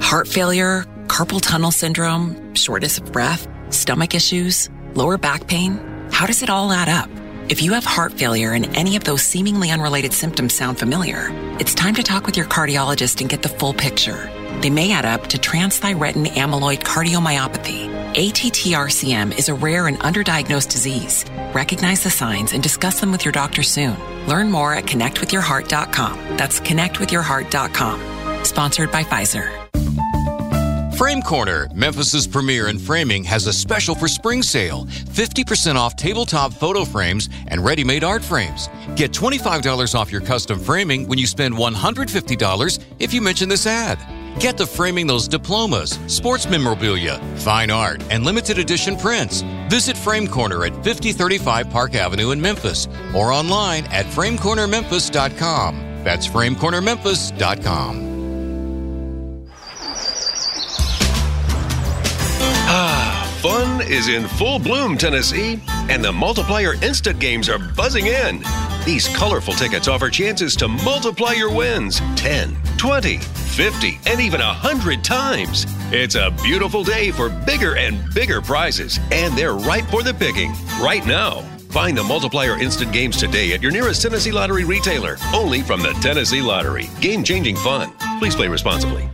Heart 0.00 0.28
failure, 0.28 0.84
carpal 1.06 1.40
tunnel 1.40 1.70
syndrome, 1.70 2.54
shortness 2.54 2.98
of 2.98 3.12
breath, 3.12 3.46
stomach 3.70 4.14
issues, 4.14 4.70
lower 4.94 5.18
back 5.18 5.46
pain. 5.46 5.78
How 6.10 6.26
does 6.26 6.42
it 6.42 6.50
all 6.50 6.72
add 6.72 6.88
up? 6.88 7.10
If 7.48 7.62
you 7.62 7.74
have 7.74 7.84
heart 7.84 8.12
failure 8.12 8.54
and 8.54 8.76
any 8.76 8.96
of 8.96 9.04
those 9.04 9.22
seemingly 9.22 9.70
unrelated 9.70 10.12
symptoms 10.12 10.52
sound 10.52 10.80
familiar, 10.80 11.28
it's 11.60 11.74
time 11.74 11.94
to 11.94 12.02
talk 12.02 12.26
with 12.26 12.36
your 12.36 12.46
cardiologist 12.46 13.20
and 13.20 13.30
get 13.30 13.42
the 13.42 13.48
full 13.48 13.72
picture. 13.72 14.28
They 14.62 14.70
may 14.70 14.90
add 14.90 15.04
up 15.04 15.28
to 15.28 15.38
transthyretin 15.38 16.26
amyloid 16.26 16.80
cardiomyopathy. 16.82 18.14
ATTRCM 18.14 19.38
is 19.38 19.48
a 19.48 19.54
rare 19.54 19.86
and 19.86 19.96
underdiagnosed 20.00 20.72
disease. 20.72 21.24
Recognize 21.54 22.02
the 22.02 22.10
signs 22.10 22.52
and 22.52 22.64
discuss 22.64 22.98
them 23.00 23.12
with 23.12 23.24
your 23.24 23.32
doctor 23.32 23.62
soon. 23.62 23.96
Learn 24.26 24.50
more 24.50 24.74
at 24.74 24.84
connectwithyourheart.com. 24.84 26.36
That's 26.36 26.58
connectwithyourheart.com. 26.58 28.44
Sponsored 28.44 28.90
by 28.90 29.04
Pfizer. 29.04 29.65
Frame 30.96 31.20
Corner, 31.20 31.68
Memphis's 31.74 32.26
premier 32.26 32.68
in 32.68 32.78
framing, 32.78 33.22
has 33.24 33.46
a 33.46 33.52
special 33.52 33.94
for 33.94 34.08
spring 34.08 34.42
sale 34.42 34.86
50% 34.86 35.74
off 35.76 35.94
tabletop 35.94 36.54
photo 36.54 36.86
frames 36.86 37.28
and 37.48 37.62
ready 37.62 37.84
made 37.84 38.02
art 38.02 38.24
frames. 38.24 38.70
Get 38.96 39.12
$25 39.12 39.94
off 39.94 40.10
your 40.10 40.22
custom 40.22 40.58
framing 40.58 41.06
when 41.06 41.18
you 41.18 41.26
spend 41.26 41.54
$150 41.54 42.84
if 42.98 43.12
you 43.12 43.20
mention 43.20 43.50
this 43.50 43.66
ad. 43.66 43.98
Get 44.40 44.56
to 44.56 44.64
framing 44.66 45.06
those 45.06 45.28
diplomas, 45.28 45.98
sports 46.06 46.48
memorabilia, 46.48 47.20
fine 47.36 47.70
art, 47.70 48.02
and 48.10 48.24
limited 48.24 48.58
edition 48.58 48.96
prints. 48.96 49.42
Visit 49.68 49.98
Frame 49.98 50.26
Corner 50.26 50.64
at 50.64 50.72
5035 50.76 51.68
Park 51.68 51.94
Avenue 51.94 52.30
in 52.30 52.40
Memphis 52.40 52.88
or 53.14 53.32
online 53.32 53.84
at 53.86 54.06
framecornermemphis.com. 54.06 56.04
That's 56.04 56.26
framecornermemphis.com. 56.26 58.05
fun 63.46 63.80
is 63.82 64.08
in 64.08 64.26
full 64.26 64.58
bloom, 64.58 64.98
Tennessee, 64.98 65.60
and 65.88 66.02
the 66.02 66.10
multiplier 66.10 66.74
instant 66.82 67.20
games 67.20 67.48
are 67.48 67.60
buzzing 67.60 68.06
in. 68.06 68.42
These 68.84 69.06
colorful 69.16 69.54
tickets 69.54 69.86
offer 69.86 70.10
chances 70.10 70.56
to 70.56 70.66
multiply 70.66 71.32
your 71.32 71.54
wins 71.54 72.00
10, 72.16 72.56
20, 72.76 73.18
50, 73.18 74.00
and 74.06 74.20
even 74.20 74.40
100 74.40 75.04
times. 75.04 75.64
It's 75.92 76.16
a 76.16 76.34
beautiful 76.42 76.82
day 76.82 77.12
for 77.12 77.28
bigger 77.28 77.76
and 77.76 78.12
bigger 78.12 78.42
prizes, 78.42 78.98
and 79.12 79.32
they're 79.38 79.54
ripe 79.54 79.86
for 79.90 80.02
the 80.02 80.14
picking 80.14 80.50
right 80.80 81.06
now. 81.06 81.42
Find 81.70 81.96
the 81.96 82.02
multiplier 82.02 82.58
instant 82.58 82.92
games 82.92 83.16
today 83.16 83.52
at 83.52 83.62
your 83.62 83.70
nearest 83.70 84.02
Tennessee 84.02 84.32
Lottery 84.32 84.64
retailer, 84.64 85.18
only 85.32 85.62
from 85.62 85.82
the 85.82 85.92
Tennessee 86.00 86.42
Lottery. 86.42 86.88
Game 87.00 87.22
changing 87.22 87.54
fun. 87.56 87.92
Please 88.18 88.34
play 88.34 88.48
responsibly. 88.48 89.08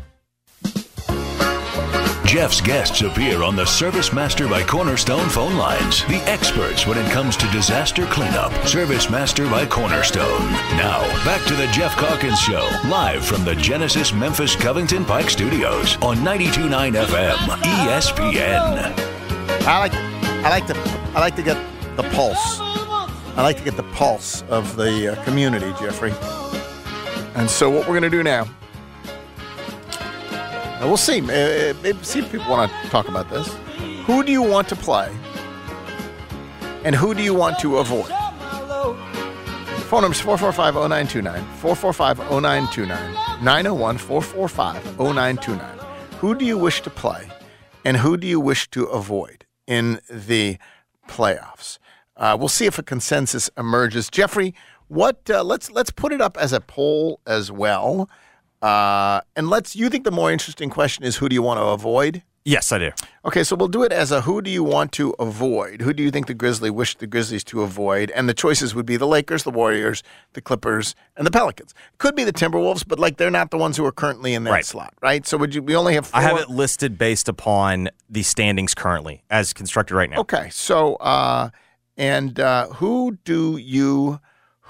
Geoff's 2.32 2.62
guests 2.62 3.02
appear 3.02 3.42
on 3.42 3.56
the 3.56 3.66
Service 3.66 4.10
Master 4.10 4.48
by 4.48 4.62
Cornerstone 4.62 5.28
phone 5.28 5.54
lines. 5.58 6.02
The 6.06 6.22
experts 6.26 6.86
when 6.86 6.96
it 6.96 7.12
comes 7.12 7.36
to 7.36 7.46
disaster 7.48 8.06
cleanup. 8.06 8.54
Service 8.66 9.10
Master 9.10 9.44
by 9.50 9.66
Cornerstone. 9.66 10.40
Now, 10.78 11.02
back 11.26 11.46
to 11.48 11.54
the 11.54 11.66
Geoff 11.66 11.94
Calkins 11.96 12.40
Show, 12.40 12.66
live 12.86 13.22
from 13.22 13.44
the 13.44 13.54
Genesis 13.54 14.14
Memphis 14.14 14.56
Covington 14.56 15.04
Pike 15.04 15.28
Studios 15.28 15.96
on 15.96 16.16
92.9 16.20 17.04
FM, 17.04 17.36
ESPN. 17.36 18.94
I 19.66 19.78
like, 19.78 19.92
I 19.92 20.48
like 20.48 20.66
to, 20.68 20.78
I 21.14 21.20
like 21.20 21.36
to 21.36 21.42
get 21.42 21.58
the 21.98 22.02
pulse. 22.14 22.60
I 22.60 23.42
like 23.42 23.58
to 23.58 23.62
get 23.62 23.76
the 23.76 23.82
pulse 23.92 24.40
of 24.48 24.74
the 24.76 25.12
uh, 25.12 25.24
community, 25.24 25.70
Jeffrey. 25.78 26.14
And 27.34 27.50
so, 27.50 27.68
what 27.68 27.80
we're 27.80 28.00
going 28.00 28.10
to 28.10 28.10
do 28.10 28.22
now 28.22 28.46
uh, 30.82 30.86
we'll 30.86 30.96
see. 30.96 31.20
Uh, 31.20 31.74
maybe 31.82 32.02
see 32.02 32.18
if 32.18 32.32
people 32.32 32.50
want 32.50 32.70
to 32.70 32.88
talk 32.88 33.08
about 33.08 33.30
this. 33.30 33.48
Who 34.06 34.24
do 34.24 34.32
you 34.32 34.42
want 34.42 34.68
to 34.68 34.76
play? 34.76 35.14
And 36.84 36.94
who 36.96 37.14
do 37.14 37.22
you 37.22 37.34
want 37.34 37.58
to 37.60 37.78
avoid? 37.78 38.10
Phone 39.88 40.02
number 40.02 40.16
is 40.16 40.22
445-0929, 40.22 41.44
445-0929, 41.60 43.14
901-445-0929. 43.38 45.60
Who 46.14 46.34
do 46.34 46.44
you 46.44 46.58
wish 46.58 46.82
to 46.82 46.90
play? 46.90 47.28
And 47.84 47.98
who 47.98 48.16
do 48.16 48.26
you 48.26 48.40
wish 48.40 48.68
to 48.70 48.86
avoid 48.86 49.44
in 49.66 50.00
the 50.08 50.58
playoffs? 51.08 51.78
Uh, 52.16 52.36
we'll 52.38 52.48
see 52.48 52.66
if 52.66 52.78
a 52.78 52.82
consensus 52.82 53.50
emerges. 53.56 54.08
Jeffrey, 54.08 54.54
what? 54.88 55.28
Uh, 55.28 55.44
let's 55.44 55.70
let's 55.70 55.90
put 55.90 56.12
it 56.12 56.20
up 56.20 56.36
as 56.36 56.52
a 56.52 56.60
poll 56.60 57.20
as 57.26 57.52
well. 57.52 58.08
Uh, 58.62 59.20
and 59.36 59.50
let's, 59.50 59.74
you 59.74 59.88
think 59.90 60.04
the 60.04 60.10
more 60.12 60.30
interesting 60.30 60.70
question 60.70 61.04
is 61.04 61.16
who 61.16 61.28
do 61.28 61.34
you 61.34 61.42
want 61.42 61.58
to 61.58 61.64
avoid? 61.64 62.22
Yes, 62.44 62.72
I 62.72 62.78
do. 62.78 62.90
Okay, 63.24 63.44
so 63.44 63.54
we'll 63.54 63.68
do 63.68 63.84
it 63.84 63.92
as 63.92 64.10
a 64.10 64.22
who 64.22 64.42
do 64.42 64.50
you 64.50 64.64
want 64.64 64.90
to 64.92 65.14
avoid? 65.20 65.80
Who 65.80 65.92
do 65.92 66.02
you 66.02 66.10
think 66.10 66.26
the 66.26 66.34
Grizzlies 66.34 66.72
wish 66.72 66.96
the 66.96 67.06
Grizzlies 67.06 67.44
to 67.44 67.62
avoid? 67.62 68.10
And 68.10 68.28
the 68.28 68.34
choices 68.34 68.74
would 68.74 68.84
be 68.84 68.96
the 68.96 69.06
Lakers, 69.06 69.44
the 69.44 69.52
Warriors, 69.52 70.02
the 70.32 70.40
Clippers, 70.40 70.96
and 71.16 71.24
the 71.24 71.30
Pelicans. 71.30 71.72
Could 71.98 72.16
be 72.16 72.24
the 72.24 72.32
Timberwolves, 72.32 72.84
but 72.86 72.98
like 72.98 73.16
they're 73.16 73.30
not 73.30 73.52
the 73.52 73.58
ones 73.58 73.76
who 73.76 73.84
are 73.84 73.92
currently 73.92 74.34
in 74.34 74.42
that 74.44 74.50
Right. 74.50 74.64
slot, 74.66 74.92
right? 75.00 75.24
So 75.24 75.36
would 75.38 75.54
you? 75.54 75.62
We 75.62 75.76
only 75.76 75.94
have. 75.94 76.08
Four. 76.08 76.18
I 76.18 76.22
have 76.24 76.36
it 76.38 76.50
listed 76.50 76.98
based 76.98 77.28
upon 77.28 77.90
the 78.10 78.24
standings 78.24 78.74
currently 78.74 79.22
as 79.30 79.52
constructed 79.52 79.94
right 79.94 80.10
now. 80.10 80.18
Okay, 80.18 80.48
so 80.50 80.96
uh, 80.96 81.50
and 81.96 82.40
uh, 82.40 82.66
who 82.70 83.18
do 83.24 83.56
you 83.56 84.18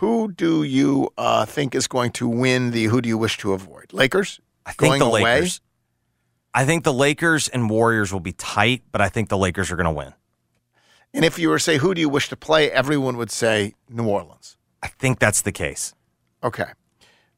who 0.02 0.32
do 0.32 0.64
you 0.64 1.10
uh, 1.16 1.44
think 1.44 1.76
is 1.76 1.86
going 1.86 2.10
to 2.10 2.26
win 2.26 2.72
the? 2.72 2.86
Who 2.86 3.00
do 3.00 3.08
you 3.08 3.16
wish 3.16 3.38
to 3.38 3.52
avoid? 3.52 3.92
Lakers. 3.92 4.40
I 4.66 4.72
think 4.72 4.80
going 4.80 4.98
the 4.98 5.06
away? 5.06 5.22
Lakers. 5.22 5.60
I 6.52 6.64
think 6.64 6.82
the 6.82 6.92
Lakers 6.92 7.46
and 7.46 7.70
Warriors 7.70 8.12
will 8.12 8.18
be 8.18 8.32
tight, 8.32 8.82
but 8.90 9.00
I 9.00 9.08
think 9.08 9.28
the 9.28 9.38
Lakers 9.38 9.70
are 9.70 9.76
going 9.76 9.84
to 9.84 9.92
win. 9.92 10.12
And 11.14 11.24
if 11.24 11.38
you 11.38 11.48
were 11.48 11.58
to 11.58 11.62
say 11.62 11.76
who 11.76 11.94
do 11.94 12.00
you 12.00 12.08
wish 12.08 12.28
to 12.30 12.36
play, 12.36 12.68
everyone 12.72 13.16
would 13.16 13.30
say 13.30 13.74
New 13.88 14.08
Orleans. 14.08 14.56
I 14.82 14.88
think 14.88 15.20
that's 15.20 15.40
the 15.40 15.52
case. 15.52 15.94
Okay. 16.42 16.72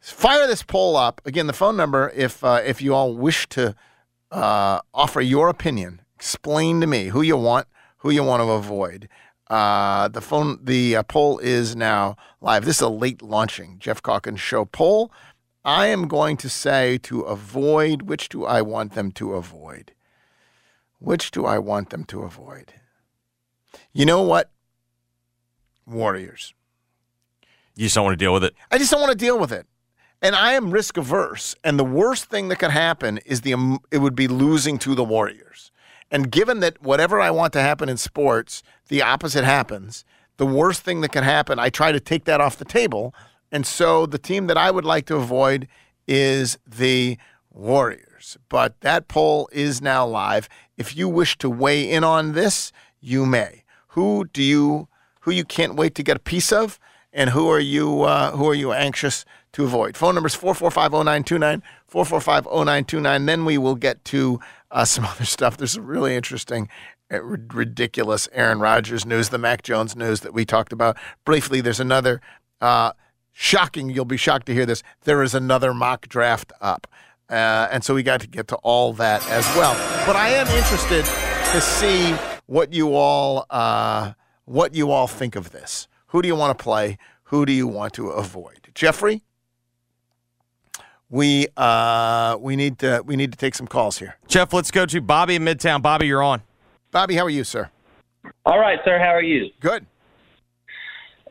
Fire 0.01 0.47
this 0.47 0.63
poll 0.63 0.97
up. 0.97 1.21
Again, 1.27 1.47
the 1.47 1.53
phone 1.53 1.77
number, 1.77 2.13
if 2.17 2.43
uh, 2.43 2.63
if 2.65 2.81
you 2.81 2.95
all 2.95 3.15
wish 3.15 3.47
to 3.51 3.75
uh, 4.31 4.81
offer 4.95 5.21
your 5.21 5.51
opinion, 5.51 6.01
explain 6.17 6.81
to 6.81 6.87
me 6.87 7.09
who 7.09 7.21
you 7.21 7.37
want, 7.37 7.67
who 7.99 8.09
you 8.09 8.25
want 8.25 8.41
to 8.41 8.51
avoid. 8.53 9.11
Uh, 9.55 10.09
the 10.09 10.21
phone, 10.21 10.59
the 10.65 10.97
uh, 10.97 11.03
poll 11.05 11.39
is 11.39 11.77
now 11.77 12.17
live. 12.41 12.65
This 12.65 12.79
is 12.79 12.83
a 12.83 12.89
late 12.89 13.23
launching 13.23 13.79
Geoff 13.79 14.03
Calkins 14.03 14.41
show 14.41 14.65
poll. 14.65 15.13
I 15.65 15.87
am 15.87 16.09
going 16.09 16.37
to 16.39 16.49
say 16.49 16.99
to 17.05 17.21
avoid. 17.21 18.03
Which 18.03 18.29
do 18.29 18.45
I 18.45 18.63
want 18.63 18.95
them 18.95 19.13
to 19.13 19.35
avoid? 19.35 19.93
Which 20.99 21.31
do 21.31 21.47
I 21.47 21.61
want 21.61 21.91
them 21.91 22.03
to 22.07 22.23
avoid? 22.25 22.75
You 23.93 24.07
know 24.07 24.23
what? 24.23 24.51
Warriors. 25.87 26.53
You 27.77 27.87
just 27.87 27.95
don't 27.95 28.07
want 28.07 28.19
to 28.19 28.25
deal 28.25 28.35
with 28.35 28.43
it. 28.43 28.57
I 28.73 28.79
just 28.79 28.91
don't 28.91 29.01
want 29.01 29.13
to 29.13 29.25
deal 29.25 29.39
with 29.39 29.53
it. 29.53 29.69
And 30.21 30.35
I 30.35 30.55
am 30.55 30.73
risk 30.73 30.97
averse. 30.97 31.55
And 31.63 31.79
the 31.79 31.85
worst 31.85 32.25
thing 32.25 32.49
that 32.49 32.59
could 32.59 32.73
happen 32.73 33.19
is 33.19 33.43
the 33.43 33.55
um, 33.55 33.79
it 33.93 33.99
would 33.99 34.17
be 34.17 34.27
losing 34.27 34.81
to 34.81 34.97
the 34.97 35.05
Warriors. 35.05 35.71
And 36.11 36.31
given 36.31 36.61
that 36.61 36.83
whatever 36.83 37.21
I 37.21 37.31
want 37.31 37.53
to 37.55 37.61
happen 37.61 37.89
in 37.89 37.97
sports, 37.97 38.63
the 38.89 39.03
opposite 39.03 39.45
happens. 39.45 40.05
The 40.37 40.47
worst 40.47 40.83
thing 40.83 41.01
that 41.01 41.13
can 41.13 41.25
happen, 41.25 41.59
I 41.59 41.71
try 41.71 41.93
to 41.93 42.01
take 42.01 42.25
that 42.25 42.41
off 42.41 42.57
the 42.57 42.65
table. 42.65 43.15
And 43.51 43.67
so 43.67 44.07
the 44.07 44.19
team 44.19 44.47
that 44.49 44.59
I 44.59 44.71
would 44.71 44.85
like 44.85 45.07
to 45.07 45.17
avoid 45.17 45.69
is 46.07 46.59
the 46.67 47.19
Warriors. 47.55 48.37
But 48.49 48.81
that 48.81 49.07
poll 49.07 49.49
is 49.53 49.81
now 49.81 50.05
live. 50.05 50.49
If 50.77 50.97
you 50.97 51.09
wish 51.09 51.39
to 51.39 51.49
weigh 51.49 51.89
in 51.89 52.03
on 52.03 52.33
this, 52.33 52.73
you 53.01 53.25
may. 53.25 53.63
Who 53.89 54.25
do 54.33 54.43
you 54.43 54.89
who 55.21 55.31
you 55.31 55.45
can't 55.45 55.77
wait 55.77 55.95
to 55.95 56.03
get 56.03 56.17
a 56.17 56.21
piece 56.21 56.53
of, 56.53 56.79
and 57.13 57.31
who 57.31 57.49
are 57.49 57.61
you 57.61 58.03
uh, 58.03 58.33
who 58.33 58.49
are 58.49 58.55
you 58.55 58.73
anxious 58.73 59.25
to 59.53 59.65
avoid? 59.65 59.97
Phone 59.97 60.15
number 60.15 60.27
is 60.27 60.37
445-0929, 60.37 61.63
445-0929. 61.91 63.27
Then 63.27 63.45
we 63.45 63.57
will 63.57 63.77
get 63.77 64.05
to 64.07 64.41
uh, 64.75 64.85
some 64.85 65.05
other 65.11 65.25
stuff. 65.25 65.57
There's 65.57 65.73
some 65.73 65.87
really 65.87 66.15
interesting, 66.15 66.69
uh, 67.11 67.23
ridiculous 67.23 68.29
Aaron 68.33 68.59
Rodgers 68.59 69.07
news, 69.07 69.31
the 69.31 69.39
Mac 69.39 69.63
Jones 69.63 69.97
news 69.97 70.21
that 70.21 70.35
we 70.35 70.45
talked 70.45 70.73
about 70.73 70.99
briefly. 71.25 71.63
There's 71.63 71.81
another 71.81 72.21
uh, 72.61 72.93
shocking. 73.33 73.89
You'll 73.89 74.05
be 74.05 74.19
shocked 74.19 74.47
to 74.47 74.55
hear 74.55 74.67
this. 74.67 74.83
There 75.05 75.23
is 75.23 75.35
another 75.35 75.73
mock 75.73 76.09
draft 76.09 76.53
up. 76.61 76.87
Uh, 77.31 77.69
and 77.71 77.83
so 77.83 77.95
we 77.95 78.03
got 78.03 78.21
to 78.21 78.27
get 78.27 78.49
to 78.49 78.57
all 78.57 78.93
that 78.93 79.27
as 79.31 79.47
well. 79.57 79.73
But 80.07 80.17
I 80.17 80.29
am 80.29 80.47
interested 80.49 81.07
to 81.53 81.61
see 81.61 82.13
what 82.47 82.73
you 82.75 82.95
all 82.95 83.47
uh, 83.49 84.13
what 84.45 84.75
you 84.75 84.91
all 84.91 85.07
think 85.07 85.35
of 85.35 85.51
this. 85.51 85.89
Who 86.09 86.21
do 86.21 86.29
you 86.29 86.37
want 86.37 86.57
to 86.57 86.63
play? 86.63 86.99
Who 87.25 87.47
do 87.47 87.53
you 87.53 87.67
want 87.67 87.95
to 87.95 88.11
avoid? 88.11 88.69
Jeffrey, 88.75 89.23
we 91.15 91.47
uh, 91.57 92.37
we 92.41 92.57
need 92.57 92.81
to 92.81 93.01
we 93.07 93.15
need 93.15 93.31
to 93.31 93.39
take 93.39 93.55
some 93.55 93.69
calls 93.69 93.99
here. 93.99 94.17
Geoff, 94.27 94.53
let's 94.53 94.73
go 94.73 94.85
to 94.85 95.01
Bobby 95.01 95.37
in 95.37 95.43
Midtown. 95.45 95.81
Bobby, 95.81 96.09
you're 96.09 96.23
on. 96.25 96.43
Bobby, 96.91 97.15
how 97.15 97.23
are 97.25 97.31
you, 97.31 97.45
sir? 97.45 97.71
All 98.45 98.59
right, 98.59 98.81
sir. 98.85 98.99
How 98.99 99.11
are 99.15 99.23
you? 99.23 99.51
Good. 99.61 99.87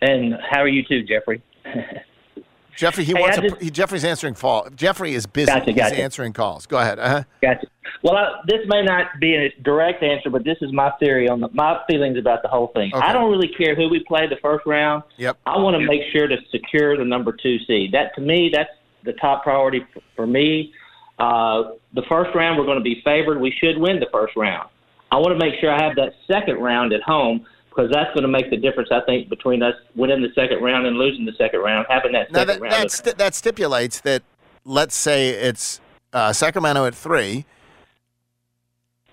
And 0.01 0.35
how 0.49 0.61
are 0.61 0.69
you 0.69 0.83
too, 0.83 1.03
Jeffrey? 1.03 1.41
Jeffrey, 2.75 3.03
he 3.03 3.13
Hey, 3.13 3.21
wants 3.21 3.37
I 3.37 3.41
a, 3.41 3.49
just- 3.49 3.61
he, 3.61 3.69
Jeffrey's 3.69 4.03
answering 4.05 4.33
fall. 4.35 4.67
Jeffrey 4.75 5.13
is 5.13 5.25
busy. 5.27 5.45
Gotcha, 5.47 5.65
He's 5.65 5.75
gotcha. 5.75 5.99
answering 5.99 6.33
calls. 6.33 6.65
Go 6.65 6.79
ahead. 6.79 6.97
Uh-huh. 6.97 7.23
Gotcha. 7.41 7.67
Well, 8.03 8.15
I, 8.17 8.41
this 8.47 8.59
may 8.67 8.81
not 8.83 9.07
be 9.19 9.35
a 9.35 9.53
direct 9.63 10.01
answer, 10.01 10.29
but 10.29 10.43
this 10.43 10.57
is 10.61 10.73
my 10.73 10.91
theory 10.99 11.29
on 11.29 11.39
the, 11.41 11.49
my 11.53 11.79
feelings 11.89 12.17
about 12.17 12.41
the 12.41 12.47
whole 12.49 12.67
thing. 12.73 12.91
Okay. 12.93 13.05
I 13.05 13.13
don't 13.13 13.29
really 13.29 13.47
care 13.49 13.75
who 13.75 13.89
we 13.89 14.03
play 14.07 14.27
the 14.27 14.37
first 14.41 14.65
round. 14.65 15.03
Yep. 15.17 15.37
I 15.45 15.57
want 15.59 15.75
to 15.79 15.85
make 15.85 16.01
sure 16.11 16.27
to 16.27 16.35
secure 16.51 16.97
the 16.97 17.05
number 17.05 17.31
two 17.31 17.57
seed. 17.67 17.91
That 17.91 18.15
to 18.15 18.21
me, 18.21 18.49
that's 18.53 18.71
the 19.03 19.13
top 19.13 19.43
priority 19.43 19.85
for 20.15 20.27
me. 20.27 20.73
Uh, 21.19 21.73
the 21.93 22.03
first 22.09 22.35
round, 22.35 22.57
we're 22.57 22.65
going 22.65 22.77
to 22.77 22.83
be 22.83 23.01
favored. 23.03 23.39
We 23.39 23.53
should 23.61 23.77
win 23.77 23.99
the 23.99 24.07
first 24.11 24.35
round. 24.35 24.69
I 25.11 25.17
want 25.17 25.39
to 25.39 25.45
make 25.45 25.59
sure 25.59 25.71
I 25.71 25.83
have 25.83 25.95
that 25.95 26.13
second 26.27 26.57
round 26.57 26.91
at 26.91 27.01
home 27.03 27.45
because 27.69 27.91
that's 27.91 28.09
going 28.13 28.23
to 28.23 28.27
make 28.27 28.49
the 28.49 28.57
difference. 28.57 28.89
I 28.91 29.01
think 29.05 29.29
between 29.29 29.61
us 29.61 29.75
winning 29.95 30.21
the 30.21 30.29
second 30.33 30.63
round 30.63 30.85
and 30.87 30.97
losing 30.97 31.25
the 31.25 31.33
second 31.37 31.59
round, 31.59 31.85
having 31.89 32.13
that 32.13 32.31
Now 32.31 32.39
second 32.39 32.55
that 32.55 32.61
round. 32.61 32.73
that, 32.83 32.91
sti- 32.91 33.13
that 33.13 33.35
stipulates 33.35 34.01
that 34.01 34.23
let's 34.65 34.95
say 34.95 35.29
it's 35.29 35.79
uh, 36.13 36.33
Sacramento 36.33 36.85
at 36.85 36.95
three, 36.95 37.45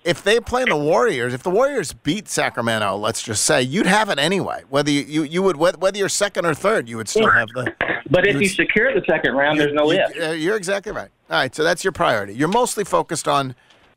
if 0.03 0.23
they 0.23 0.39
play 0.39 0.65
the 0.65 0.75
Warriors, 0.75 1.33
if 1.33 1.43
the 1.43 1.49
Warriors 1.49 1.93
beat 1.93 2.27
Sacramento, 2.27 2.95
let's 2.97 3.21
just 3.21 3.45
say, 3.45 3.61
you'd 3.61 3.85
have 3.85 4.09
it 4.09 4.19
anyway. 4.19 4.63
Whether 4.69 4.91
you, 4.91 5.01
you, 5.01 5.23
you 5.23 5.43
would 5.43 5.57
whether 5.57 5.97
you're 5.97 6.09
second 6.09 6.45
or 6.45 6.53
third, 6.53 6.89
you 6.89 6.97
would 6.97 7.09
still 7.09 7.29
have 7.29 7.47
the. 7.49 7.73
But 8.09 8.27
if 8.27 8.35
would 8.35 8.43
you 8.43 8.49
secure 8.49 8.93
the 8.93 9.05
second 9.09 9.35
round, 9.35 9.59
there's 9.59 9.73
no 9.73 9.91
you, 9.91 9.99
if. 9.99 10.29
uh, 10.29 10.31
You're 10.31 10.57
exactly 10.57 10.91
right. 10.91 11.09
All 11.29 11.37
right, 11.37 11.53
so 11.55 11.63
that's 11.63 11.83
your 11.83 11.93
priority. 11.93 12.33
You're 12.33 12.47
mostly 12.49 12.83
focused 12.83 13.27
on 13.27 13.55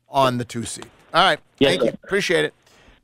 on 0.09 0.37
the 0.37 0.45
two 0.45 0.63
seed. 0.63 0.85
All 1.13 1.23
right, 1.23 1.39
Yes, 1.59 1.71
thank 1.71 1.83
you. 1.83 1.89
Appreciate 2.03 2.45
it. 2.45 2.53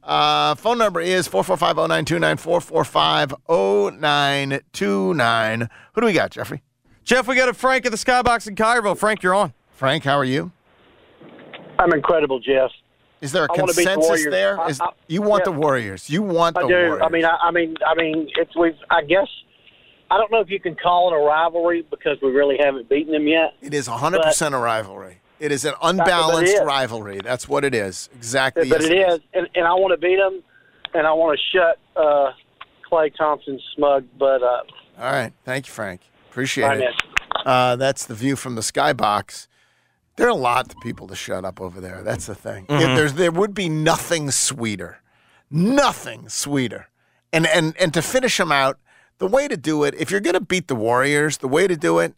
Uh, 0.04 0.56
phone 0.56 0.78
number 0.80 1.00
is 1.00 1.28
445-0929, 1.28 3.38
445-0929. 3.52 5.70
Who 5.94 6.02
do 6.02 6.08
we 6.08 6.14
got, 6.14 6.32
Jeffrey? 6.32 6.62
Geoff, 7.04 7.28
we 7.28 7.36
got 7.36 7.50
a 7.50 7.54
Frank 7.54 7.86
at 7.86 7.92
the 7.92 7.98
Skybox 7.98 8.48
in 8.48 8.56
Cairo. 8.56 8.96
Frank, 8.96 9.22
you're 9.24 9.34
on. 9.36 9.54
Frank, 9.72 10.04
how 10.04 10.18
are 10.18 10.26
you? 10.26 10.52
I'm 11.80 11.92
incredible, 11.94 12.40
Geoff. 12.40 12.72
Is 13.22 13.32
there 13.32 13.46
a 13.46 13.48
I 13.52 13.56
wanna 13.56 13.74
the 13.74 13.84
consensus 13.84 14.26
there? 14.26 14.60
I- 14.60 14.74
I- 14.80 14.90
you 15.08 15.22
want 15.22 15.42
yeah. 15.46 15.54
the 15.54 15.60
Warriors? 15.60 16.10
You 16.10 16.24
want 16.24 16.56
the 16.56 16.62
I 16.62 16.68
do. 16.68 16.74
Warriors? 16.74 17.02
I 17.04 17.10
mean, 17.10 17.26
I, 17.26 17.38
I 17.42 17.52
mean, 17.52 17.76
I 17.86 17.96
mean, 17.96 18.30
it's 18.36 18.56
we've. 18.56 18.76
I 18.90 19.04
guess 19.04 19.28
I 20.12 20.18
don't 20.18 20.32
know 20.32 20.42
if 20.42 20.50
you 20.50 20.60
can 20.60 20.76
call 20.76 21.14
it 21.14 21.18
a 21.18 21.20
rivalry 21.20 21.86
because 21.90 22.18
we 22.22 22.32
really 22.32 22.58
haven't 22.60 22.90
beaten 22.90 23.14
them 23.14 23.28
yet. 23.28 23.54
It 23.62 23.74
is 23.74 23.88
100% 23.88 24.54
a 24.54 24.58
rivalry. 24.58 25.22
It 25.40 25.54
is 25.54 25.64
an 25.64 25.74
unbalanced 25.82 26.60
rivalry. 26.64 27.22
That's 27.24 27.48
what 27.48 27.64
it 27.64 27.74
is. 27.74 28.10
Exactly. 28.16 28.70
but 28.70 28.84
it 28.84 28.92
is, 28.92 29.20
and, 29.34 29.48
and 29.56 29.66
I 29.66 29.74
want 29.74 29.94
to 29.94 29.98
beat 29.98 30.18
them, 30.18 30.44
and 30.94 31.08
I 31.08 31.14
want 31.14 31.40
to 31.40 31.58
shut 31.58 31.80
uh, 31.96 32.32
Klay 32.92 33.16
Thompson's 33.16 33.64
smug 33.74 34.06
butt 34.20 34.44
up. 34.44 34.68
All 35.00 35.12
right. 35.12 35.32
Thank 35.46 35.68
you, 35.68 35.74
Frank. 35.74 36.02
Appreciate 36.30 36.68
Bye, 36.68 36.76
it. 36.76 37.46
Uh, 37.46 37.76
that's 37.78 38.06
the 38.06 38.14
view 38.14 38.36
from 38.36 38.56
the 38.56 38.62
skybox. 38.62 39.48
There 40.18 40.28
are 40.28 40.30
a 40.30 40.34
lot 40.36 40.72
of 40.74 40.80
people 40.82 41.08
to 41.08 41.16
shut 41.16 41.46
up 41.46 41.60
over 41.62 41.80
there. 41.82 42.02
That's 42.04 42.26
the 42.26 42.36
thing. 42.36 42.66
If 42.70 42.82
Mhm. 42.82 42.96
there's 42.96 43.14
there 43.14 43.32
would 43.32 43.54
be 43.54 43.70
nothing 43.70 44.30
sweeter, 44.32 45.02
nothing 45.50 46.30
sweeter, 46.30 46.88
and 47.34 47.48
and 47.48 47.76
and 47.78 47.94
to 47.94 48.02
finish 48.02 48.38
them 48.38 48.52
out, 48.52 48.78
the 49.20 49.28
way 49.28 49.48
to 49.48 49.58
do 49.58 49.84
it, 49.84 49.94
if 49.98 50.12
you're 50.12 50.20
going 50.20 50.34
to 50.34 50.40
beat 50.42 50.68
the 50.68 50.76
Warriors, 50.76 51.38
the 51.38 51.48
way 51.48 51.68
to 51.68 51.76
do 51.78 52.00
it 52.00 52.14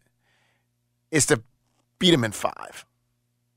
is 1.12 1.26
to 1.28 1.42
beat 2.00 2.12
them 2.12 2.24
in 2.24 2.32
five. 2.32 2.86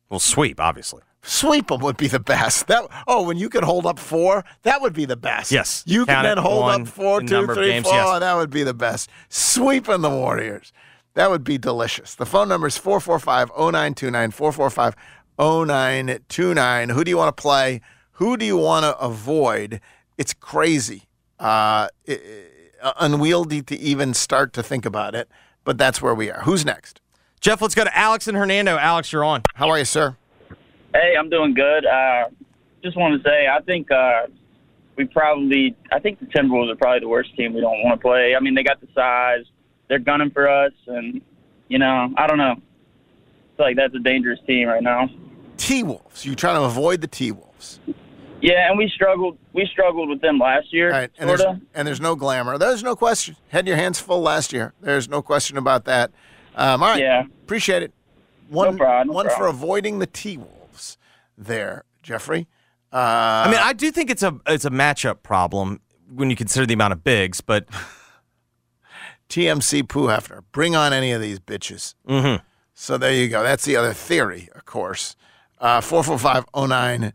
Well, 0.09 0.21
sweep, 0.21 0.61
obviously. 0.61 1.03
Sweep 1.23 1.69
them 1.69 1.81
would 1.81 1.97
be 1.97 2.07
the 2.07 2.21
best. 2.21 2.69
That 2.69 2.85
oh, 3.09 3.23
when 3.23 3.37
you 3.37 3.49
could 3.49 3.65
hold 3.65 3.85
up 3.87 3.99
four, 3.99 4.45
that 4.63 4.81
would 4.81 4.93
be 4.93 5.07
the 5.07 5.17
best. 5.17 5.51
Yes. 5.51 5.83
you 5.87 6.07
can 6.07 6.23
then 6.23 6.39
hold 6.39 6.63
one, 6.63 6.83
up 6.83 6.89
four, 6.89 7.21
two, 7.21 7.47
three, 7.47 7.67
games, 7.69 7.87
four. 7.87 7.95
yes. 7.95 8.07
Oh, 8.09 8.19
that 8.21 8.35
would 8.35 8.51
be 8.51 8.63
the 8.63 8.75
best. 8.75 9.09
Sweeping 9.29 10.03
the 10.03 10.11
Warriors. 10.11 10.73
That 11.17 11.31
would 11.31 11.45
be 11.45 11.57
delicious. 11.57 12.15
The 12.15 12.27
phone 12.27 12.47
number 12.49 12.67
is 12.67 12.79
445-0929, 12.79 14.95
445-0929. 15.39 16.93
Who 16.93 17.05
do 17.05 17.11
you 17.11 17.17
want 17.17 17.35
to 17.35 17.41
play? 17.43 17.81
Who 18.13 18.37
do 18.37 18.45
you 18.45 18.59
want 18.59 18.85
to 18.85 18.97
avoid? 18.99 19.81
It's 20.19 20.35
crazy. 20.35 21.05
Uh, 21.41 21.89
i- 22.07 22.21
i- 22.83 22.93
unwieldy 23.01 23.63
to 23.63 23.77
even 23.79 24.13
start 24.13 24.53
to 24.55 24.63
think 24.63 24.85
about 24.85 25.15
it, 25.15 25.29
but 25.65 25.79
that's 25.79 26.03
where 26.03 26.15
we 26.15 26.31
are. 26.31 26.43
Who's 26.43 26.67
next? 26.67 27.01
Geoff, 27.41 27.63
let's 27.63 27.75
go 27.75 27.85
to 27.85 27.97
Alex 27.97 28.29
and 28.29 28.37
Hernando. 28.37 28.77
Alex, 28.77 29.11
you're 29.13 29.25
on. 29.25 29.43
How 29.55 29.71
are 29.71 29.79
you, 29.79 29.85
sir? 29.87 30.17
Hey, 30.95 31.15
I'm 31.19 31.31
doing 31.31 31.55
good. 31.55 31.87
Uh, 31.87 32.25
just 32.83 32.95
want 32.97 33.23
to 33.23 33.29
say, 33.29 33.47
I 33.49 33.61
think 33.63 33.91
uh, 33.91 34.27
we 34.97 35.07
probably, 35.07 35.75
I 35.93 35.99
think 35.99 36.21
the 36.21 36.27
Timberwolves 36.27 36.71
are 36.73 36.77
probably 36.77 37.01
the 37.01 37.09
worst 37.09 37.35
team 37.37 37.55
we 37.55 37.61
don't 37.63 37.83
want 37.83 37.99
to 37.99 38.03
play. 38.07 38.35
I 38.37 38.41
mean, 38.41 38.55
they 38.55 38.63
got 38.63 38.81
the 38.83 38.89
size, 38.95 39.45
they're 39.89 39.99
gunning 39.99 40.31
for 40.31 40.49
us, 40.49 40.73
and 40.87 41.21
you 41.69 41.79
know, 41.79 42.13
I 42.17 42.27
don't 42.27 42.39
know. 42.39 42.53
I 42.53 43.57
feel 43.57 43.67
like 43.67 43.77
that's 43.77 43.95
a 43.95 44.01
dangerous 44.01 44.39
team 44.47 44.69
right 44.69 44.83
now. 44.83 45.09
T 45.57 45.83
Wolves. 45.83 46.25
You're 46.25 46.35
trying 46.35 46.57
to 46.57 46.65
avoid 46.65 47.01
the 47.01 47.07
T 47.07 47.33
Wolves. 47.33 47.81
Yeah, 48.43 48.69
and 48.69 48.79
we 48.79 48.89
struggled. 48.95 49.39
We 49.53 49.67
struggled 49.73 50.09
with 50.09 50.21
them 50.21 50.39
last 50.39 50.73
year, 50.73 50.91
Right, 50.91 51.11
and 51.19 51.29
sort 51.29 51.41
there's, 51.41 51.61
and 51.75 51.89
there's 51.89 52.01
no 52.01 52.15
glamour. 52.17 52.59
There's 52.59 52.83
no 52.83 52.95
question. 52.95 53.37
Had 53.49 53.67
your 53.67 53.77
hands 53.77 53.99
full 53.99 54.21
last 54.21 54.53
year. 54.53 54.75
There's 54.81 55.09
no 55.09 55.23
question 55.23 55.57
about 55.57 55.87
that. 55.87 56.11
Um, 56.55 56.83
all 56.83 56.91
right. 56.91 57.01
Yeah. 57.01 57.25
Appreciate 57.25 57.83
it. 57.83 57.93
One, 58.49 58.77
problem, 58.77 59.09
no 59.09 59.13
one 59.15 59.29
for 59.31 59.47
avoiding 59.47 59.99
the 59.99 60.07
T 60.07 60.37
Wolves 60.37 60.99
there, 61.37 61.85
Jeffrey. 62.03 62.47
Uh, 62.93 63.45
I 63.47 63.51
mean, 63.51 63.61
I 63.61 63.73
do 63.73 63.91
think 63.91 64.11
it's 64.11 64.23
a 64.23 64.39
it's 64.47 64.65
a 64.65 64.71
matchup 64.71 65.23
problem 65.23 65.81
when 66.15 66.31
you 66.31 66.37
consider 66.37 66.67
the 66.67 66.75
amount 66.75 66.93
of 66.93 67.03
bigs, 67.03 67.41
but 67.41 67.67
TMC 69.29 69.83
Pooh 69.89 70.07
Hefner. 70.07 70.43
Bring 70.53 70.75
on 70.77 70.93
any 70.93 71.13
of 71.13 71.21
these 71.21 71.39
bitches. 71.41 71.95
Mhm. 72.09 72.41
So 72.75 72.99
there 72.99 73.13
you 73.13 73.29
go. 73.29 73.43
That's 73.43 73.65
the 73.65 73.77
other 73.77 73.93
theory, 73.93 74.49
of 74.55 74.65
course. 74.67 75.17
Uh, 75.59 75.81
445-0929, 75.81 77.13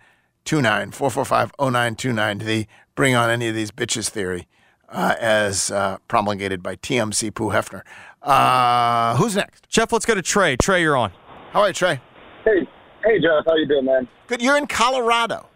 445-0929, 0.92 2.44
the 2.46 2.68
bring 2.96 3.16
on 3.16 3.30
any 3.30 3.48
of 3.48 3.56
these 3.56 3.72
bitches 3.72 4.10
theory 4.10 4.48
uh, 4.90 5.16
as 5.20 5.70
uh, 5.72 5.98
promulgated 6.08 6.62
by 6.64 6.76
TMC 6.76 7.34
Pooh 7.34 7.50
Hefner. 7.50 7.82
Uh, 8.22 9.16
who's 9.18 9.36
next? 9.36 9.68
Geoff, 9.70 9.92
let's 9.92 10.06
go 10.06 10.16
to 10.16 10.22
Trey. 10.22 10.56
Trey, 10.58 10.82
you're 10.82 10.98
on. 10.98 11.12
How 11.52 11.62
are 11.62 11.68
you, 11.68 11.74
Trey? 11.74 12.02
Hey, 12.44 12.68
hey, 13.04 13.20
Geoff, 13.22 13.46
how 13.48 13.56
you 13.56 13.68
doing, 13.68 13.86
man? 13.86 14.08
Good. 14.28 14.42
You're 14.42 14.58
in 14.58 14.68
Colorado. 14.68 15.48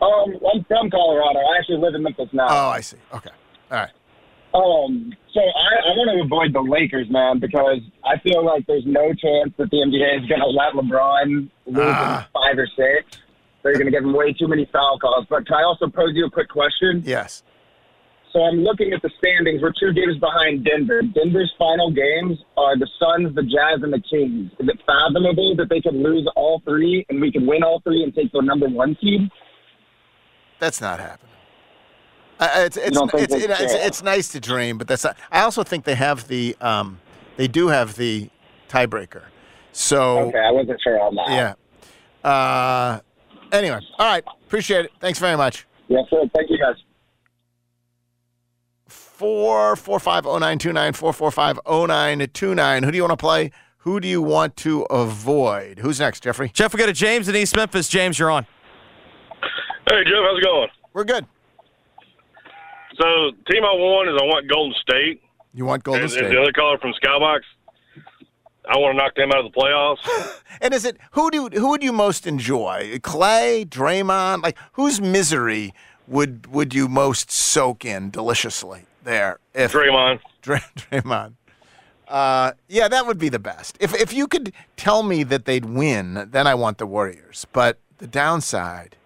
Um, 0.00 0.34
I'm 0.54 0.64
from 0.68 0.90
Colorado. 0.90 1.40
I 1.40 1.58
actually 1.58 1.78
live 1.78 1.94
in 1.94 2.02
Memphis 2.04 2.28
now. 2.32 2.46
Oh, 2.48 2.68
I 2.68 2.80
see. 2.80 2.98
Okay. 3.12 3.30
All 3.70 3.78
right. 3.78 3.90
Um, 4.54 5.12
so 5.34 5.40
I, 5.40 5.92
I 5.92 5.96
want 5.96 6.10
to 6.16 6.24
avoid 6.24 6.54
the 6.54 6.60
Lakers, 6.60 7.10
man, 7.10 7.38
because 7.38 7.80
I 8.04 8.18
feel 8.20 8.44
like 8.44 8.66
there's 8.66 8.86
no 8.86 9.12
chance 9.12 9.52
that 9.58 9.70
the 9.70 9.76
NBA 9.76 10.22
is 10.22 10.28
going 10.28 10.40
to 10.40 10.48
let 10.48 10.72
LeBron 10.72 11.50
lose 11.66 11.76
in 11.76 12.24
five 12.32 12.56
or 12.56 12.68
six. 12.74 13.20
They're 13.62 13.74
going 13.74 13.86
to 13.86 13.92
give 13.92 14.04
him 14.04 14.14
way 14.14 14.32
too 14.32 14.48
many 14.48 14.68
foul 14.72 14.98
calls. 14.98 15.26
But 15.28 15.46
can 15.46 15.56
I 15.56 15.62
also 15.62 15.88
pose 15.88 16.12
you 16.14 16.26
a 16.26 16.30
quick 16.30 16.48
question? 16.48 17.02
Yes. 17.04 17.42
So 18.32 18.40
I'm 18.42 18.62
looking 18.62 18.92
at 18.92 19.02
the 19.02 19.10
standings. 19.18 19.62
We're 19.62 19.72
two 19.72 19.92
games 19.92 20.18
behind 20.18 20.64
Denver. 20.64 21.02
Denver's 21.02 21.52
final 21.58 21.90
games 21.90 22.38
are 22.56 22.78
the 22.78 22.88
Suns, 22.98 23.34
the 23.34 23.42
Jazz, 23.42 23.82
and 23.82 23.92
the 23.92 24.00
Kings. 24.00 24.50
Is 24.58 24.68
it 24.68 24.80
fathomable 24.86 25.56
that 25.56 25.68
they 25.68 25.80
could 25.80 25.94
lose 25.94 26.28
all 26.36 26.60
three 26.64 27.04
and 27.08 27.20
we 27.20 27.32
could 27.32 27.46
win 27.46 27.62
all 27.62 27.80
three 27.80 28.02
and 28.02 28.14
take 28.14 28.32
the 28.32 28.40
number 28.42 28.68
one 28.68 28.96
seed? 29.00 29.30
That's 30.58 30.80
not 30.80 31.00
happening. 31.00 31.37
Uh, 32.40 32.48
it's 32.56 32.76
it's 32.76 32.96
don't 32.96 33.12
it's, 33.14 33.34
it's, 33.34 33.44
it's, 33.60 33.74
it's 33.74 34.02
nice 34.02 34.28
to 34.28 34.40
dream, 34.40 34.78
but 34.78 34.86
that's 34.86 35.02
not. 35.04 35.16
I 35.32 35.40
also 35.42 35.64
think 35.64 35.84
they 35.84 35.96
have 35.96 36.28
the 36.28 36.56
um, 36.60 37.00
they 37.36 37.48
do 37.48 37.68
have 37.68 37.96
the 37.96 38.30
tiebreaker. 38.68 39.22
So 39.72 40.18
Okay, 40.28 40.38
I 40.38 40.50
wasn't 40.50 40.80
sure 40.82 41.00
on 41.00 41.14
that. 41.16 41.56
yeah. 42.24 42.28
Uh, 42.28 43.00
anyway, 43.52 43.80
all 43.98 44.06
right. 44.06 44.24
Appreciate 44.46 44.84
it. 44.84 44.92
Thanks 45.00 45.18
very 45.18 45.36
much. 45.36 45.66
Yes, 45.88 46.04
sir. 46.10 46.22
Thank 46.34 46.50
you, 46.50 46.58
guys. 46.58 46.76
Four 48.86 49.74
four 49.74 49.98
five 49.98 50.26
oh 50.26 50.38
nine 50.38 50.58
two 50.58 50.72
nine 50.72 50.92
four 50.92 51.12
four 51.12 51.30
five 51.30 51.58
oh 51.66 51.86
nine 51.86 52.24
two 52.32 52.54
nine. 52.54 52.84
Who 52.84 52.90
do 52.92 52.96
you 52.96 53.02
want 53.02 53.12
to 53.18 53.22
play? 53.22 53.50
Who 53.78 54.00
do 54.00 54.06
you 54.06 54.22
want 54.22 54.56
to 54.58 54.82
avoid? 54.84 55.78
Who's 55.80 55.98
next, 55.98 56.22
Jeffrey? 56.22 56.50
Geoff, 56.52 56.72
we 56.72 56.78
got 56.78 56.86
to 56.86 56.92
James 56.92 57.28
in 57.28 57.34
East 57.34 57.56
Memphis. 57.56 57.88
James, 57.88 58.18
you're 58.18 58.30
on. 58.30 58.46
Hey, 59.90 60.04
Geoff, 60.04 60.24
how's 60.24 60.38
it 60.38 60.44
going? 60.44 60.68
We're 60.92 61.04
good. 61.04 61.26
So, 62.98 63.30
team 63.50 63.64
I 63.64 63.72
want 63.74 64.08
is 64.08 64.16
I 64.20 64.24
want 64.24 64.48
Golden 64.48 64.74
State. 64.80 65.22
You 65.54 65.64
want 65.64 65.84
Golden 65.84 66.02
and, 66.02 66.10
State? 66.10 66.24
And 66.24 66.34
the 66.34 66.40
other 66.40 66.52
caller 66.52 66.78
from 66.78 66.92
Skybox, 66.92 67.40
I 68.68 68.76
want 68.76 68.98
to 68.98 69.02
knock 69.02 69.14
them 69.14 69.30
out 69.32 69.44
of 69.44 69.52
the 69.52 69.58
playoffs. 69.58 70.40
And 70.60 70.74
is 70.74 70.84
it 70.84 70.96
who 71.12 71.30
do 71.30 71.48
who 71.52 71.68
would 71.68 71.84
you 71.84 71.92
most 71.92 72.26
enjoy? 72.26 72.98
Klay, 72.98 73.64
Draymond, 73.64 74.42
like 74.42 74.58
whose 74.72 75.00
misery 75.00 75.72
would 76.08 76.48
would 76.48 76.74
you 76.74 76.88
most 76.88 77.30
soak 77.30 77.84
in 77.84 78.10
deliciously 78.10 78.82
there? 79.04 79.38
If 79.54 79.72
Draymond. 79.72 80.18
Dray, 80.42 80.58
Draymond. 80.76 81.34
Uh, 82.08 82.52
yeah, 82.68 82.88
that 82.88 83.06
would 83.06 83.18
be 83.20 83.28
the 83.28 83.38
best. 83.38 83.76
If 83.78 83.94
if 83.94 84.12
you 84.12 84.26
could 84.26 84.52
tell 84.76 85.04
me 85.04 85.22
that 85.22 85.44
they'd 85.44 85.66
win, 85.66 86.28
then 86.32 86.48
I 86.48 86.56
want 86.56 86.78
the 86.78 86.86
Warriors. 86.86 87.46
But 87.52 87.78
the 87.98 88.08
downside, 88.08 88.96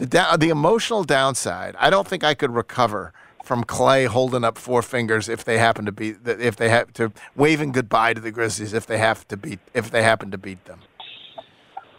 the 0.00 0.06
down, 0.06 0.40
the 0.40 0.48
emotional 0.48 1.04
downside, 1.04 1.76
I 1.78 1.90
don't 1.90 2.08
think 2.08 2.24
I 2.24 2.34
could 2.34 2.50
recover 2.50 3.12
from 3.44 3.64
Klay 3.64 4.06
holding 4.06 4.44
up 4.44 4.58
four 4.58 4.82
fingers 4.82 5.28
if 5.28 5.44
they 5.44 5.58
happen 5.58 5.84
to 5.84 5.92
beat 5.92 6.16
if 6.24 6.56
they 6.56 6.68
have 6.68 6.92
to 6.94 7.12
waving 7.36 7.72
goodbye 7.72 8.14
to 8.14 8.20
the 8.20 8.30
Grizzlies 8.30 8.72
if 8.72 8.86
they 8.86 8.98
have 8.98 9.28
to 9.28 9.36
beat 9.36 9.60
if 9.74 9.90
they 9.90 10.02
happen 10.02 10.30
to 10.30 10.38
beat 10.38 10.64
them. 10.64 10.80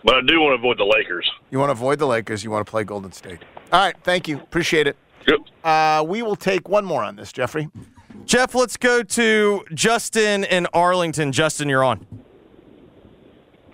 But 0.04 0.16
I 0.16 0.22
do 0.22 0.42
want 0.42 0.52
to 0.52 0.56
avoid 0.56 0.80
the 0.80 0.84
Lakers. 0.84 1.30
You 1.52 1.60
want 1.60 1.70
to 1.70 1.74
avoid 1.74 2.00
the 2.00 2.08
Lakers. 2.08 2.44
You 2.44 2.50
want 2.50 2.66
to 2.66 2.70
play 2.70 2.84
Golden 2.84 3.12
State. 3.12 3.40
All 3.72 3.80
right, 3.80 3.96
thank 4.04 4.28
you. 4.28 4.38
Appreciate 4.38 4.88
it. 4.88 4.98
Yep. 5.28 5.40
Uh, 5.64 6.04
we 6.08 6.24
will 6.24 6.36
take 6.36 6.68
one 6.68 6.84
more 6.84 7.04
on 7.04 7.16
this, 7.16 7.32
Jeffrey. 7.32 7.70
Geoff, 8.26 8.56
let's 8.56 8.78
go 8.78 9.04
to 9.04 9.64
Justin 9.76 10.44
in 10.44 10.66
Arlington. 10.74 11.32
Justin, 11.32 11.70
you're 11.70 11.84
on. 11.84 12.08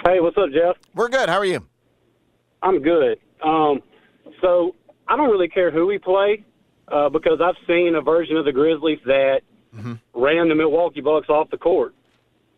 Hey, 0.05 0.19
what's 0.19 0.37
up, 0.37 0.51
Geoff? 0.51 0.75
We're 0.93 1.07
good. 1.07 1.29
How 1.29 1.37
are 1.37 1.45
you? 1.45 1.65
I'm 2.61 2.81
good. 2.81 3.19
Um, 3.41 3.81
so 4.41 4.75
I 5.07 5.15
don't 5.15 5.29
really 5.29 5.47
care 5.47 5.71
who 5.71 5.85
we 5.87 5.97
play 5.97 6.43
uh, 6.87 7.09
because 7.09 7.39
I've 7.41 7.55
seen 7.67 7.95
a 7.95 8.01
version 8.01 8.37
of 8.37 8.45
the 8.45 8.51
Grizzlies 8.51 8.99
that 9.05 9.41
ran 10.13 10.49
the 10.49 10.55
Milwaukee 10.55 11.01
Bucks 11.01 11.29
off 11.29 11.49
the 11.49 11.57
court. 11.57 11.93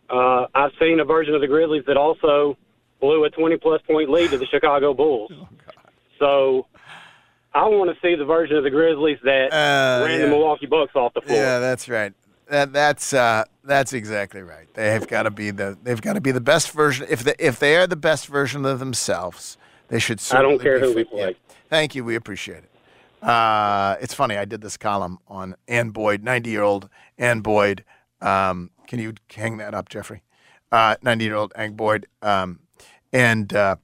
Uh, 0.09 0.45
I've 0.55 0.72
seen 0.80 0.99
a 0.99 1.05
version 1.05 1.36
of 1.36 1.41
the 1.41 1.47
Grizzlies 1.47 1.84
that 1.88 1.97
also 1.97 2.57
blew 3.01 3.24
a 3.26 3.30
20 3.30 3.57
plus 3.57 3.82
point 3.84 4.09
lead 4.09 4.32
to 4.32 4.38
the 4.38 4.45
Chicago 4.47 4.93
Bulls. 4.93 5.32
so 6.20 6.65
I 7.53 7.65
want 7.67 7.89
to 7.93 7.97
see 8.07 8.15
the 8.15 8.26
version 8.26 8.55
of 8.57 8.63
the 8.63 8.70
Grizzlies 8.70 9.17
that 9.24 9.51
Uh, 9.53 10.05
ran 10.05 10.20
yeah. 10.20 10.26
the 10.26 10.32
Milwaukee 10.32 10.65
Bucks 10.65 10.91
off 10.95 11.13
the 11.13 11.22
floor. 11.22 11.38
Yeah, 11.38 11.59
that's 11.59 11.88
right. 11.89 12.13
That 12.49 12.74
that's 12.74 13.13
uh, 13.13 13.43
that's 13.63 13.93
exactly 13.93 14.41
right. 14.41 14.65
They 14.74 14.89
have 14.91 15.07
got 15.07 15.24
to 15.24 15.30
be 15.30 15.51
the 15.51 15.78
they've 15.84 16.01
got 16.01 16.13
to 16.13 16.22
be 16.22 16.32
the 16.32 16.41
best 16.41 16.72
version. 16.72 17.05
If 17.07 17.24
they 17.24 17.36
if 17.38 17.59
they 17.59 17.76
are 17.78 17.86
the 17.86 17.95
best 17.95 18.26
version 18.26 18.65
of 18.65 18.80
themselves, 18.80 19.55
they 19.89 19.99
should. 19.99 20.20
I 20.32 20.41
don't 20.41 20.59
care 20.59 20.80
who 20.80 20.95
we 20.95 21.03
fit- 21.03 21.09
yeah. 21.13 21.30
Thank 21.70 21.95
you. 21.95 22.03
We 22.03 22.15
appreciate 22.15 22.63
it. 22.63 23.28
Uh, 23.28 23.97
it's 24.01 24.13
funny. 24.13 24.38
I 24.38 24.45
did 24.45 24.61
this 24.61 24.78
column 24.78 25.20
on 25.28 25.55
Ann 25.67 25.89
Boyd, 25.91 26.24
ninety-year-old 26.24 26.89
Ann 27.17 27.41
Boyd. 27.41 27.84
Um, 28.22 28.72
can 28.88 28.99
you 28.99 29.13
hang 29.34 29.57
that 29.57 29.74
up, 29.74 29.89
Jeffrey? 29.89 30.24
Ninety-year-old 30.72 31.51
Ann 31.55 31.74
Boyd, 31.74 32.07
um, 32.22 32.59
and 33.11 33.53
uh, 33.53 33.76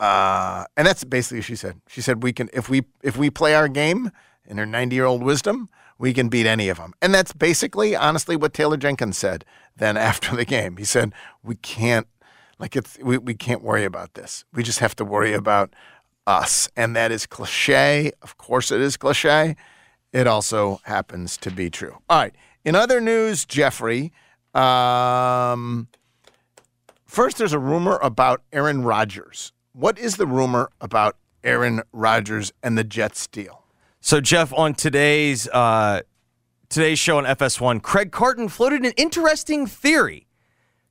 uh, 0.00 0.64
and 0.76 0.86
that's 0.86 1.04
basically 1.04 1.38
what 1.38 1.44
she 1.44 1.56
said. 1.56 1.80
She 1.86 2.00
said 2.00 2.22
we 2.22 2.32
can 2.32 2.48
if 2.52 2.68
we 2.68 2.84
if 3.02 3.16
we 3.16 3.30
play 3.30 3.54
our 3.54 3.68
game 3.68 4.10
in 4.46 4.56
her 4.56 4.66
90 4.66 4.96
year 4.96 5.04
old 5.04 5.22
wisdom, 5.22 5.68
we 5.98 6.12
can 6.14 6.28
beat 6.28 6.46
any 6.46 6.68
of 6.68 6.78
them. 6.78 6.94
And 7.02 7.14
that's 7.14 7.32
basically, 7.32 7.94
honestly, 7.94 8.34
what 8.34 8.54
Taylor 8.54 8.78
Jenkins 8.78 9.18
said 9.18 9.44
then 9.76 9.96
after 10.10 10.34
the 10.34 10.44
game. 10.44 10.78
He 10.78 10.84
said 10.84 11.12
we 11.42 11.56
can't 11.56 12.08
like 12.58 12.76
it's 12.76 12.98
we, 13.02 13.18
we 13.18 13.34
can't 13.34 13.62
worry 13.62 13.84
about 13.84 14.14
this. 14.14 14.44
We 14.52 14.62
just 14.62 14.78
have 14.78 14.96
to 14.96 15.04
worry 15.04 15.34
about 15.34 15.74
us, 16.30 16.68
and 16.76 16.94
that 16.96 17.12
is 17.12 17.26
cliche. 17.26 18.12
Of 18.22 18.38
course, 18.38 18.70
it 18.70 18.80
is 18.80 18.96
cliche. 18.96 19.56
It 20.12 20.26
also 20.26 20.80
happens 20.84 21.36
to 21.38 21.50
be 21.50 21.68
true. 21.70 21.98
All 22.08 22.18
right. 22.18 22.34
In 22.64 22.74
other 22.74 23.00
news, 23.00 23.44
Jeffrey. 23.44 24.12
Um, 24.54 25.88
First, 27.10 27.38
there's 27.38 27.52
a 27.52 27.58
rumor 27.58 27.98
about 28.02 28.42
Aaron 28.52 28.84
Rodgers. 28.84 29.52
What 29.72 29.98
is 29.98 30.14
the 30.14 30.28
rumor 30.28 30.70
about 30.80 31.16
Aaron 31.42 31.82
Rodgers 31.92 32.52
and 32.62 32.78
the 32.78 32.84
Jets 32.84 33.26
deal? 33.26 33.64
So, 34.00 34.20
Geoff, 34.20 34.52
on 34.52 34.74
today's 34.74 35.48
uh, 35.48 36.02
today's 36.68 37.00
show 37.00 37.18
on 37.18 37.24
FS1, 37.24 37.82
Craig 37.82 38.12
Carton 38.12 38.48
floated 38.48 38.84
an 38.84 38.92
interesting 38.96 39.66
theory. 39.66 40.28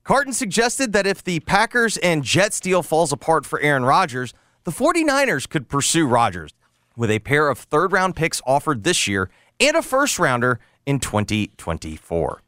Carton 0.04 0.34
suggested 0.34 0.92
that 0.92 1.06
if 1.06 1.24
the 1.24 1.40
Packers 1.40 1.96
and 1.96 2.22
Jets 2.22 2.60
deal 2.60 2.82
falls 2.82 3.12
apart 3.12 3.46
for 3.46 3.58
Aaron 3.60 3.86
Rodgers, 3.86 4.34
the 4.64 4.70
49ers 4.70 5.48
could 5.48 5.68
pursue 5.68 6.06
Rodgers 6.06 6.52
with 6.96 7.10
a 7.10 7.18
pair 7.20 7.48
of 7.48 7.58
third 7.58 7.92
round 7.92 8.16
picks 8.16 8.42
offered 8.46 8.84
this 8.84 9.06
year 9.06 9.30
and 9.58 9.76
a 9.76 9.82
first 9.82 10.18
rounder 10.18 10.60
in 10.86 10.98
2024. 10.98 12.42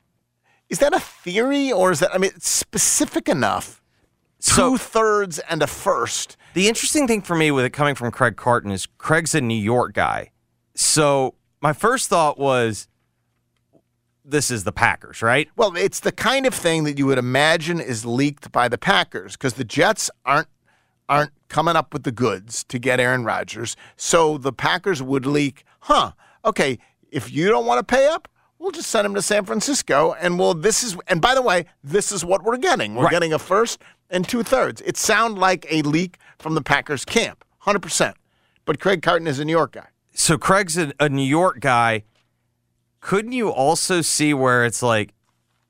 Is 0.68 0.78
that 0.78 0.94
a 0.94 1.00
theory 1.00 1.70
or 1.70 1.90
is 1.90 2.00
that, 2.00 2.14
I 2.14 2.18
mean, 2.18 2.32
it's 2.34 2.48
specific 2.48 3.28
enough? 3.28 3.82
Two 4.40 4.76
thirds 4.76 5.38
and 5.38 5.62
a 5.62 5.66
first. 5.66 6.36
The 6.54 6.66
interesting 6.66 7.06
thing 7.06 7.22
for 7.22 7.36
me 7.36 7.50
with 7.50 7.64
it 7.64 7.70
coming 7.70 7.94
from 7.94 8.10
Craig 8.10 8.36
Carton 8.36 8.72
is 8.72 8.86
Craig's 8.98 9.34
a 9.34 9.40
New 9.40 9.54
York 9.54 9.94
guy. 9.94 10.30
So 10.74 11.34
my 11.60 11.72
first 11.72 12.08
thought 12.08 12.38
was 12.38 12.88
this 14.24 14.50
is 14.50 14.64
the 14.64 14.72
Packers, 14.72 15.22
right? 15.22 15.48
Well, 15.56 15.76
it's 15.76 16.00
the 16.00 16.12
kind 16.12 16.46
of 16.46 16.54
thing 16.54 16.84
that 16.84 16.98
you 16.98 17.06
would 17.06 17.18
imagine 17.18 17.80
is 17.80 18.04
leaked 18.04 18.50
by 18.50 18.68
the 18.68 18.78
Packers 18.78 19.32
because 19.32 19.54
the 19.54 19.64
Jets 19.64 20.10
aren't 20.24 20.48
aren't 21.08 21.32
coming 21.48 21.76
up 21.76 21.92
with 21.92 22.04
the 22.04 22.12
goods 22.12 22.64
to 22.64 22.78
get 22.78 23.00
Aaron 23.00 23.24
Rodgers. 23.24 23.76
So 23.96 24.38
the 24.38 24.52
Packers 24.52 25.02
would 25.02 25.26
leak, 25.26 25.64
huh? 25.80 26.12
Okay, 26.44 26.78
if 27.10 27.30
you 27.32 27.48
don't 27.48 27.66
want 27.66 27.86
to 27.86 27.94
pay 27.94 28.06
up, 28.08 28.28
we'll 28.58 28.70
just 28.70 28.88
send 28.90 29.04
him 29.06 29.14
to 29.14 29.22
San 29.22 29.44
Francisco 29.44 30.14
and 30.20 30.38
we'll 30.38 30.54
this 30.54 30.82
is 30.82 30.96
and 31.08 31.20
by 31.20 31.34
the 31.34 31.42
way, 31.42 31.66
this 31.84 32.12
is 32.12 32.24
what 32.24 32.42
we're 32.44 32.56
getting. 32.56 32.94
We're 32.94 33.04
Right. 33.04 33.10
getting 33.10 33.32
a 33.32 33.38
first 33.38 33.80
and 34.10 34.26
two 34.28 34.42
thirds. 34.42 34.80
It 34.82 34.96
sounds 34.96 35.38
like 35.38 35.66
a 35.70 35.82
leak 35.82 36.18
from 36.38 36.54
the 36.54 36.62
Packers 36.62 37.04
camp. 37.04 37.44
Hundred 37.58 37.82
percent. 37.82 38.16
But 38.64 38.78
Craig 38.80 39.02
Carton 39.02 39.26
is 39.26 39.38
a 39.38 39.44
New 39.44 39.52
York 39.52 39.72
guy. 39.72 39.88
So 40.14 40.38
Craig's 40.38 40.76
a, 40.78 40.92
a 41.00 41.08
New 41.08 41.22
York 41.26 41.60
guy. 41.60 42.04
Couldn't 43.00 43.32
you 43.32 43.48
also 43.50 44.00
see 44.00 44.32
where 44.32 44.64
it's 44.64 44.82
like 44.82 45.12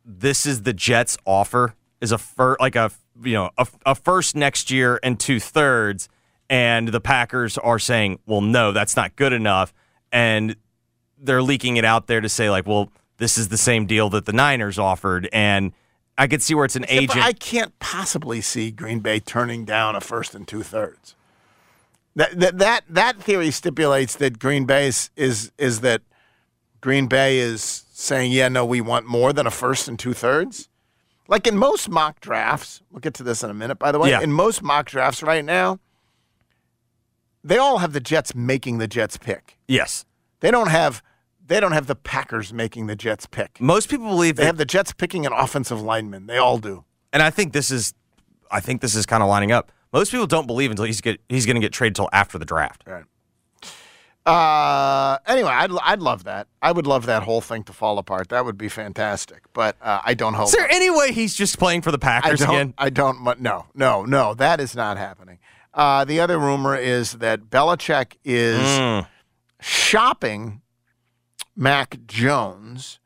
this 0.05 0.45
is 0.45 0.63
the 0.63 0.73
Jets' 0.75 1.17
offer 1.25 1.75
is 2.01 2.13
a 2.13 2.19
fir- 2.19 2.57
like 2.61 2.77
a 2.77 2.91
you 3.23 3.35
know 3.35 3.51
a, 3.59 3.67
a 3.87 3.95
first 3.95 4.37
next 4.37 4.71
year 4.71 5.01
and 5.03 5.19
two 5.19 5.41
thirds, 5.41 6.09
and 6.49 6.89
the 6.89 7.01
Packers 7.01 7.59
are 7.59 7.79
saying, 7.79 8.19
well, 8.27 8.41
no, 8.41 8.73
that's 8.73 8.97
not 8.97 9.17
good 9.17 9.33
enough, 9.33 9.73
and 10.13 10.57
they're 11.19 11.43
leaking 11.43 11.77
it 11.77 11.85
out 11.85 12.07
there 12.07 12.21
to 12.21 12.29
say 12.29 12.51
like, 12.51 12.67
well, 12.67 12.91
this 13.19 13.39
is 13.39 13.49
the 13.49 13.57
same 13.57 13.87
deal 13.87 14.11
that 14.11 14.27
the 14.27 14.33
Niners 14.33 14.79
offered, 14.79 15.29
and 15.33 15.73
I 16.19 16.27
could 16.27 16.43
see 16.43 16.55
where 16.55 16.65
it's 16.65 16.77
an 16.77 16.85
Yeah, 16.89 17.01
but 17.01 17.17
agent. 17.17 17.25
I 17.25 17.33
can't 17.33 17.79
possibly 17.79 18.41
see 18.41 18.71
Green 18.71 19.01
Bay 19.01 19.21
turning 19.21 19.65
down 19.65 19.97
a 19.97 20.01
first 20.01 20.35
and 20.35 20.47
two 20.47 20.63
thirds. 20.63 21.15
That, 22.15 22.39
that 22.39 22.59
that 22.59 22.85
that 22.91 23.23
theory 23.23 23.51
stipulates 23.51 24.17
that 24.17 24.39
Green 24.39 24.67
Bay 24.67 24.89
is, 24.89 25.11
is 25.17 25.51
is 25.57 25.81
that 25.81 26.03
Green 26.83 27.07
Bay 27.07 27.39
is 27.39 27.85
saying, 27.93 28.33
yeah, 28.33 28.49
no, 28.49 28.67
we 28.67 28.81
want 28.81 29.07
more 29.07 29.33
than 29.33 29.47
a 29.47 29.51
first 29.51 29.89
and 29.89 29.99
two 29.99 30.13
thirds. 30.13 30.69
Like 31.29 31.47
in 31.47 31.57
most 31.57 31.89
mock 31.89 32.21
drafts, 32.21 32.83
we'll 32.91 33.01
get 33.01 33.15
to 33.15 33.23
this 33.23 33.43
in 33.43 33.51
a 33.51 33.55
minute, 33.55 33.79
by 33.79 33.93
the 33.93 33.99
way. 33.99 34.11
Yeah. 34.11 34.21
In 34.21 34.33
most 34.33 34.63
mock 34.63 34.87
drafts 34.87 35.23
right 35.23 35.45
now, 35.45 35.79
they 37.45 37.59
all 37.59 37.79
have 37.79 37.93
the 37.93 38.01
Jets 38.01 38.35
making 38.35 38.79
the 38.79 38.89
Jets 38.89 39.17
pick. 39.17 39.59
yes. 39.69 40.05
They 40.41 40.51
don't 40.51 40.71
have 40.71 41.03
they 41.47 41.61
don't 41.61 41.71
have 41.73 41.87
the 41.87 41.95
Packers 41.95 42.53
making 42.53 42.87
the 42.89 42.97
Jets 42.97 43.27
pick. 43.27 43.61
Most 43.61 43.89
people 43.89 44.09
believe 44.09 44.35
They 44.37 44.43
that 44.43 44.47
have 44.49 44.57
the 44.57 44.65
Jets 44.65 44.93
picking 44.93 45.25
an 45.27 45.33
offensive 45.33 45.81
lineman. 45.81 46.27
They 46.27 46.37
all 46.39 46.59
do. 46.59 46.85
and 47.13 47.23
I 47.23 47.31
think 47.31 47.53
this 47.53 47.71
is, 47.71 47.95
I 48.51 48.59
think 48.61 48.81
this 48.81 48.95
is 48.97 49.07
kind 49.07 49.23
of 49.23 49.29
lining 49.29 49.53
up. 49.53 49.71
Most 49.93 50.11
people 50.11 50.27
don't 50.27 50.47
believe 50.49 50.71
until 50.71 50.85
he's 50.85 51.01
get 51.01 51.21
he's 51.29 51.47
going 51.47 51.55
to 51.57 51.61
get 51.61 51.73
traded 51.73 51.95
till 51.97 52.09
after 52.13 52.39
the 52.39 52.45
draft. 52.45 52.83
Right. 52.87 53.05
Uh, 54.25 55.19
anyway, 55.27 55.51
I'd, 55.51 55.71
I'd 55.83 56.01
love 56.01 56.25
that. 56.25 56.47
I 56.63 56.71
would 56.73 56.87
love 56.87 57.07
that 57.07 57.25
whole 57.25 57.41
thing 57.41 57.65
to 57.65 57.73
fall 57.73 57.99
apart. 57.99 58.29
That 58.29 58.45
would 58.45 58.57
be 58.57 58.69
fantastic. 58.69 59.43
But 59.53 59.77
uh, 59.83 60.01
I 60.05 60.15
don't 60.15 60.35
hope. 60.35 60.47
Is 60.47 60.53
there 60.53 60.71
any 60.71 60.91
way 60.91 61.13
he's 61.13 61.35
just 61.35 61.59
playing 61.59 61.83
for 61.83 61.91
the 61.91 61.99
I 62.03 62.21
Packers 62.21 62.41
don't. 62.41 62.49
again? 62.51 62.75
I 62.79 62.91
don't. 62.91 63.41
No, 63.41 63.67
no, 63.75 64.05
no. 64.05 64.35
That 64.35 64.61
is 64.61 64.77
not 64.77 64.97
happening. 64.97 65.39
Uh, 65.75 66.05
the 66.05 66.21
other 66.21 66.39
rumor 66.39 66.77
is 66.77 67.13
that 67.15 67.51
Belichick 67.51 68.17
is 68.25 68.61
Mm. 68.61 69.07
shopping 69.61 70.61
Mac 71.57 71.99
Jones. 72.07 72.99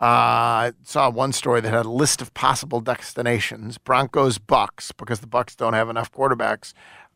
Uh, 0.00 0.04
I 0.04 0.72
saw 0.82 1.10
one 1.10 1.32
story 1.32 1.60
that 1.60 1.72
had 1.72 1.86
a 1.86 1.90
list 1.90 2.20
of 2.22 2.32
possible 2.34 2.80
destinations: 2.80 3.78
Broncos, 3.78 4.38
Bucks, 4.38 4.90
because 4.92 5.20
the 5.20 5.26
Bucks 5.28 5.54
don't 5.54 5.74
have 5.74 5.88
enough 5.88 6.10
quarterbacks. 6.10 6.72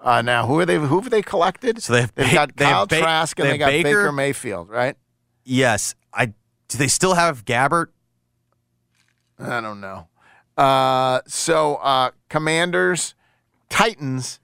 Uh, 0.07 0.23
now, 0.23 0.47
who 0.47 0.61
are 0.61 0.65
they? 0.65 0.77
Who 0.77 1.01
have 1.01 1.11
they 1.11 1.21
collected? 1.21 1.83
So 1.83 1.93
they 1.95 2.03
have 2.03 2.15
They've 2.15 2.29
Ba- 2.29 2.35
got 2.35 2.57
they 2.57 2.65
Kyle 2.65 2.87
Ba- 2.87 3.01
Trask 3.01 3.39
and 3.41 3.49
they 3.49 3.53
they, 3.53 3.59
got 3.59 3.67
Baker, 3.71 3.89
Baker. 3.89 4.13
Mayfield, 4.13 4.69
right? 4.71 4.97
Yes. 5.45 5.97
I 6.15 6.27
do 6.27 6.79
they 6.79 6.87
still 6.87 7.15
have 7.15 7.45
Gabbert? 7.45 7.87
I 9.37 9.61
don't 9.61 9.81
know. 9.81 10.07
Uh, 10.57 11.21
so 11.27 11.75
uh, 11.77 12.13
Commanders, 12.29 13.17
Titans, 13.69 14.39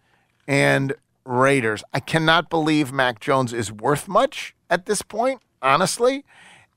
and 0.48 0.94
Raiders. 1.24 1.84
I 1.94 2.00
cannot 2.00 2.50
believe 2.50 2.92
Mac 2.92 3.20
Jones 3.20 3.52
is 3.52 3.70
worth 3.70 4.08
much 4.08 4.56
at 4.68 4.86
this 4.86 5.00
point, 5.00 5.40
honestly. 5.62 6.24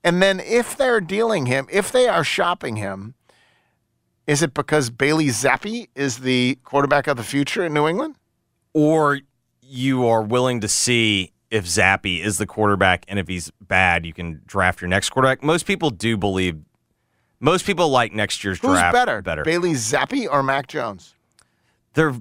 And 0.04 0.22
then 0.22 0.38
if 0.38 0.76
they're 0.76 1.00
dealing 1.00 1.46
him, 1.46 1.66
if 1.72 1.90
they 1.90 2.06
are 2.06 2.22
shopping 2.22 2.76
him, 2.76 3.14
is 4.28 4.42
it 4.42 4.54
because 4.54 4.90
Bailey 4.90 5.26
Zappe 5.26 5.88
is 5.96 6.18
the 6.18 6.58
quarterback 6.62 7.08
of 7.08 7.16
the 7.16 7.24
future 7.24 7.64
in 7.64 7.74
New 7.74 7.88
England? 7.88 8.14
Or 8.76 9.20
you 9.62 10.06
are 10.06 10.20
willing 10.20 10.60
to 10.60 10.68
see 10.68 11.32
if 11.50 11.64
Zappe 11.64 12.22
is 12.22 12.36
the 12.36 12.44
quarterback 12.44 13.06
and 13.08 13.18
if 13.18 13.26
he's 13.26 13.50
bad, 13.58 14.04
you 14.04 14.12
can 14.12 14.42
draft 14.44 14.82
your 14.82 14.88
next 14.88 15.08
quarterback. 15.08 15.42
Most 15.42 15.64
people 15.64 15.88
do 15.88 16.18
believe 16.18 16.58
most 17.40 17.64
people 17.64 17.88
like 17.88 18.12
next 18.12 18.44
year's 18.44 18.58
Who's 18.58 18.72
draft 18.72 18.92
better, 18.92 19.22
better. 19.22 19.44
Bailey 19.44 19.72
Zappe 19.72 20.28
or 20.30 20.42
Mac 20.42 20.66
Jones? 20.66 21.14
They're 21.94 22.14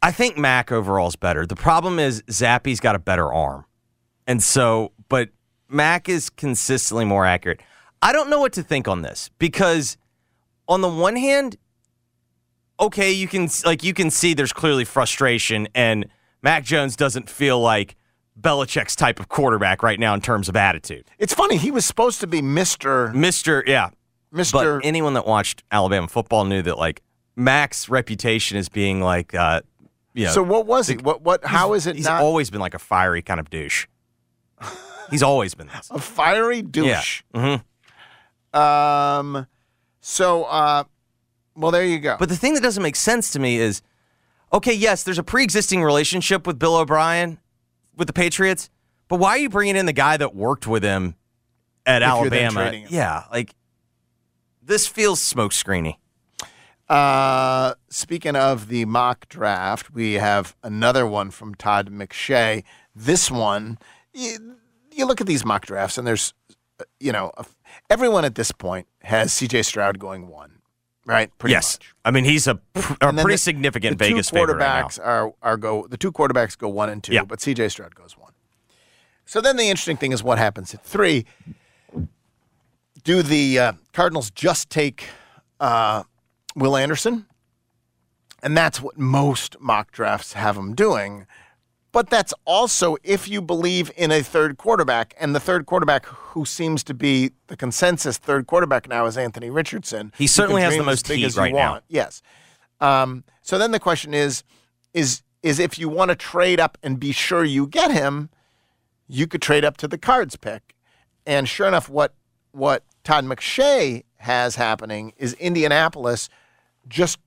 I 0.00 0.12
think 0.12 0.38
Mac 0.38 0.70
overall 0.70 1.08
is 1.08 1.16
better. 1.16 1.44
The 1.44 1.56
problem 1.56 1.98
is 1.98 2.22
Zappe's 2.28 2.78
got 2.78 2.94
a 2.94 3.00
better 3.00 3.32
arm. 3.32 3.64
And 4.28 4.40
so, 4.40 4.92
but 5.08 5.30
Mac 5.68 6.08
is 6.08 6.30
consistently 6.30 7.04
more 7.04 7.26
accurate. 7.26 7.62
I 8.00 8.12
don't 8.12 8.30
know 8.30 8.38
what 8.38 8.52
to 8.52 8.62
think 8.62 8.86
on 8.86 9.02
this 9.02 9.28
because 9.40 9.96
on 10.68 10.82
the 10.82 10.88
one 10.88 11.16
hand, 11.16 11.56
okay, 12.80 13.12
you 13.12 13.28
can 13.28 13.48
like 13.64 13.82
you 13.82 13.94
can 13.94 14.10
see 14.10 14.34
there's 14.34 14.52
clearly 14.52 14.84
frustration 14.84 15.68
and 15.74 16.06
Mac 16.42 16.64
Jones 16.64 16.96
doesn't 16.96 17.28
feel 17.28 17.60
like 17.60 17.96
Belichick's 18.40 18.94
type 18.94 19.18
of 19.18 19.28
quarterback 19.28 19.82
right 19.82 19.98
now 19.98 20.12
in 20.14 20.20
terms 20.20 20.48
of 20.48 20.56
attitude. 20.56 21.06
It's 21.18 21.32
funny. 21.34 21.56
He 21.56 21.70
was 21.70 21.84
supposed 21.84 22.20
to 22.20 22.26
be 22.26 22.42
Mister. 22.42 23.08
Mister, 23.12 23.64
yeah, 23.66 23.90
Mister. 24.30 24.78
But 24.78 24.86
anyone 24.86 25.14
that 25.14 25.26
watched 25.26 25.64
Alabama 25.72 26.06
football 26.08 26.44
knew 26.44 26.62
that 26.62 26.76
like 26.78 27.02
Mac's 27.34 27.88
reputation 27.88 28.58
as 28.58 28.68
being 28.68 29.00
like, 29.00 29.34
uh, 29.34 29.62
you 30.14 30.26
know, 30.26 30.32
So 30.32 30.42
what 30.42 30.66
was 30.66 30.86
he? 30.88 30.96
What? 30.96 31.22
What? 31.22 31.44
How 31.44 31.72
is 31.72 31.86
it 31.86 31.96
he's 31.96 32.04
not 32.04 32.22
always 32.22 32.50
been 32.50 32.60
like 32.60 32.74
a 32.74 32.78
fiery 32.78 33.22
kind 33.22 33.40
of 33.40 33.48
douche. 33.50 33.86
he's 35.10 35.22
always 35.22 35.54
been 35.54 35.68
this. 35.68 35.90
a 35.94 35.98
fiery 35.98 36.62
douche? 36.62 37.22
Yeah. 37.34 37.58
hmm 38.52 38.58
Um, 38.58 39.46
so 40.00 40.44
uh, 40.44 40.84
Well, 41.56 41.70
there 41.70 41.84
you 41.84 41.98
go. 41.98 42.16
But 42.18 42.28
the 42.28 42.36
thing 42.36 42.54
that 42.54 42.62
doesn't 42.62 42.82
make 42.82 42.96
sense 42.96 43.30
to 43.30 43.38
me 43.38 43.56
is 43.58 43.82
okay, 44.52 44.74
yes, 44.74 45.02
there's 45.02 45.18
a 45.18 45.22
pre 45.22 45.42
existing 45.42 45.82
relationship 45.82 46.46
with 46.46 46.58
Bill 46.58 46.76
O'Brien 46.76 47.38
with 47.96 48.06
the 48.06 48.12
Patriots, 48.12 48.70
but 49.08 49.18
why 49.18 49.30
are 49.30 49.38
you 49.38 49.48
bringing 49.48 49.76
in 49.76 49.86
the 49.86 49.92
guy 49.92 50.16
that 50.16 50.34
worked 50.34 50.66
with 50.66 50.82
him 50.82 51.16
at 51.84 52.02
If 52.02 52.08
Alabama? 52.08 52.72
Yeah, 52.88 53.24
like 53.30 53.54
this 54.62 54.86
feels 54.86 55.20
smoke 55.22 55.52
screeny. 55.52 55.96
Uh, 56.88 57.74
speaking 57.88 58.36
of 58.36 58.68
the 58.68 58.84
mock 58.84 59.28
draft, 59.28 59.92
we 59.92 60.14
have 60.14 60.56
another 60.62 61.06
one 61.06 61.30
from 61.30 61.54
Todd 61.54 61.90
McShay. 61.90 62.62
This 62.94 63.30
one, 63.30 63.78
you, 64.12 64.56
you 64.92 65.04
look 65.06 65.20
at 65.20 65.26
these 65.26 65.44
mock 65.44 65.66
drafts, 65.66 65.98
and 65.98 66.06
there's, 66.06 66.32
uh, 66.78 66.84
you 67.00 67.10
know, 67.10 67.32
everyone 67.90 68.24
at 68.24 68.36
this 68.36 68.52
point 68.52 68.86
has 69.02 69.32
C.J. 69.32 69.62
Stroud 69.62 69.98
going 69.98 70.28
one, 70.28 70.55
right? 71.06 71.30
Pretty 71.38 71.52
yes, 71.52 71.78
much. 71.78 71.94
I 72.04 72.10
mean 72.10 72.24
he's 72.24 72.46
a, 72.46 72.56
pr- 72.56 72.94
a 73.00 73.12
pretty 73.12 73.30
the- 73.32 73.38
significant 73.38 73.98
the 73.98 74.04
Vegas 74.08 74.28
two 74.28 74.36
favorite 74.36 74.56
right 74.58 74.84
quarterbacks 74.84 74.98
are 75.02 75.32
are 75.42 75.56
go 75.56 75.86
the 75.88 75.96
two 75.96 76.12
quarterbacks 76.12 76.58
go 76.58 76.68
one 76.68 76.90
and 76.90 77.02
two, 77.02 77.14
Yeah. 77.14 77.24
but 77.24 77.40
C.J. 77.40 77.68
Stroud 77.70 77.94
goes 77.94 78.18
one. 78.18 78.32
So 79.24 79.40
then 79.40 79.56
the 79.56 79.64
interesting 79.68 79.96
thing 79.96 80.12
is 80.12 80.22
what 80.22 80.36
happens 80.38 80.74
at 80.74 80.84
three. 80.84 81.24
Do 83.04 83.22
the 83.22 83.58
uh, 83.58 83.72
Cardinals 83.92 84.30
just 84.30 84.68
take 84.68 85.08
uh, 85.60 86.02
Will 86.56 86.76
Anderson? 86.76 87.26
And 88.42 88.56
that's 88.56 88.80
what 88.80 88.98
most 88.98 89.56
mock 89.60 89.90
drafts 89.92 90.34
have 90.34 90.56
them 90.56 90.74
doing. 90.74 91.26
But 91.96 92.10
that's 92.10 92.34
also 92.44 92.98
if 93.02 93.26
you 93.26 93.40
believe 93.40 93.90
in 93.96 94.12
a 94.12 94.22
third 94.22 94.58
quarterback, 94.58 95.14
and 95.18 95.34
the 95.34 95.40
third 95.40 95.64
quarterback 95.64 96.04
who 96.04 96.44
seems 96.44 96.84
to 96.84 96.92
be 96.92 97.30
the 97.46 97.56
consensus 97.56 98.18
third 98.18 98.46
quarterback 98.46 98.86
now 98.86 99.06
is 99.06 99.16
Anthony 99.16 99.48
Richardson. 99.48 100.12
He 100.18 100.26
certainly 100.26 100.60
has 100.60 100.76
the 100.76 100.82
most 100.82 101.08
heat 101.08 101.34
right 101.36 101.54
now. 101.54 101.70
want. 101.70 101.84
Yes. 101.88 102.20
Um, 102.82 103.24
so 103.40 103.56
then 103.56 103.70
the 103.70 103.80
question 103.80 104.12
is, 104.12 104.44
is 104.92 105.22
is 105.42 105.58
if 105.58 105.78
you 105.78 105.88
want 105.88 106.10
to 106.10 106.16
trade 106.16 106.60
up 106.60 106.76
and 106.82 107.00
be 107.00 107.12
sure 107.12 107.44
you 107.44 107.66
get 107.66 107.90
him, 107.90 108.28
you 109.08 109.26
could 109.26 109.40
trade 109.40 109.64
up 109.64 109.78
to 109.78 109.88
the 109.88 109.96
cards 109.96 110.36
pick. 110.36 110.74
And 111.24 111.48
sure 111.48 111.66
enough, 111.66 111.88
what 111.88 112.12
what 112.52 112.84
Todd 113.04 113.24
McShay 113.24 114.04
has 114.16 114.56
happening 114.56 115.14
is 115.16 115.32
Indianapolis 115.32 116.28
just 116.86 117.18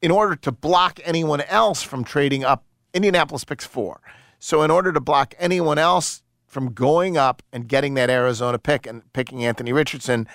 in 0.00 0.10
order 0.10 0.36
to 0.36 0.52
block 0.52 1.00
anyone 1.04 1.42
else 1.42 1.82
from 1.82 2.02
trading 2.02 2.44
up, 2.44 2.64
Indianapolis 2.94 3.44
picks 3.44 3.64
four. 3.66 4.00
So 4.38 4.62
in 4.62 4.70
order 4.70 4.92
to 4.92 5.00
block 5.00 5.34
anyone 5.38 5.78
else 5.78 6.22
from 6.46 6.72
going 6.72 7.16
up 7.16 7.42
and 7.52 7.68
getting 7.68 7.94
that 7.94 8.08
Arizona 8.10 8.58
pick 8.58 8.86
and 8.86 9.10
picking 9.12 9.44
Anthony 9.44 9.72
Richardson, 9.72 10.26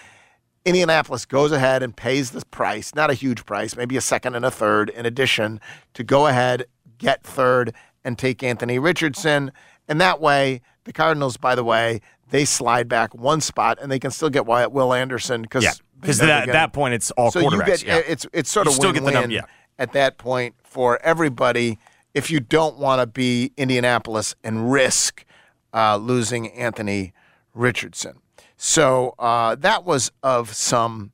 Indianapolis 0.65 1.25
goes 1.25 1.51
ahead 1.51 1.83
and 1.83 1.95
pays 1.95 2.31
the 2.31 2.43
price, 2.45 2.95
not 2.95 3.09
a 3.09 3.13
huge 3.13 3.45
price, 3.45 3.75
maybe 3.75 3.97
a 3.97 4.01
second 4.01 4.35
and 4.35 4.45
a 4.45 4.51
third 4.51 4.89
in 4.89 5.05
addition 5.05 5.59
to 5.93 6.03
go 6.03 6.27
ahead, 6.27 6.65
get 6.97 7.23
third, 7.23 7.73
and 8.03 8.17
take 8.17 8.43
Anthony 8.43 8.79
Richardson. 8.79 9.51
And 9.87 9.99
that 9.99 10.21
way, 10.21 10.61
the 10.85 10.93
Cardinals, 10.93 11.35
by 11.37 11.55
the 11.55 11.63
way, 11.63 11.99
they 12.29 12.45
slide 12.45 12.87
back 12.87 13.13
one 13.13 13.41
spot 13.41 13.77
and 13.81 13.91
they 13.91 13.99
can 13.99 14.11
still 14.11 14.29
get 14.29 14.45
Wyatt 14.45 14.71
Will 14.71 14.93
Anderson 14.93 15.41
because 15.41 15.63
Yeah, 15.63 15.71
'cause 16.01 16.21
at 16.21 16.45
that 16.47 16.73
point, 16.73 16.93
it's 16.93 17.11
all 17.11 17.31
so 17.31 17.39
you 17.39 17.49
quarterbacks, 17.49 17.65
get 17.65 17.83
yeah. 17.83 18.01
it's 18.07 18.25
it's 18.33 18.49
sort 18.51 18.65
You 18.65 18.71
of 18.71 18.75
still 18.75 18.91
get 18.93 18.99
the 19.01 19.11
win-win 19.11 19.31
yeah. 19.31 19.41
at 19.77 19.91
that 19.93 20.17
point 20.17 20.55
for 20.63 20.99
everybody 21.03 21.77
if 22.13 22.29
you 22.29 22.39
don't 22.39 22.77
want 22.77 23.01
to 23.01 23.07
be 23.07 23.51
Indianapolis 23.57 24.35
and 24.43 24.71
risk 24.71 25.25
uh, 25.73 25.97
losing 25.97 26.51
Anthony 26.51 27.13
Richardson. 27.53 28.19
So 28.57 29.15
uh, 29.19 29.55
that 29.55 29.83
was 29.83 30.11
of 30.21 30.53
some 30.53 31.11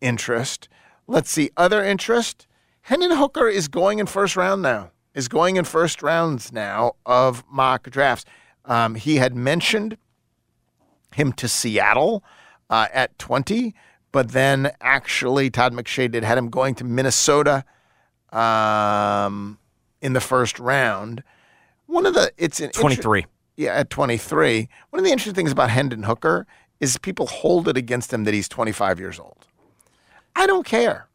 interest. 0.00 0.68
Let's 1.06 1.30
see 1.30 1.50
other 1.56 1.82
interest. 1.82 2.46
Hendon 2.82 3.12
Hooker 3.12 3.48
is 3.48 3.68
going 3.68 3.98
in 3.98 4.06
first 4.06 4.36
round 4.36 4.62
now. 4.62 4.90
Is 5.14 5.28
going 5.28 5.56
in 5.56 5.64
first 5.64 6.02
rounds 6.02 6.52
now 6.52 6.92
of 7.04 7.44
mock 7.50 7.90
drafts. 7.90 8.24
Um, 8.64 8.94
he 8.94 9.16
had 9.16 9.36
mentioned 9.36 9.98
him 11.14 11.32
to 11.34 11.48
Seattle 11.48 12.24
uh, 12.70 12.88
at 12.92 13.18
20, 13.18 13.74
but 14.10 14.30
then 14.30 14.72
actually 14.80 15.50
Todd 15.50 15.74
McShay 15.74 16.10
did 16.10 16.24
had 16.24 16.38
him 16.38 16.48
going 16.48 16.74
to 16.76 16.84
Minnesota 16.84 17.64
um, 18.32 19.58
in 20.02 20.12
the 20.12 20.20
first 20.20 20.58
round. 20.58 21.22
One 21.86 22.04
of 22.06 22.14
the 22.14 22.32
it's 22.36 22.60
an 22.60 22.66
inter- 22.66 22.80
23. 22.80 23.26
yeah, 23.56 23.74
at 23.74 23.88
23. 23.90 24.68
One 24.90 24.98
of 25.00 25.04
the 25.04 25.10
interesting 25.12 25.34
things 25.34 25.52
about 25.52 25.70
Hendon 25.70 26.02
Hooker 26.02 26.46
is 26.80 26.98
people 26.98 27.26
hold 27.26 27.68
it 27.68 27.76
against 27.76 28.12
him 28.12 28.24
that 28.24 28.34
he's 28.34 28.48
25 28.48 28.98
years 28.98 29.18
old. 29.20 29.46
I 30.34 30.46
don't 30.46 30.66
care. 30.66 31.08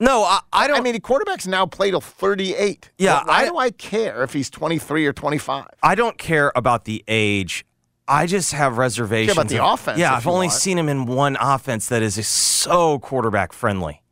No, 0.00 0.22
I, 0.24 0.40
I 0.52 0.66
don't. 0.66 0.76
I 0.76 0.80
mean, 0.80 0.96
quarterbacks 0.96 1.46
now 1.46 1.66
play 1.66 1.90
till 1.90 2.00
38. 2.00 2.90
Yeah, 2.98 3.22
Why 3.24 3.32
I- 3.32 3.48
do 3.48 3.56
I 3.56 3.70
care 3.70 4.22
if 4.22 4.32
he's 4.32 4.50
23 4.50 5.06
or 5.06 5.12
25? 5.12 5.66
I 5.82 5.94
don't 5.94 6.18
care 6.18 6.52
about 6.54 6.84
the 6.84 7.02
age. 7.08 7.64
I 8.06 8.26
just 8.26 8.52
have 8.52 8.76
reservations 8.76 9.32
about 9.38 9.48
the 9.48 9.60
of- 9.64 9.74
offense, 9.80 9.98
Yeah, 9.98 10.14
I've 10.14 10.26
only 10.26 10.48
want. 10.48 10.58
seen 10.60 10.78
him 10.78 10.90
in 10.90 11.06
one 11.06 11.38
offense 11.40 11.88
that 11.88 12.02
is 12.02 12.26
so 12.26 12.98
quarterback 12.98 13.52
friendly. 13.54 14.02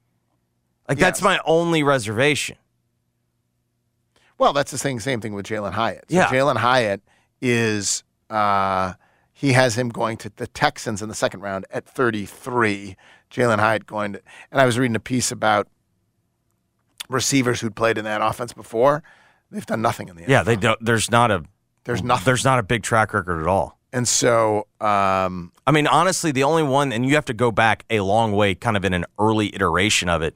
Like 0.88 0.98
that's 0.98 1.20
my 1.20 1.40
only 1.44 1.82
reservation. 1.82 2.56
Well, 4.42 4.52
that's 4.52 4.72
the 4.72 4.78
same 4.78 4.98
same 4.98 5.20
thing 5.20 5.34
with 5.34 5.46
Jalen 5.46 5.70
Hyatt. 5.70 6.06
So 6.08 6.16
Yeah. 6.16 6.26
Jalen 6.26 6.56
Hyatt 6.56 7.00
is 7.40 8.02
uh, 8.28 8.94
he 9.32 9.52
has 9.52 9.78
him 9.78 9.88
going 9.88 10.16
to 10.16 10.32
the 10.34 10.48
Texans 10.48 11.00
in 11.00 11.08
the 11.08 11.14
second 11.14 11.42
round 11.42 11.64
at 11.70 11.86
33. 11.86 12.96
Jalen 13.30 13.60
Hyatt 13.60 13.86
going 13.86 14.14
to, 14.14 14.22
and 14.50 14.60
I 14.60 14.66
was 14.66 14.80
reading 14.80 14.96
a 14.96 15.00
piece 15.00 15.30
about 15.30 15.68
receivers 17.08 17.60
who'd 17.60 17.76
played 17.76 17.96
in 17.98 18.04
that 18.04 18.20
offense 18.20 18.52
before. 18.52 19.04
They've 19.52 19.64
done 19.64 19.80
nothing 19.80 20.08
in 20.08 20.16
the 20.16 20.24
Yeah, 20.26 20.42
they 20.42 20.56
don't. 20.56 20.84
There's 20.84 21.08
not 21.08 21.30
a. 21.30 21.44
There's 21.84 22.02
nothing. 22.02 22.24
There's 22.24 22.44
not 22.44 22.58
a 22.58 22.64
big 22.64 22.82
track 22.82 23.14
record 23.14 23.40
at 23.40 23.46
all. 23.46 23.78
And 23.92 24.08
so, 24.08 24.66
um, 24.80 25.52
I 25.68 25.70
mean, 25.70 25.86
honestly, 25.86 26.32
the 26.32 26.42
only 26.42 26.64
one, 26.64 26.92
and 26.92 27.06
you 27.06 27.14
have 27.14 27.26
to 27.26 27.34
go 27.34 27.52
back 27.52 27.84
a 27.90 28.00
long 28.00 28.32
way, 28.32 28.56
kind 28.56 28.76
of 28.76 28.84
in 28.84 28.92
an 28.92 29.04
early 29.20 29.54
iteration 29.54 30.08
of 30.08 30.20
it. 30.22 30.34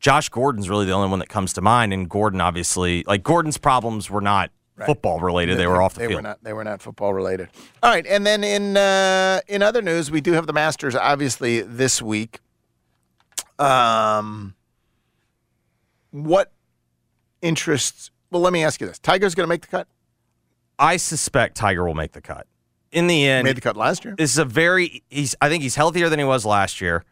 Josh 0.00 0.28
Gordon's 0.28 0.70
really 0.70 0.86
the 0.86 0.92
only 0.92 1.08
one 1.08 1.18
that 1.18 1.28
comes 1.28 1.52
to 1.54 1.60
mind, 1.60 1.92
and 1.92 2.08
Gordon 2.08 2.40
obviously, 2.40 3.04
like 3.04 3.22
Gordon's 3.22 3.58
problems 3.58 4.10
were 4.10 4.20
not 4.20 4.50
football 4.86 5.20
related; 5.20 5.58
they, 5.58 5.66
were 5.66 5.82
off 5.82 5.94
the 5.94 6.00
they 6.00 6.06
field. 6.06 6.18
Were 6.18 6.28
not, 6.28 6.44
they 6.44 6.52
were 6.52 6.64
not 6.64 6.80
football 6.80 7.12
related. 7.12 7.48
All 7.82 7.90
right, 7.90 8.06
and 8.06 8.26
then 8.26 8.44
in 8.44 8.76
uh, 8.76 9.40
in 9.48 9.62
other 9.62 9.82
news, 9.82 10.10
we 10.10 10.20
do 10.20 10.32
have 10.32 10.46
the 10.46 10.52
Masters 10.52 10.94
obviously 10.94 11.62
this 11.62 12.00
week. 12.00 12.40
Um, 13.58 14.54
what 16.10 16.52
interests? 17.42 18.10
Well, 18.30 18.42
let 18.42 18.52
me 18.52 18.62
ask 18.62 18.80
you 18.80 18.86
this: 18.86 18.98
Tiger's 18.98 19.34
going 19.34 19.46
to 19.46 19.48
make 19.48 19.62
the 19.62 19.68
cut. 19.68 19.88
I 20.78 20.96
suspect 20.96 21.56
Tiger 21.56 21.84
will 21.84 21.94
make 21.94 22.12
the 22.12 22.20
cut. 22.20 22.46
In 22.92 23.08
the 23.08 23.26
end, 23.26 23.46
he 23.46 23.50
Made 23.50 23.56
the 23.56 23.62
cut 23.62 23.76
last 23.76 24.04
year. 24.04 24.14
This 24.16 24.30
is 24.30 24.38
a 24.38 24.44
very 24.44 25.02
he's 25.10 25.34
I 25.40 25.48
think 25.48 25.62
he's 25.62 25.74
healthier 25.74 26.08
than 26.08 26.18
he 26.18 26.24
was 26.24 26.46
last 26.46 26.80
year. 26.80 27.04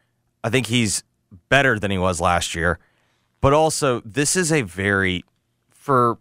I 0.44 0.50
think 0.50 0.66
he's 0.66 1.02
better 1.48 1.78
than 1.78 1.90
he 1.90 1.98
was 1.98 2.20
last 2.20 2.54
year. 2.54 2.78
But 3.40 3.52
also 3.52 4.00
this 4.04 4.36
is 4.36 4.52
a 4.52 4.62
very 4.62 5.24
for 5.70 6.18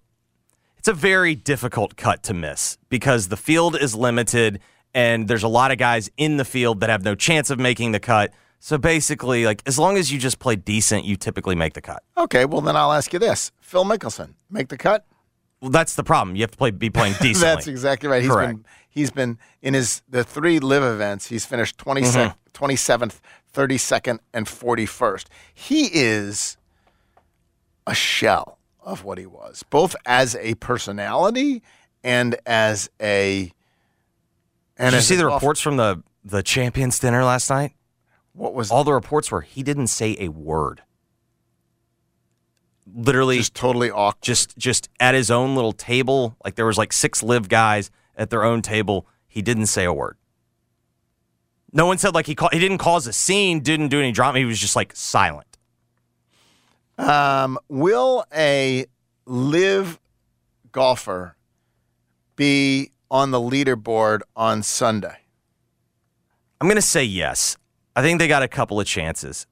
it's 0.78 0.88
a 0.88 0.94
very 0.94 1.34
difficult 1.34 1.96
cut 1.96 2.22
to 2.24 2.34
miss 2.34 2.78
because 2.90 3.30
the 3.30 3.38
field 3.38 3.76
is 3.76 3.96
limited 3.96 4.60
and 4.94 5.28
there's 5.28 5.44
a 5.44 5.48
lot 5.48 5.72
of 5.72 5.78
guys 5.78 6.10
in 6.18 6.38
the 6.38 6.46
field 6.46 6.80
that 6.82 6.90
have 6.90 7.04
no 7.04 7.16
chance 7.16 7.50
of 7.50 7.60
making 7.60 7.92
the 7.92 8.00
cut. 8.00 8.32
So 8.60 8.78
basically 8.78 9.46
like 9.46 9.62
as 9.66 9.80
long 9.80 9.98
as 9.98 10.12
you 10.12 10.20
just 10.20 10.40
play 10.40 10.56
decent, 10.56 11.06
you 11.06 11.16
typically 11.16 11.56
make 11.56 11.74
the 11.74 11.82
cut. 11.82 12.04
Okay, 12.18 12.46
well 12.46 12.62
then 12.62 12.76
I'll 12.76 12.94
ask 12.94 13.12
you 13.14 13.20
this: 13.20 13.52
Phil 13.60 13.86
Mickelson 13.86 14.34
make 14.50 14.70
the 14.70 14.78
cut? 14.78 15.06
Well, 15.62 15.72
that's 15.72 15.96
the 15.96 16.04
problem. 16.04 16.36
You 16.36 16.44
have 16.44 16.52
to 16.52 16.58
play 16.58 16.72
be 16.72 16.90
playing 16.90 17.14
decently. 17.22 17.40
That's 17.56 17.68
exactly 17.68 18.10
right. 18.10 18.22
He's 18.22 18.32
Correct. 18.32 18.54
been 18.54 18.66
he's 18.90 19.12
been 19.12 19.38
in 19.62 19.74
his 19.74 20.02
the 20.10 20.24
three 20.24 20.60
live 20.60 20.84
events. 20.84 21.28
He's 21.28 21.46
finished 21.46 21.78
27th, 21.78 22.36
27th, 22.54 23.20
32nd, 23.54 24.20
and 24.34 24.46
41st. 24.46 25.26
He 25.54 25.90
is 25.94 26.58
a 27.88 27.96
shell 27.96 28.58
of 28.82 29.04
what 29.04 29.18
he 29.18 29.26
was, 29.26 29.64
both 29.70 29.96
as 30.06 30.36
a 30.36 30.56
personality 30.56 31.62
and 32.04 32.36
as 32.46 32.90
a. 33.02 33.52
And 34.78 34.92
Did 34.92 34.98
you 34.98 35.02
see 35.02 35.16
the 35.16 35.26
off- 35.30 35.42
reports 35.42 35.62
from 35.62 35.78
the 35.78 36.04
the 36.24 36.44
champions 36.44 37.00
dinner 37.00 37.24
last 37.24 37.50
night? 37.50 37.74
What 38.34 38.54
was 38.54 38.70
all 38.72 38.84
the 38.84 38.94
reports 38.94 39.32
were 39.32 39.42
he 39.42 39.64
didn't 39.64 39.88
say 39.88 40.16
a 40.20 40.28
word. 40.30 40.82
Literally 42.94 43.38
just 43.38 43.56
totally 43.56 43.90
awkward. 43.90 44.22
Just 44.22 44.58
just 44.58 44.90
at 45.00 45.16
his 45.16 45.32
own 45.32 45.56
little 45.56 45.74
table, 45.74 46.36
like 46.44 46.56
there 46.56 46.66
was 46.66 46.78
like 46.78 46.94
six 46.94 47.24
live 47.24 47.50
guys 47.50 47.90
at 48.16 48.30
their 48.30 48.44
own 48.44 48.62
table. 48.62 49.08
He 49.28 49.42
didn't 49.42 49.68
say 49.68 49.86
a 49.86 49.94
word. 49.94 50.18
No 51.74 51.86
one 51.86 51.98
said 51.98 52.14
like 52.14 52.28
he 52.28 52.36
ca- 52.36 52.50
he 52.52 52.60
didn't 52.60 52.78
cause 52.78 53.08
a 53.08 53.14
scene, 53.14 53.60
didn't 53.60 53.90
do 53.90 54.00
any 54.00 54.12
drama. 54.12 54.40
He 54.40 54.46
was 54.46 54.60
just 54.60 54.76
like 54.76 54.96
silent. 54.96 55.58
Um, 56.98 57.60
will 57.68 58.26
a 58.34 58.86
live 59.26 60.00
golfer 60.72 61.36
be 62.36 62.92
on 63.12 63.32
the 63.32 63.40
leaderboard 63.40 64.22
on 64.36 64.64
Sunday? 64.64 65.18
I'm 66.62 66.68
going 66.68 66.76
to 66.78 66.82
say 66.82 67.04
yes. 67.04 67.58
I 67.96 68.02
think 68.02 68.20
they 68.20 68.28
got 68.28 68.44
a 68.44 68.48
couple 68.48 68.80
of 68.80 68.88
chances. 68.88 69.46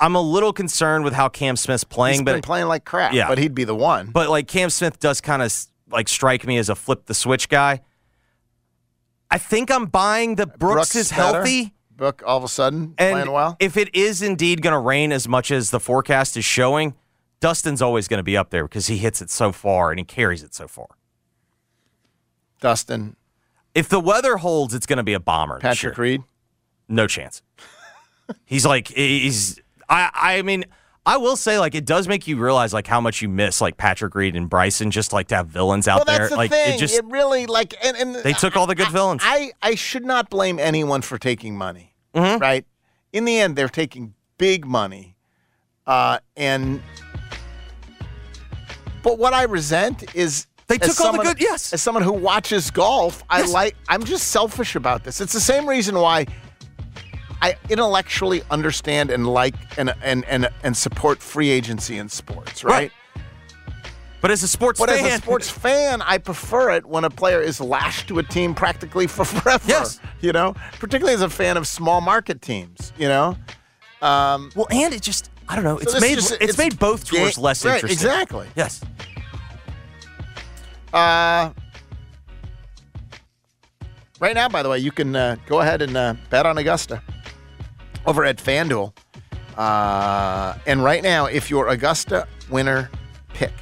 I'm 0.00 0.14
a 0.16 0.20
little 0.20 0.52
concerned 0.52 1.04
with 1.04 1.12
how 1.14 1.28
Cam 1.28 1.56
Smith's 1.56 1.84
playing, 1.84 2.14
He's 2.14 2.22
but 2.22 2.32
been 2.32 2.42
playing 2.42 2.66
like 2.66 2.84
crap. 2.84 3.12
Yeah. 3.14 3.28
but 3.28 3.38
he'd 3.38 3.54
be 3.54 3.64
the 3.64 3.74
one. 3.76 4.10
But 4.10 4.28
like 4.28 4.48
Cam 4.48 4.70
Smith 4.70 4.98
does 4.98 5.20
kind 5.20 5.40
of 5.42 5.54
like 5.90 6.08
strike 6.08 6.46
me 6.46 6.58
as 6.58 6.68
a 6.68 6.74
flip 6.74 7.06
the 7.06 7.14
switch 7.14 7.48
guy. 7.48 7.82
I 9.30 9.38
think 9.38 9.70
I'm 9.70 9.86
buying 9.86 10.34
the 10.36 10.46
Brooks, 10.46 10.94
is 10.94 11.10
better. 11.10 11.38
healthy. 11.38 11.74
Book 11.96 12.22
all 12.26 12.36
of 12.38 12.44
a 12.44 12.48
sudden 12.48 12.94
And 12.98 13.12
playing 13.14 13.30
well. 13.30 13.56
if 13.60 13.76
it 13.76 13.94
is 13.94 14.20
indeed 14.20 14.62
going 14.62 14.72
to 14.72 14.78
rain 14.80 15.12
as 15.12 15.28
much 15.28 15.50
as 15.52 15.70
the 15.70 15.78
forecast 15.80 16.36
is 16.36 16.44
showing, 16.44 16.94
Dustin's 17.40 17.80
always 17.80 18.08
going 18.08 18.18
to 18.18 18.24
be 18.24 18.36
up 18.36 18.50
there 18.50 18.64
because 18.64 18.88
he 18.88 18.96
hits 18.98 19.22
it 19.22 19.30
so 19.30 19.52
far 19.52 19.90
and 19.90 19.98
he 20.00 20.04
carries 20.04 20.42
it 20.42 20.54
so 20.54 20.66
far. 20.66 20.88
Dustin, 22.60 23.16
If 23.74 23.88
the 23.88 24.00
weather 24.00 24.38
holds, 24.38 24.74
it's 24.74 24.86
going 24.86 24.96
to 24.96 25.02
be 25.02 25.12
a 25.14 25.20
bomber. 25.20 25.58
Patrick. 25.58 25.96
Reed. 25.98 26.22
No 26.88 27.06
chance. 27.06 27.42
he's 28.44 28.64
like 28.66 28.88
he's. 28.88 29.60
I 29.94 30.10
I 30.38 30.42
mean. 30.42 30.64
I 31.06 31.18
will 31.18 31.36
say, 31.36 31.58
like, 31.58 31.74
it 31.74 31.84
does 31.84 32.08
make 32.08 32.26
you 32.26 32.38
realize, 32.38 32.72
like, 32.72 32.86
how 32.86 32.98
much 32.98 33.20
you 33.20 33.28
miss, 33.28 33.60
like, 33.60 33.76
Patrick 33.76 34.14
Reed 34.14 34.34
and 34.36 34.48
Bryson, 34.48 34.90
just 34.90 35.12
like 35.12 35.28
to 35.28 35.34
have 35.36 35.48
villains 35.48 35.86
out 35.86 36.06
well, 36.06 36.16
there. 36.16 36.28
the 36.30 36.34
like, 36.36 36.50
thing. 36.50 36.76
it 36.76 36.78
just 36.78 36.94
it 36.96 37.04
really 37.04 37.44
like 37.44 37.74
and, 37.84 37.94
and 37.94 38.14
they 38.14 38.32
took 38.32 38.56
all 38.56 38.66
the 38.66 38.74
good 38.74 38.88
villains. 38.88 39.20
I, 39.22 39.52
I 39.60 39.74
should 39.74 40.06
not 40.06 40.30
blame 40.30 40.58
anyone 40.58 41.02
for 41.02 41.18
taking 41.18 41.58
money, 41.58 41.92
Mm-hmm. 42.14 42.38
right? 42.40 42.64
In 43.12 43.26
the 43.26 43.38
end, 43.38 43.54
they're 43.54 43.68
taking 43.68 44.14
big 44.38 44.64
money, 44.64 45.14
uh, 45.86 46.20
and 46.38 46.80
but 49.02 49.18
what 49.18 49.34
I 49.34 49.42
resent 49.42 50.14
is 50.14 50.46
They 50.68 50.78
took 50.78 50.98
all 51.02 51.12
the 51.12 51.18
good- 51.22 51.40
yes. 51.40 51.74
As 51.74 51.82
someone 51.82 52.02
who 52.02 52.12
watches 52.12 52.70
golf, 52.70 53.22
I 53.28 53.42
like. 53.42 53.76
I'm 53.88 54.04
just 54.04 54.28
selfish 54.28 54.74
about 54.74 55.04
this. 55.04 55.20
It's 55.20 55.34
the 55.34 55.40
same 55.40 55.68
reason 55.68 55.96
why. 55.98 56.26
I 57.44 57.56
intellectually 57.68 58.42
understand 58.50 59.10
and 59.10 59.26
like 59.26 59.54
and 59.76 59.92
and 60.02 60.24
and, 60.24 60.48
and 60.62 60.74
support 60.74 61.20
free 61.20 61.50
agency 61.50 61.98
in 61.98 62.08
sports, 62.08 62.64
right? 62.64 62.90
But 64.22 64.30
as 64.30 64.42
a 64.42 64.48
sports 64.48 64.80
But 64.80 64.88
fan, 64.88 65.04
as 65.04 65.18
a 65.18 65.22
sports 65.22 65.50
fan, 65.64 66.00
I 66.00 66.16
prefer 66.16 66.70
it 66.70 66.86
when 66.86 67.04
a 67.04 67.10
player 67.10 67.42
is 67.42 67.60
lashed 67.60 68.08
to 68.08 68.18
a 68.18 68.22
team 68.22 68.54
practically 68.54 69.06
for 69.06 69.24
forever. 69.26 69.62
Yes. 69.68 70.00
You 70.22 70.32
know, 70.32 70.54
particularly 70.78 71.12
as 71.12 71.20
a 71.20 71.28
fan 71.28 71.58
of 71.58 71.66
small 71.66 72.00
market 72.00 72.40
teams, 72.40 72.94
you 72.96 73.08
know? 73.08 73.36
Um, 74.00 74.50
well, 74.56 74.66
and 74.70 74.94
it 74.94 75.02
just, 75.02 75.30
I 75.46 75.54
don't 75.54 75.64
know, 75.64 75.76
it's 75.76 75.92
this 75.92 76.00
made 76.00 76.14
just- 76.14 76.38
it's, 76.40 76.56
made 76.56 76.78
both 76.78 77.04
tours 77.04 77.36
less 77.36 77.62
right, 77.62 77.74
interesting. 77.74 78.08
Exactly. 78.08 78.48
Yes. 78.56 78.80
Uh, 80.94 81.50
right 84.18 84.34
now, 84.34 84.48
by 84.48 84.62
the 84.62 84.70
way, 84.70 84.78
you 84.78 84.90
can 84.90 85.14
uh, 85.14 85.36
go 85.46 85.60
ahead 85.60 85.82
and 85.82 85.94
uh, 85.94 86.14
bet 86.30 86.46
on 86.46 86.56
Augusta 86.56 87.02
over 88.06 88.24
at 88.24 88.38
FanDuel. 88.38 88.92
Uh, 89.56 90.58
and 90.66 90.82
right 90.82 91.02
now, 91.02 91.26
if 91.26 91.50
your 91.50 91.68
Augusta 91.68 92.26
winner 92.50 92.90
pick 93.28 93.52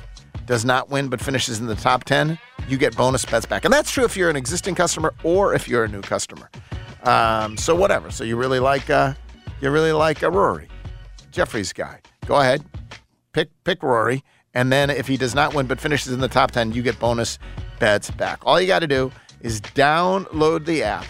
does 0.47 0.65
not 0.65 0.89
win 0.91 1.09
but 1.09 1.21
finishes 1.21 1.61
in 1.61 1.67
the 1.67 1.75
top 1.75 2.05
10, 2.05 2.39
you 2.69 2.79
get 2.79 2.97
bonus 2.97 3.25
bets 3.25 3.47
back. 3.47 3.65
And 3.65 3.73
that's 3.73 3.91
true 3.91 4.05
if 4.05 4.17
you're 4.17 4.31
an 4.31 4.37
existing 4.37 4.75
customer 4.75 5.13
or 5.23 5.55
if 5.55 5.69
you're 5.69 5.85
a 5.85 5.89
new 5.89 6.01
customer. 6.01 6.51
Um, 7.05 7.57
so 7.57 7.75
whatever. 7.75 8.11
So 8.11 8.25
you 8.25 8.37
really 8.37 8.61
like 8.61 8.89
uh, 8.89 9.15
you 9.61 9.71
really 9.71 9.93
like 9.93 10.23
a 10.23 10.31
Rory, 10.31 10.69
Jeffrey's 11.31 11.73
guy. 11.73 12.01
Go 12.27 12.37
ahead, 12.37 12.65
pick 13.33 13.49
pick 13.65 13.83
Rory, 13.83 14.23
and 14.55 14.71
then 14.71 14.89
if 14.89 15.09
he 15.09 15.17
does 15.17 15.35
not 15.35 15.55
win 15.55 15.67
but 15.67 15.81
finishes 15.81 16.13
in 16.13 16.21
the 16.21 16.29
top 16.29 16.53
ten, 16.53 16.73
you 16.73 16.83
get 16.83 16.99
bonus 17.01 17.39
bets 17.81 18.11
back. 18.13 18.41
All 18.47 18.61
you 18.61 18.69
got 18.69 18.81
to 18.81 18.87
do 18.87 19.11
is 19.41 19.61
download 19.61 20.65
the 20.65 20.85
app, 20.85 21.05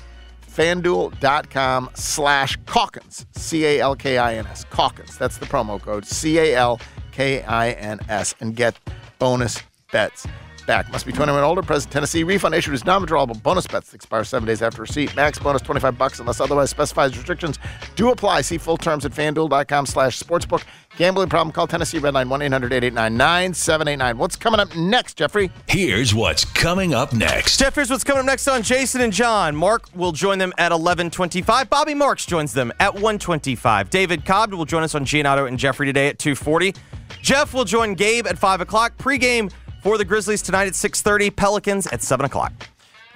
FanDuel.com 0.52 1.90
slash 1.94 2.58
Calkins, 2.66 3.26
C 3.32 3.64
A 3.64 3.80
L 3.80 3.96
K 3.96 4.18
I 4.18 4.34
N 4.36 4.46
S, 4.46 4.64
Calkins. 4.70 5.16
That's 5.16 5.38
the 5.38 5.46
promo 5.46 5.80
code, 5.80 6.04
C 6.04 6.38
A 6.38 6.54
L 6.54 6.80
K 7.10 7.42
I 7.42 7.70
N 7.70 8.00
S, 8.08 8.34
and 8.40 8.54
get 8.54 8.78
bonus 9.18 9.62
bets 9.92 10.26
back. 10.66 10.90
Must 10.90 11.06
be 11.06 11.12
21 11.12 11.38
and 11.38 11.44
older. 11.44 11.62
Present 11.62 11.92
Tennessee. 11.92 12.22
Refund 12.22 12.54
issued 12.54 12.74
is 12.74 12.84
non-withdrawable. 12.84 13.42
Bonus 13.42 13.66
bets 13.66 13.94
expire 13.94 14.24
seven 14.24 14.46
days 14.46 14.62
after 14.62 14.82
receipt. 14.82 15.14
Max 15.16 15.38
bonus 15.38 15.62
25 15.62 15.98
bucks 15.98 16.20
unless 16.20 16.40
otherwise 16.40 16.70
specified. 16.70 17.14
Restrictions 17.16 17.58
do 17.96 18.10
apply. 18.10 18.42
See 18.42 18.58
full 18.58 18.76
terms 18.76 19.04
at 19.04 19.12
FanDuel.com 19.12 19.86
slash 19.86 20.18
sportsbook. 20.18 20.64
Gambling 20.98 21.30
problem? 21.30 21.52
Call 21.52 21.66
Tennessee 21.66 21.98
Redline 21.98 22.28
1-800-889-9789. 22.28 24.16
What's 24.16 24.36
coming 24.36 24.60
up 24.60 24.76
next, 24.76 25.16
Jeffrey? 25.16 25.50
Here's 25.66 26.14
what's 26.14 26.44
coming 26.44 26.92
up 26.92 27.14
next. 27.14 27.58
Geoff, 27.58 27.74
here's 27.74 27.88
what's 27.88 28.04
coming 28.04 28.20
up 28.20 28.26
next 28.26 28.46
on 28.46 28.62
Jason 28.62 29.00
and 29.00 29.12
John. 29.12 29.56
Mark 29.56 29.86
will 29.94 30.12
join 30.12 30.38
them 30.38 30.52
at 30.58 30.70
11:25. 30.70 31.70
Bobby 31.70 31.94
Marks 31.94 32.26
joins 32.26 32.52
them 32.52 32.72
at 32.78 32.94
1:25. 32.94 33.88
David 33.88 34.26
Cobb 34.26 34.52
will 34.52 34.66
join 34.66 34.82
us 34.82 34.94
on 34.94 35.06
Gianotto 35.06 35.46
and 35.46 35.58
Jeffrey 35.58 35.86
today 35.86 36.08
at 36.08 36.18
2:40. 36.18 36.76
Geoff 37.22 37.54
will 37.54 37.64
join 37.64 37.94
Gabe 37.94 38.26
at 38.26 38.38
5 38.38 38.60
o'clock. 38.60 38.98
Pre-game 38.98 39.48
for 39.82 39.96
the 39.96 40.04
Grizzlies 40.04 40.42
tonight 40.42 40.66
at 40.66 40.74
6:30. 40.74 41.30
Pelicans 41.30 41.86
at 41.86 42.02
7 42.02 42.26
o'clock. 42.26 42.52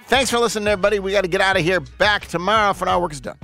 Thanks 0.07 0.31
for 0.31 0.39
listening, 0.39 0.67
everybody. 0.67 0.97
We 0.99 1.11
got 1.11 1.21
to 1.21 1.27
get 1.27 1.41
out 1.41 1.57
of 1.57 1.63
here. 1.63 1.79
Back 1.79 2.25
tomorrow 2.27 2.73
for 2.73 2.89
our 2.89 2.99
Work 2.99 3.11
is 3.11 3.21
done. 3.21 3.37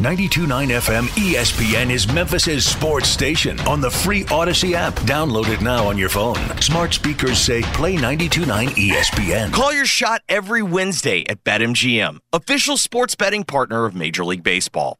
92.9 0.00 0.46
FM 0.80 1.06
ESPN 1.08 1.90
is 1.90 2.10
Memphis's 2.10 2.64
sports 2.64 3.06
station 3.06 3.60
on 3.68 3.82
the 3.82 3.90
free 3.90 4.24
Odyssey 4.30 4.74
app. 4.74 4.94
Download 5.00 5.46
it 5.50 5.60
now 5.60 5.86
on 5.86 5.98
your 5.98 6.08
phone. 6.08 6.38
Smart 6.62 6.94
speakers 6.94 7.38
say 7.38 7.60
play 7.74 7.96
92.9 7.96 8.68
ESPN. 8.70 9.52
Call 9.52 9.74
your 9.74 9.84
shot 9.84 10.22
every 10.26 10.62
Wednesday 10.62 11.26
at 11.28 11.44
BetMGM, 11.44 12.16
official 12.32 12.78
sports 12.78 13.14
betting 13.14 13.44
partner 13.44 13.84
of 13.84 13.94
Major 13.94 14.24
League 14.24 14.42
Baseball. 14.42 14.96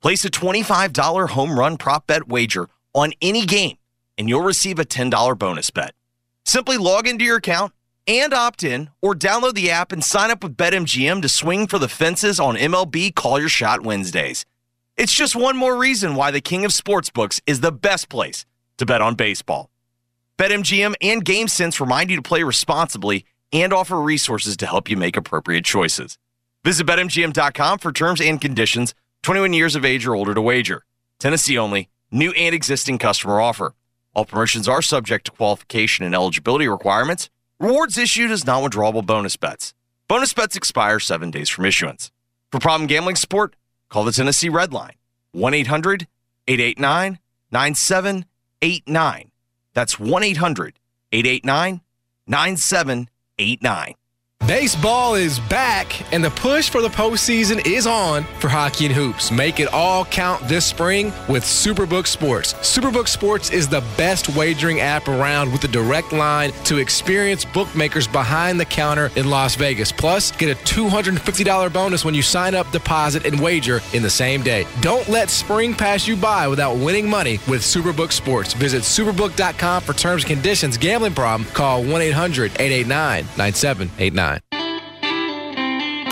Place 0.00 0.24
a 0.24 0.30
$25 0.30 1.28
home 1.28 1.58
run 1.58 1.76
prop 1.76 2.06
bet 2.06 2.26
wager 2.26 2.70
on 2.94 3.12
any 3.20 3.44
game, 3.44 3.76
and 4.16 4.30
you'll 4.30 4.40
receive 4.40 4.78
a 4.78 4.86
$10 4.86 5.38
bonus 5.38 5.68
bet. 5.68 5.92
Simply 6.46 6.78
log 6.78 7.06
into 7.06 7.22
your 7.22 7.36
account 7.36 7.74
and 8.08 8.34
opt 8.34 8.64
in, 8.64 8.90
or 9.00 9.14
download 9.14 9.54
the 9.54 9.70
app 9.70 9.92
and 9.92 10.02
sign 10.02 10.30
up 10.30 10.42
with 10.42 10.56
BetMGM 10.56 11.22
to 11.22 11.28
swing 11.28 11.66
for 11.66 11.78
the 11.78 11.88
fences 11.88 12.40
on 12.40 12.56
MLB 12.56 13.14
Call 13.14 13.38
Your 13.38 13.48
Shot 13.48 13.82
Wednesdays. 13.82 14.44
It's 14.96 15.12
just 15.14 15.36
one 15.36 15.56
more 15.56 15.76
reason 15.76 16.16
why 16.16 16.32
the 16.32 16.40
king 16.40 16.64
of 16.64 16.72
sportsbooks 16.72 17.40
is 17.46 17.60
the 17.60 17.70
best 17.70 18.08
place 18.08 18.44
to 18.78 18.86
bet 18.86 19.00
on 19.00 19.14
baseball. 19.14 19.70
BetMGM 20.38 20.94
and 21.00 21.24
GameSense 21.24 21.80
remind 21.80 22.10
you 22.10 22.16
to 22.16 22.22
play 22.22 22.42
responsibly 22.42 23.24
and 23.52 23.72
offer 23.72 24.00
resources 24.00 24.56
to 24.56 24.66
help 24.66 24.90
you 24.90 24.96
make 24.96 25.16
appropriate 25.16 25.64
choices. 25.64 26.18
Visit 26.64 26.86
BetMGM.com 26.86 27.78
for 27.78 27.92
terms 27.92 28.20
and 28.20 28.40
conditions. 28.40 28.94
21 29.22 29.52
years 29.52 29.76
of 29.76 29.84
age 29.84 30.06
or 30.06 30.14
older 30.14 30.34
to 30.34 30.40
wager. 30.40 30.84
Tennessee 31.18 31.58
only. 31.58 31.88
New 32.10 32.32
and 32.32 32.54
existing 32.54 32.98
customer 32.98 33.40
offer. 33.40 33.74
All 34.14 34.24
promotions 34.24 34.66
are 34.66 34.82
subject 34.82 35.26
to 35.26 35.30
qualification 35.30 36.04
and 36.04 36.14
eligibility 36.14 36.66
requirements. 36.66 37.30
Rewards 37.60 37.98
issued 37.98 38.30
as 38.30 38.46
non 38.46 38.62
withdrawable 38.62 39.04
bonus 39.04 39.36
bets. 39.36 39.74
Bonus 40.06 40.32
bets 40.32 40.54
expire 40.54 41.00
seven 41.00 41.32
days 41.32 41.48
from 41.48 41.64
issuance. 41.64 42.12
For 42.52 42.60
problem 42.60 42.86
gambling 42.86 43.16
support, 43.16 43.56
call 43.88 44.04
the 44.04 44.12
Tennessee 44.12 44.48
Red 44.48 44.72
Line 44.72 44.94
1 45.32 45.54
800 45.54 46.06
889 46.46 47.18
9789. 47.50 49.30
That's 49.74 49.98
1 49.98 50.22
800 50.22 50.78
889 51.10 51.80
9789. 52.28 53.94
Baseball 54.48 55.14
is 55.14 55.38
back, 55.40 56.10
and 56.10 56.24
the 56.24 56.30
push 56.30 56.70
for 56.70 56.80
the 56.80 56.88
postseason 56.88 57.66
is 57.66 57.86
on 57.86 58.24
for 58.40 58.48
hockey 58.48 58.86
and 58.86 58.94
hoops. 58.94 59.30
Make 59.30 59.60
it 59.60 59.68
all 59.74 60.06
count 60.06 60.48
this 60.48 60.64
spring 60.64 61.12
with 61.28 61.44
Superbook 61.44 62.06
Sports. 62.06 62.54
Superbook 62.54 63.08
Sports 63.08 63.50
is 63.50 63.68
the 63.68 63.82
best 63.98 64.34
wagering 64.34 64.80
app 64.80 65.06
around 65.06 65.52
with 65.52 65.64
a 65.64 65.68
direct 65.68 66.14
line 66.14 66.52
to 66.64 66.78
experienced 66.78 67.52
bookmakers 67.52 68.08
behind 68.08 68.58
the 68.58 68.64
counter 68.64 69.10
in 69.16 69.28
Las 69.28 69.54
Vegas. 69.54 69.92
Plus, 69.92 70.32
get 70.32 70.50
a 70.50 70.58
$250 70.64 71.70
bonus 71.70 72.04
when 72.04 72.14
you 72.14 72.22
sign 72.22 72.54
up, 72.54 72.70
deposit, 72.70 73.26
and 73.26 73.38
wager 73.38 73.80
in 73.92 74.02
the 74.02 74.08
same 74.10 74.42
day. 74.42 74.66
Don't 74.80 75.06
let 75.08 75.28
spring 75.28 75.74
pass 75.74 76.08
you 76.08 76.16
by 76.16 76.48
without 76.48 76.76
winning 76.76 77.08
money 77.08 77.38
with 77.48 77.60
Superbook 77.60 78.12
Sports. 78.12 78.54
Visit 78.54 78.82
superbook.com 78.82 79.82
for 79.82 79.92
terms 79.92 80.24
and 80.24 80.30
conditions. 80.30 80.78
Gambling 80.78 81.14
problem? 81.14 81.48
Call 81.50 81.82
1 81.84 82.00
800 82.00 82.52
889 82.52 83.26
9789. 83.36 84.27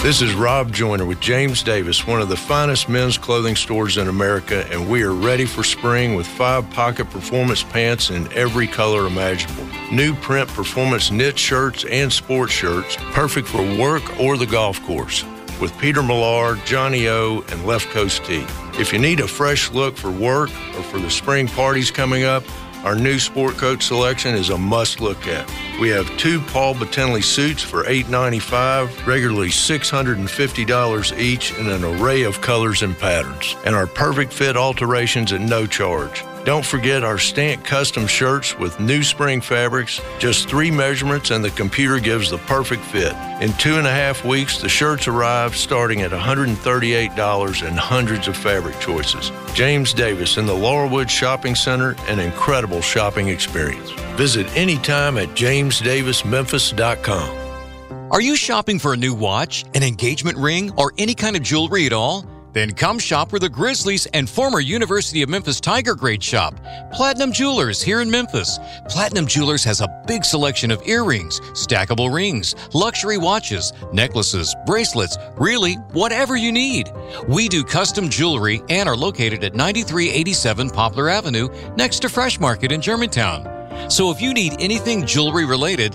This 0.06 0.22
is 0.22 0.34
Rob 0.34 0.72
Joyner 0.72 1.04
with 1.04 1.20
James 1.20 1.64
Davis, 1.64 2.06
one 2.06 2.20
of 2.20 2.28
the 2.28 2.36
finest 2.36 2.88
men's 2.88 3.18
clothing 3.18 3.56
stores 3.56 3.96
in 3.96 4.06
America, 4.06 4.64
and 4.70 4.88
we 4.88 5.02
are 5.02 5.12
ready 5.12 5.44
for 5.44 5.64
spring 5.64 6.14
with 6.14 6.28
five 6.28 6.70
pocket 6.70 7.10
performance 7.10 7.64
pants 7.64 8.10
in 8.10 8.32
every 8.32 8.68
color 8.68 9.08
imaginable. 9.08 9.66
New 9.90 10.14
print 10.14 10.48
performance 10.50 11.10
knit 11.10 11.36
shirts 11.36 11.84
and 11.86 12.12
sports 12.12 12.52
shirts, 12.52 12.96
perfect 13.14 13.48
for 13.48 13.62
work 13.76 14.20
or 14.20 14.36
the 14.36 14.46
golf 14.46 14.80
course. 14.84 15.24
With 15.60 15.76
Peter 15.78 16.02
Millar, 16.02 16.54
Johnny 16.64 17.08
O, 17.08 17.42
and 17.48 17.66
Left 17.66 17.88
Coast 17.88 18.24
Tee. 18.24 18.46
If 18.78 18.92
you 18.92 19.00
need 19.00 19.18
a 19.20 19.26
fresh 19.26 19.72
look 19.72 19.96
for 19.96 20.10
work 20.10 20.50
or 20.50 20.82
for 20.82 21.00
the 21.00 21.10
spring 21.10 21.48
parties 21.48 21.90
coming 21.90 22.22
up, 22.22 22.44
our 22.87 22.95
new 22.95 23.18
sport 23.18 23.57
coat 23.57 23.82
selection 23.82 24.37
is 24.37 24.51
a 24.51 24.57
must 24.57 25.01
look 25.01 25.26
at. 25.26 25.51
We 25.80 25.89
have 25.89 26.07
two 26.18 26.41
Paul 26.41 26.76
Betenly 26.76 27.24
suits 27.24 27.61
for 27.61 27.84
895, 27.84 29.09
regularly 29.09 29.49
$650 29.49 31.18
each 31.18 31.53
in 31.59 31.68
an 31.68 31.82
array 31.82 32.22
of 32.22 32.41
colors 32.41 32.82
and 32.82 32.97
patterns, 32.97 33.57
and 33.64 33.74
our 33.74 33.89
perfect 33.89 34.32
fit 34.32 34.57
alterations 34.57 35.32
at 35.32 35.41
no 35.41 35.66
charge. 35.66 36.22
Don't 36.47 36.64
forget 36.64 37.03
our 37.03 37.18
Stant 37.18 37.64
custom 37.64 38.07
shirts 38.07 38.57
with 38.57 38.78
new 38.78 39.03
spring 39.03 39.40
fabrics, 39.40 40.01
just 40.20 40.49
three 40.49 40.70
measurements, 40.70 41.32
and 41.32 41.44
the 41.44 41.51
computer 41.51 41.99
gives 41.99 42.30
the 42.30 42.38
perfect 42.38 42.84
fit. 42.84 43.12
In 43.42 43.53
two 43.55 43.78
and 43.78 43.86
a 43.86 43.90
half 43.90 44.24
weeks, 44.24 44.62
the 44.62 44.68
shirts 44.68 45.09
arrive 45.09 45.57
starting 45.57 46.03
at 46.03 46.12
$138 46.12 47.66
and 47.66 47.76
hundreds 47.76 48.28
of 48.28 48.36
fabric 48.36 48.78
choices. 48.78 49.32
James 49.55 49.92
Davis 49.92 50.36
in 50.36 50.47
the 50.47 50.55
Laurelwood 50.55 51.11
Shopping 51.11 51.57
Center, 51.57 51.97
an 52.07 52.20
incredible 52.20 52.80
shopping 52.80 53.26
experience. 53.26 53.90
Visit 54.14 54.47
anytime 54.57 55.18
at 55.18 55.30
jamesdavismemphis.com. 55.30 58.11
Are 58.12 58.20
you 58.20 58.36
shopping 58.36 58.78
for 58.78 58.92
a 58.92 58.97
new 58.97 59.14
watch, 59.14 59.64
an 59.74 59.82
engagement 59.82 60.38
ring, 60.38 60.70
or 60.76 60.92
any 60.97 61.16
kind 61.16 61.34
of 61.34 61.42
jewelry 61.42 61.86
at 61.86 61.92
all? 61.92 62.24
Then 62.57 62.72
come 62.72 62.98
shop 62.98 63.32
where 63.32 63.38
the 63.38 63.50
Grizzlies 63.50 64.07
and 64.14 64.26
former 64.26 64.61
University 64.61 65.20
of 65.20 65.28
Memphis 65.28 65.61
Tiger 65.61 65.94
Grade 65.94 66.22
shop. 66.22 66.59
Platinum 66.90 67.30
Jewelers 67.30 67.82
here 67.82 68.00
in 68.00 68.11
Memphis. 68.11 68.59
Platinum 68.88 69.26
Jewelers 69.26 69.62
has 69.64 69.82
a 69.82 70.02
big 70.07 70.24
selection 70.24 70.70
of 70.70 70.80
earrings, 70.88 71.38
stackable 71.50 72.11
rings, 72.11 72.54
luxury 72.72 73.18
watches, 73.18 73.74
necklaces, 73.92 74.57
bracelets, 74.64 75.18
really, 75.36 75.74
whatever 75.92 76.34
you 76.34 76.50
need. 76.50 76.90
We 77.28 77.46
do 77.46 77.62
custom 77.62 78.09
jewelry 78.09 78.62
and 78.70 78.88
are 78.88 78.96
located 78.96 79.44
at 79.44 79.54
9387 79.54 80.70
Poplar 80.70 81.11
Avenue 81.11 81.50
next 81.76 82.00
to 82.00 82.09
Fresh 82.09 82.40
Market 82.40 82.72
in 82.72 82.80
Germantown. 82.80 83.90
So 83.90 84.11
if 84.11 84.22
you 84.22 84.32
need 84.32 84.54
anything 84.59 85.04
jewelry 85.04 85.44
related, 85.44 85.94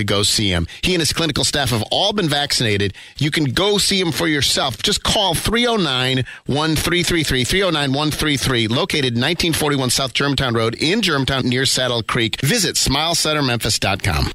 to 0.00 0.04
go 0.04 0.22
see 0.22 0.50
him. 0.50 0.66
He 0.82 0.94
and 0.94 1.00
his 1.00 1.12
clinical 1.12 1.44
staff 1.44 1.70
have 1.70 1.84
all 1.90 2.12
been 2.12 2.28
vaccinated. 2.28 2.94
You 3.18 3.30
can 3.30 3.44
go 3.44 3.78
see 3.78 4.00
him 4.00 4.12
for 4.12 4.26
yourself. 4.26 4.82
Just 4.82 5.02
call 5.02 5.34
309 5.34 6.24
1333, 6.46 7.44
309 7.44 7.92
133, 7.92 8.68
located 8.68 9.14
1941 9.14 9.90
South 9.90 10.12
Germantown 10.12 10.54
Road 10.54 10.74
in 10.80 11.02
Germantown 11.02 11.48
near 11.48 11.64
Saddle 11.64 12.02
Creek. 12.02 12.40
Visit 12.40 12.76
smilecentermemphis.com. 12.76 14.32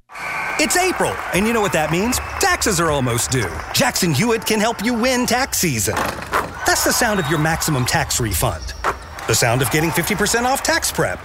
It's 0.57 0.77
April, 0.77 1.13
and 1.33 1.45
you 1.45 1.51
know 1.51 1.61
what 1.61 1.73
that 1.73 1.91
means? 1.91 2.17
Taxes 2.39 2.79
are 2.79 2.89
almost 2.89 3.31
due. 3.31 3.51
Jackson 3.73 4.13
Hewitt 4.13 4.45
can 4.45 4.59
help 4.59 4.83
you 4.83 4.93
win 4.93 5.25
tax 5.25 5.57
season. 5.57 5.95
That's 6.65 6.85
the 6.85 6.93
sound 6.93 7.19
of 7.19 7.29
your 7.29 7.39
maximum 7.39 7.85
tax 7.85 8.19
refund. 8.19 8.73
The 9.27 9.35
sound 9.35 9.61
of 9.61 9.71
getting 9.71 9.89
50% 9.89 10.43
off 10.43 10.63
tax 10.63 10.91
prep 10.91 11.19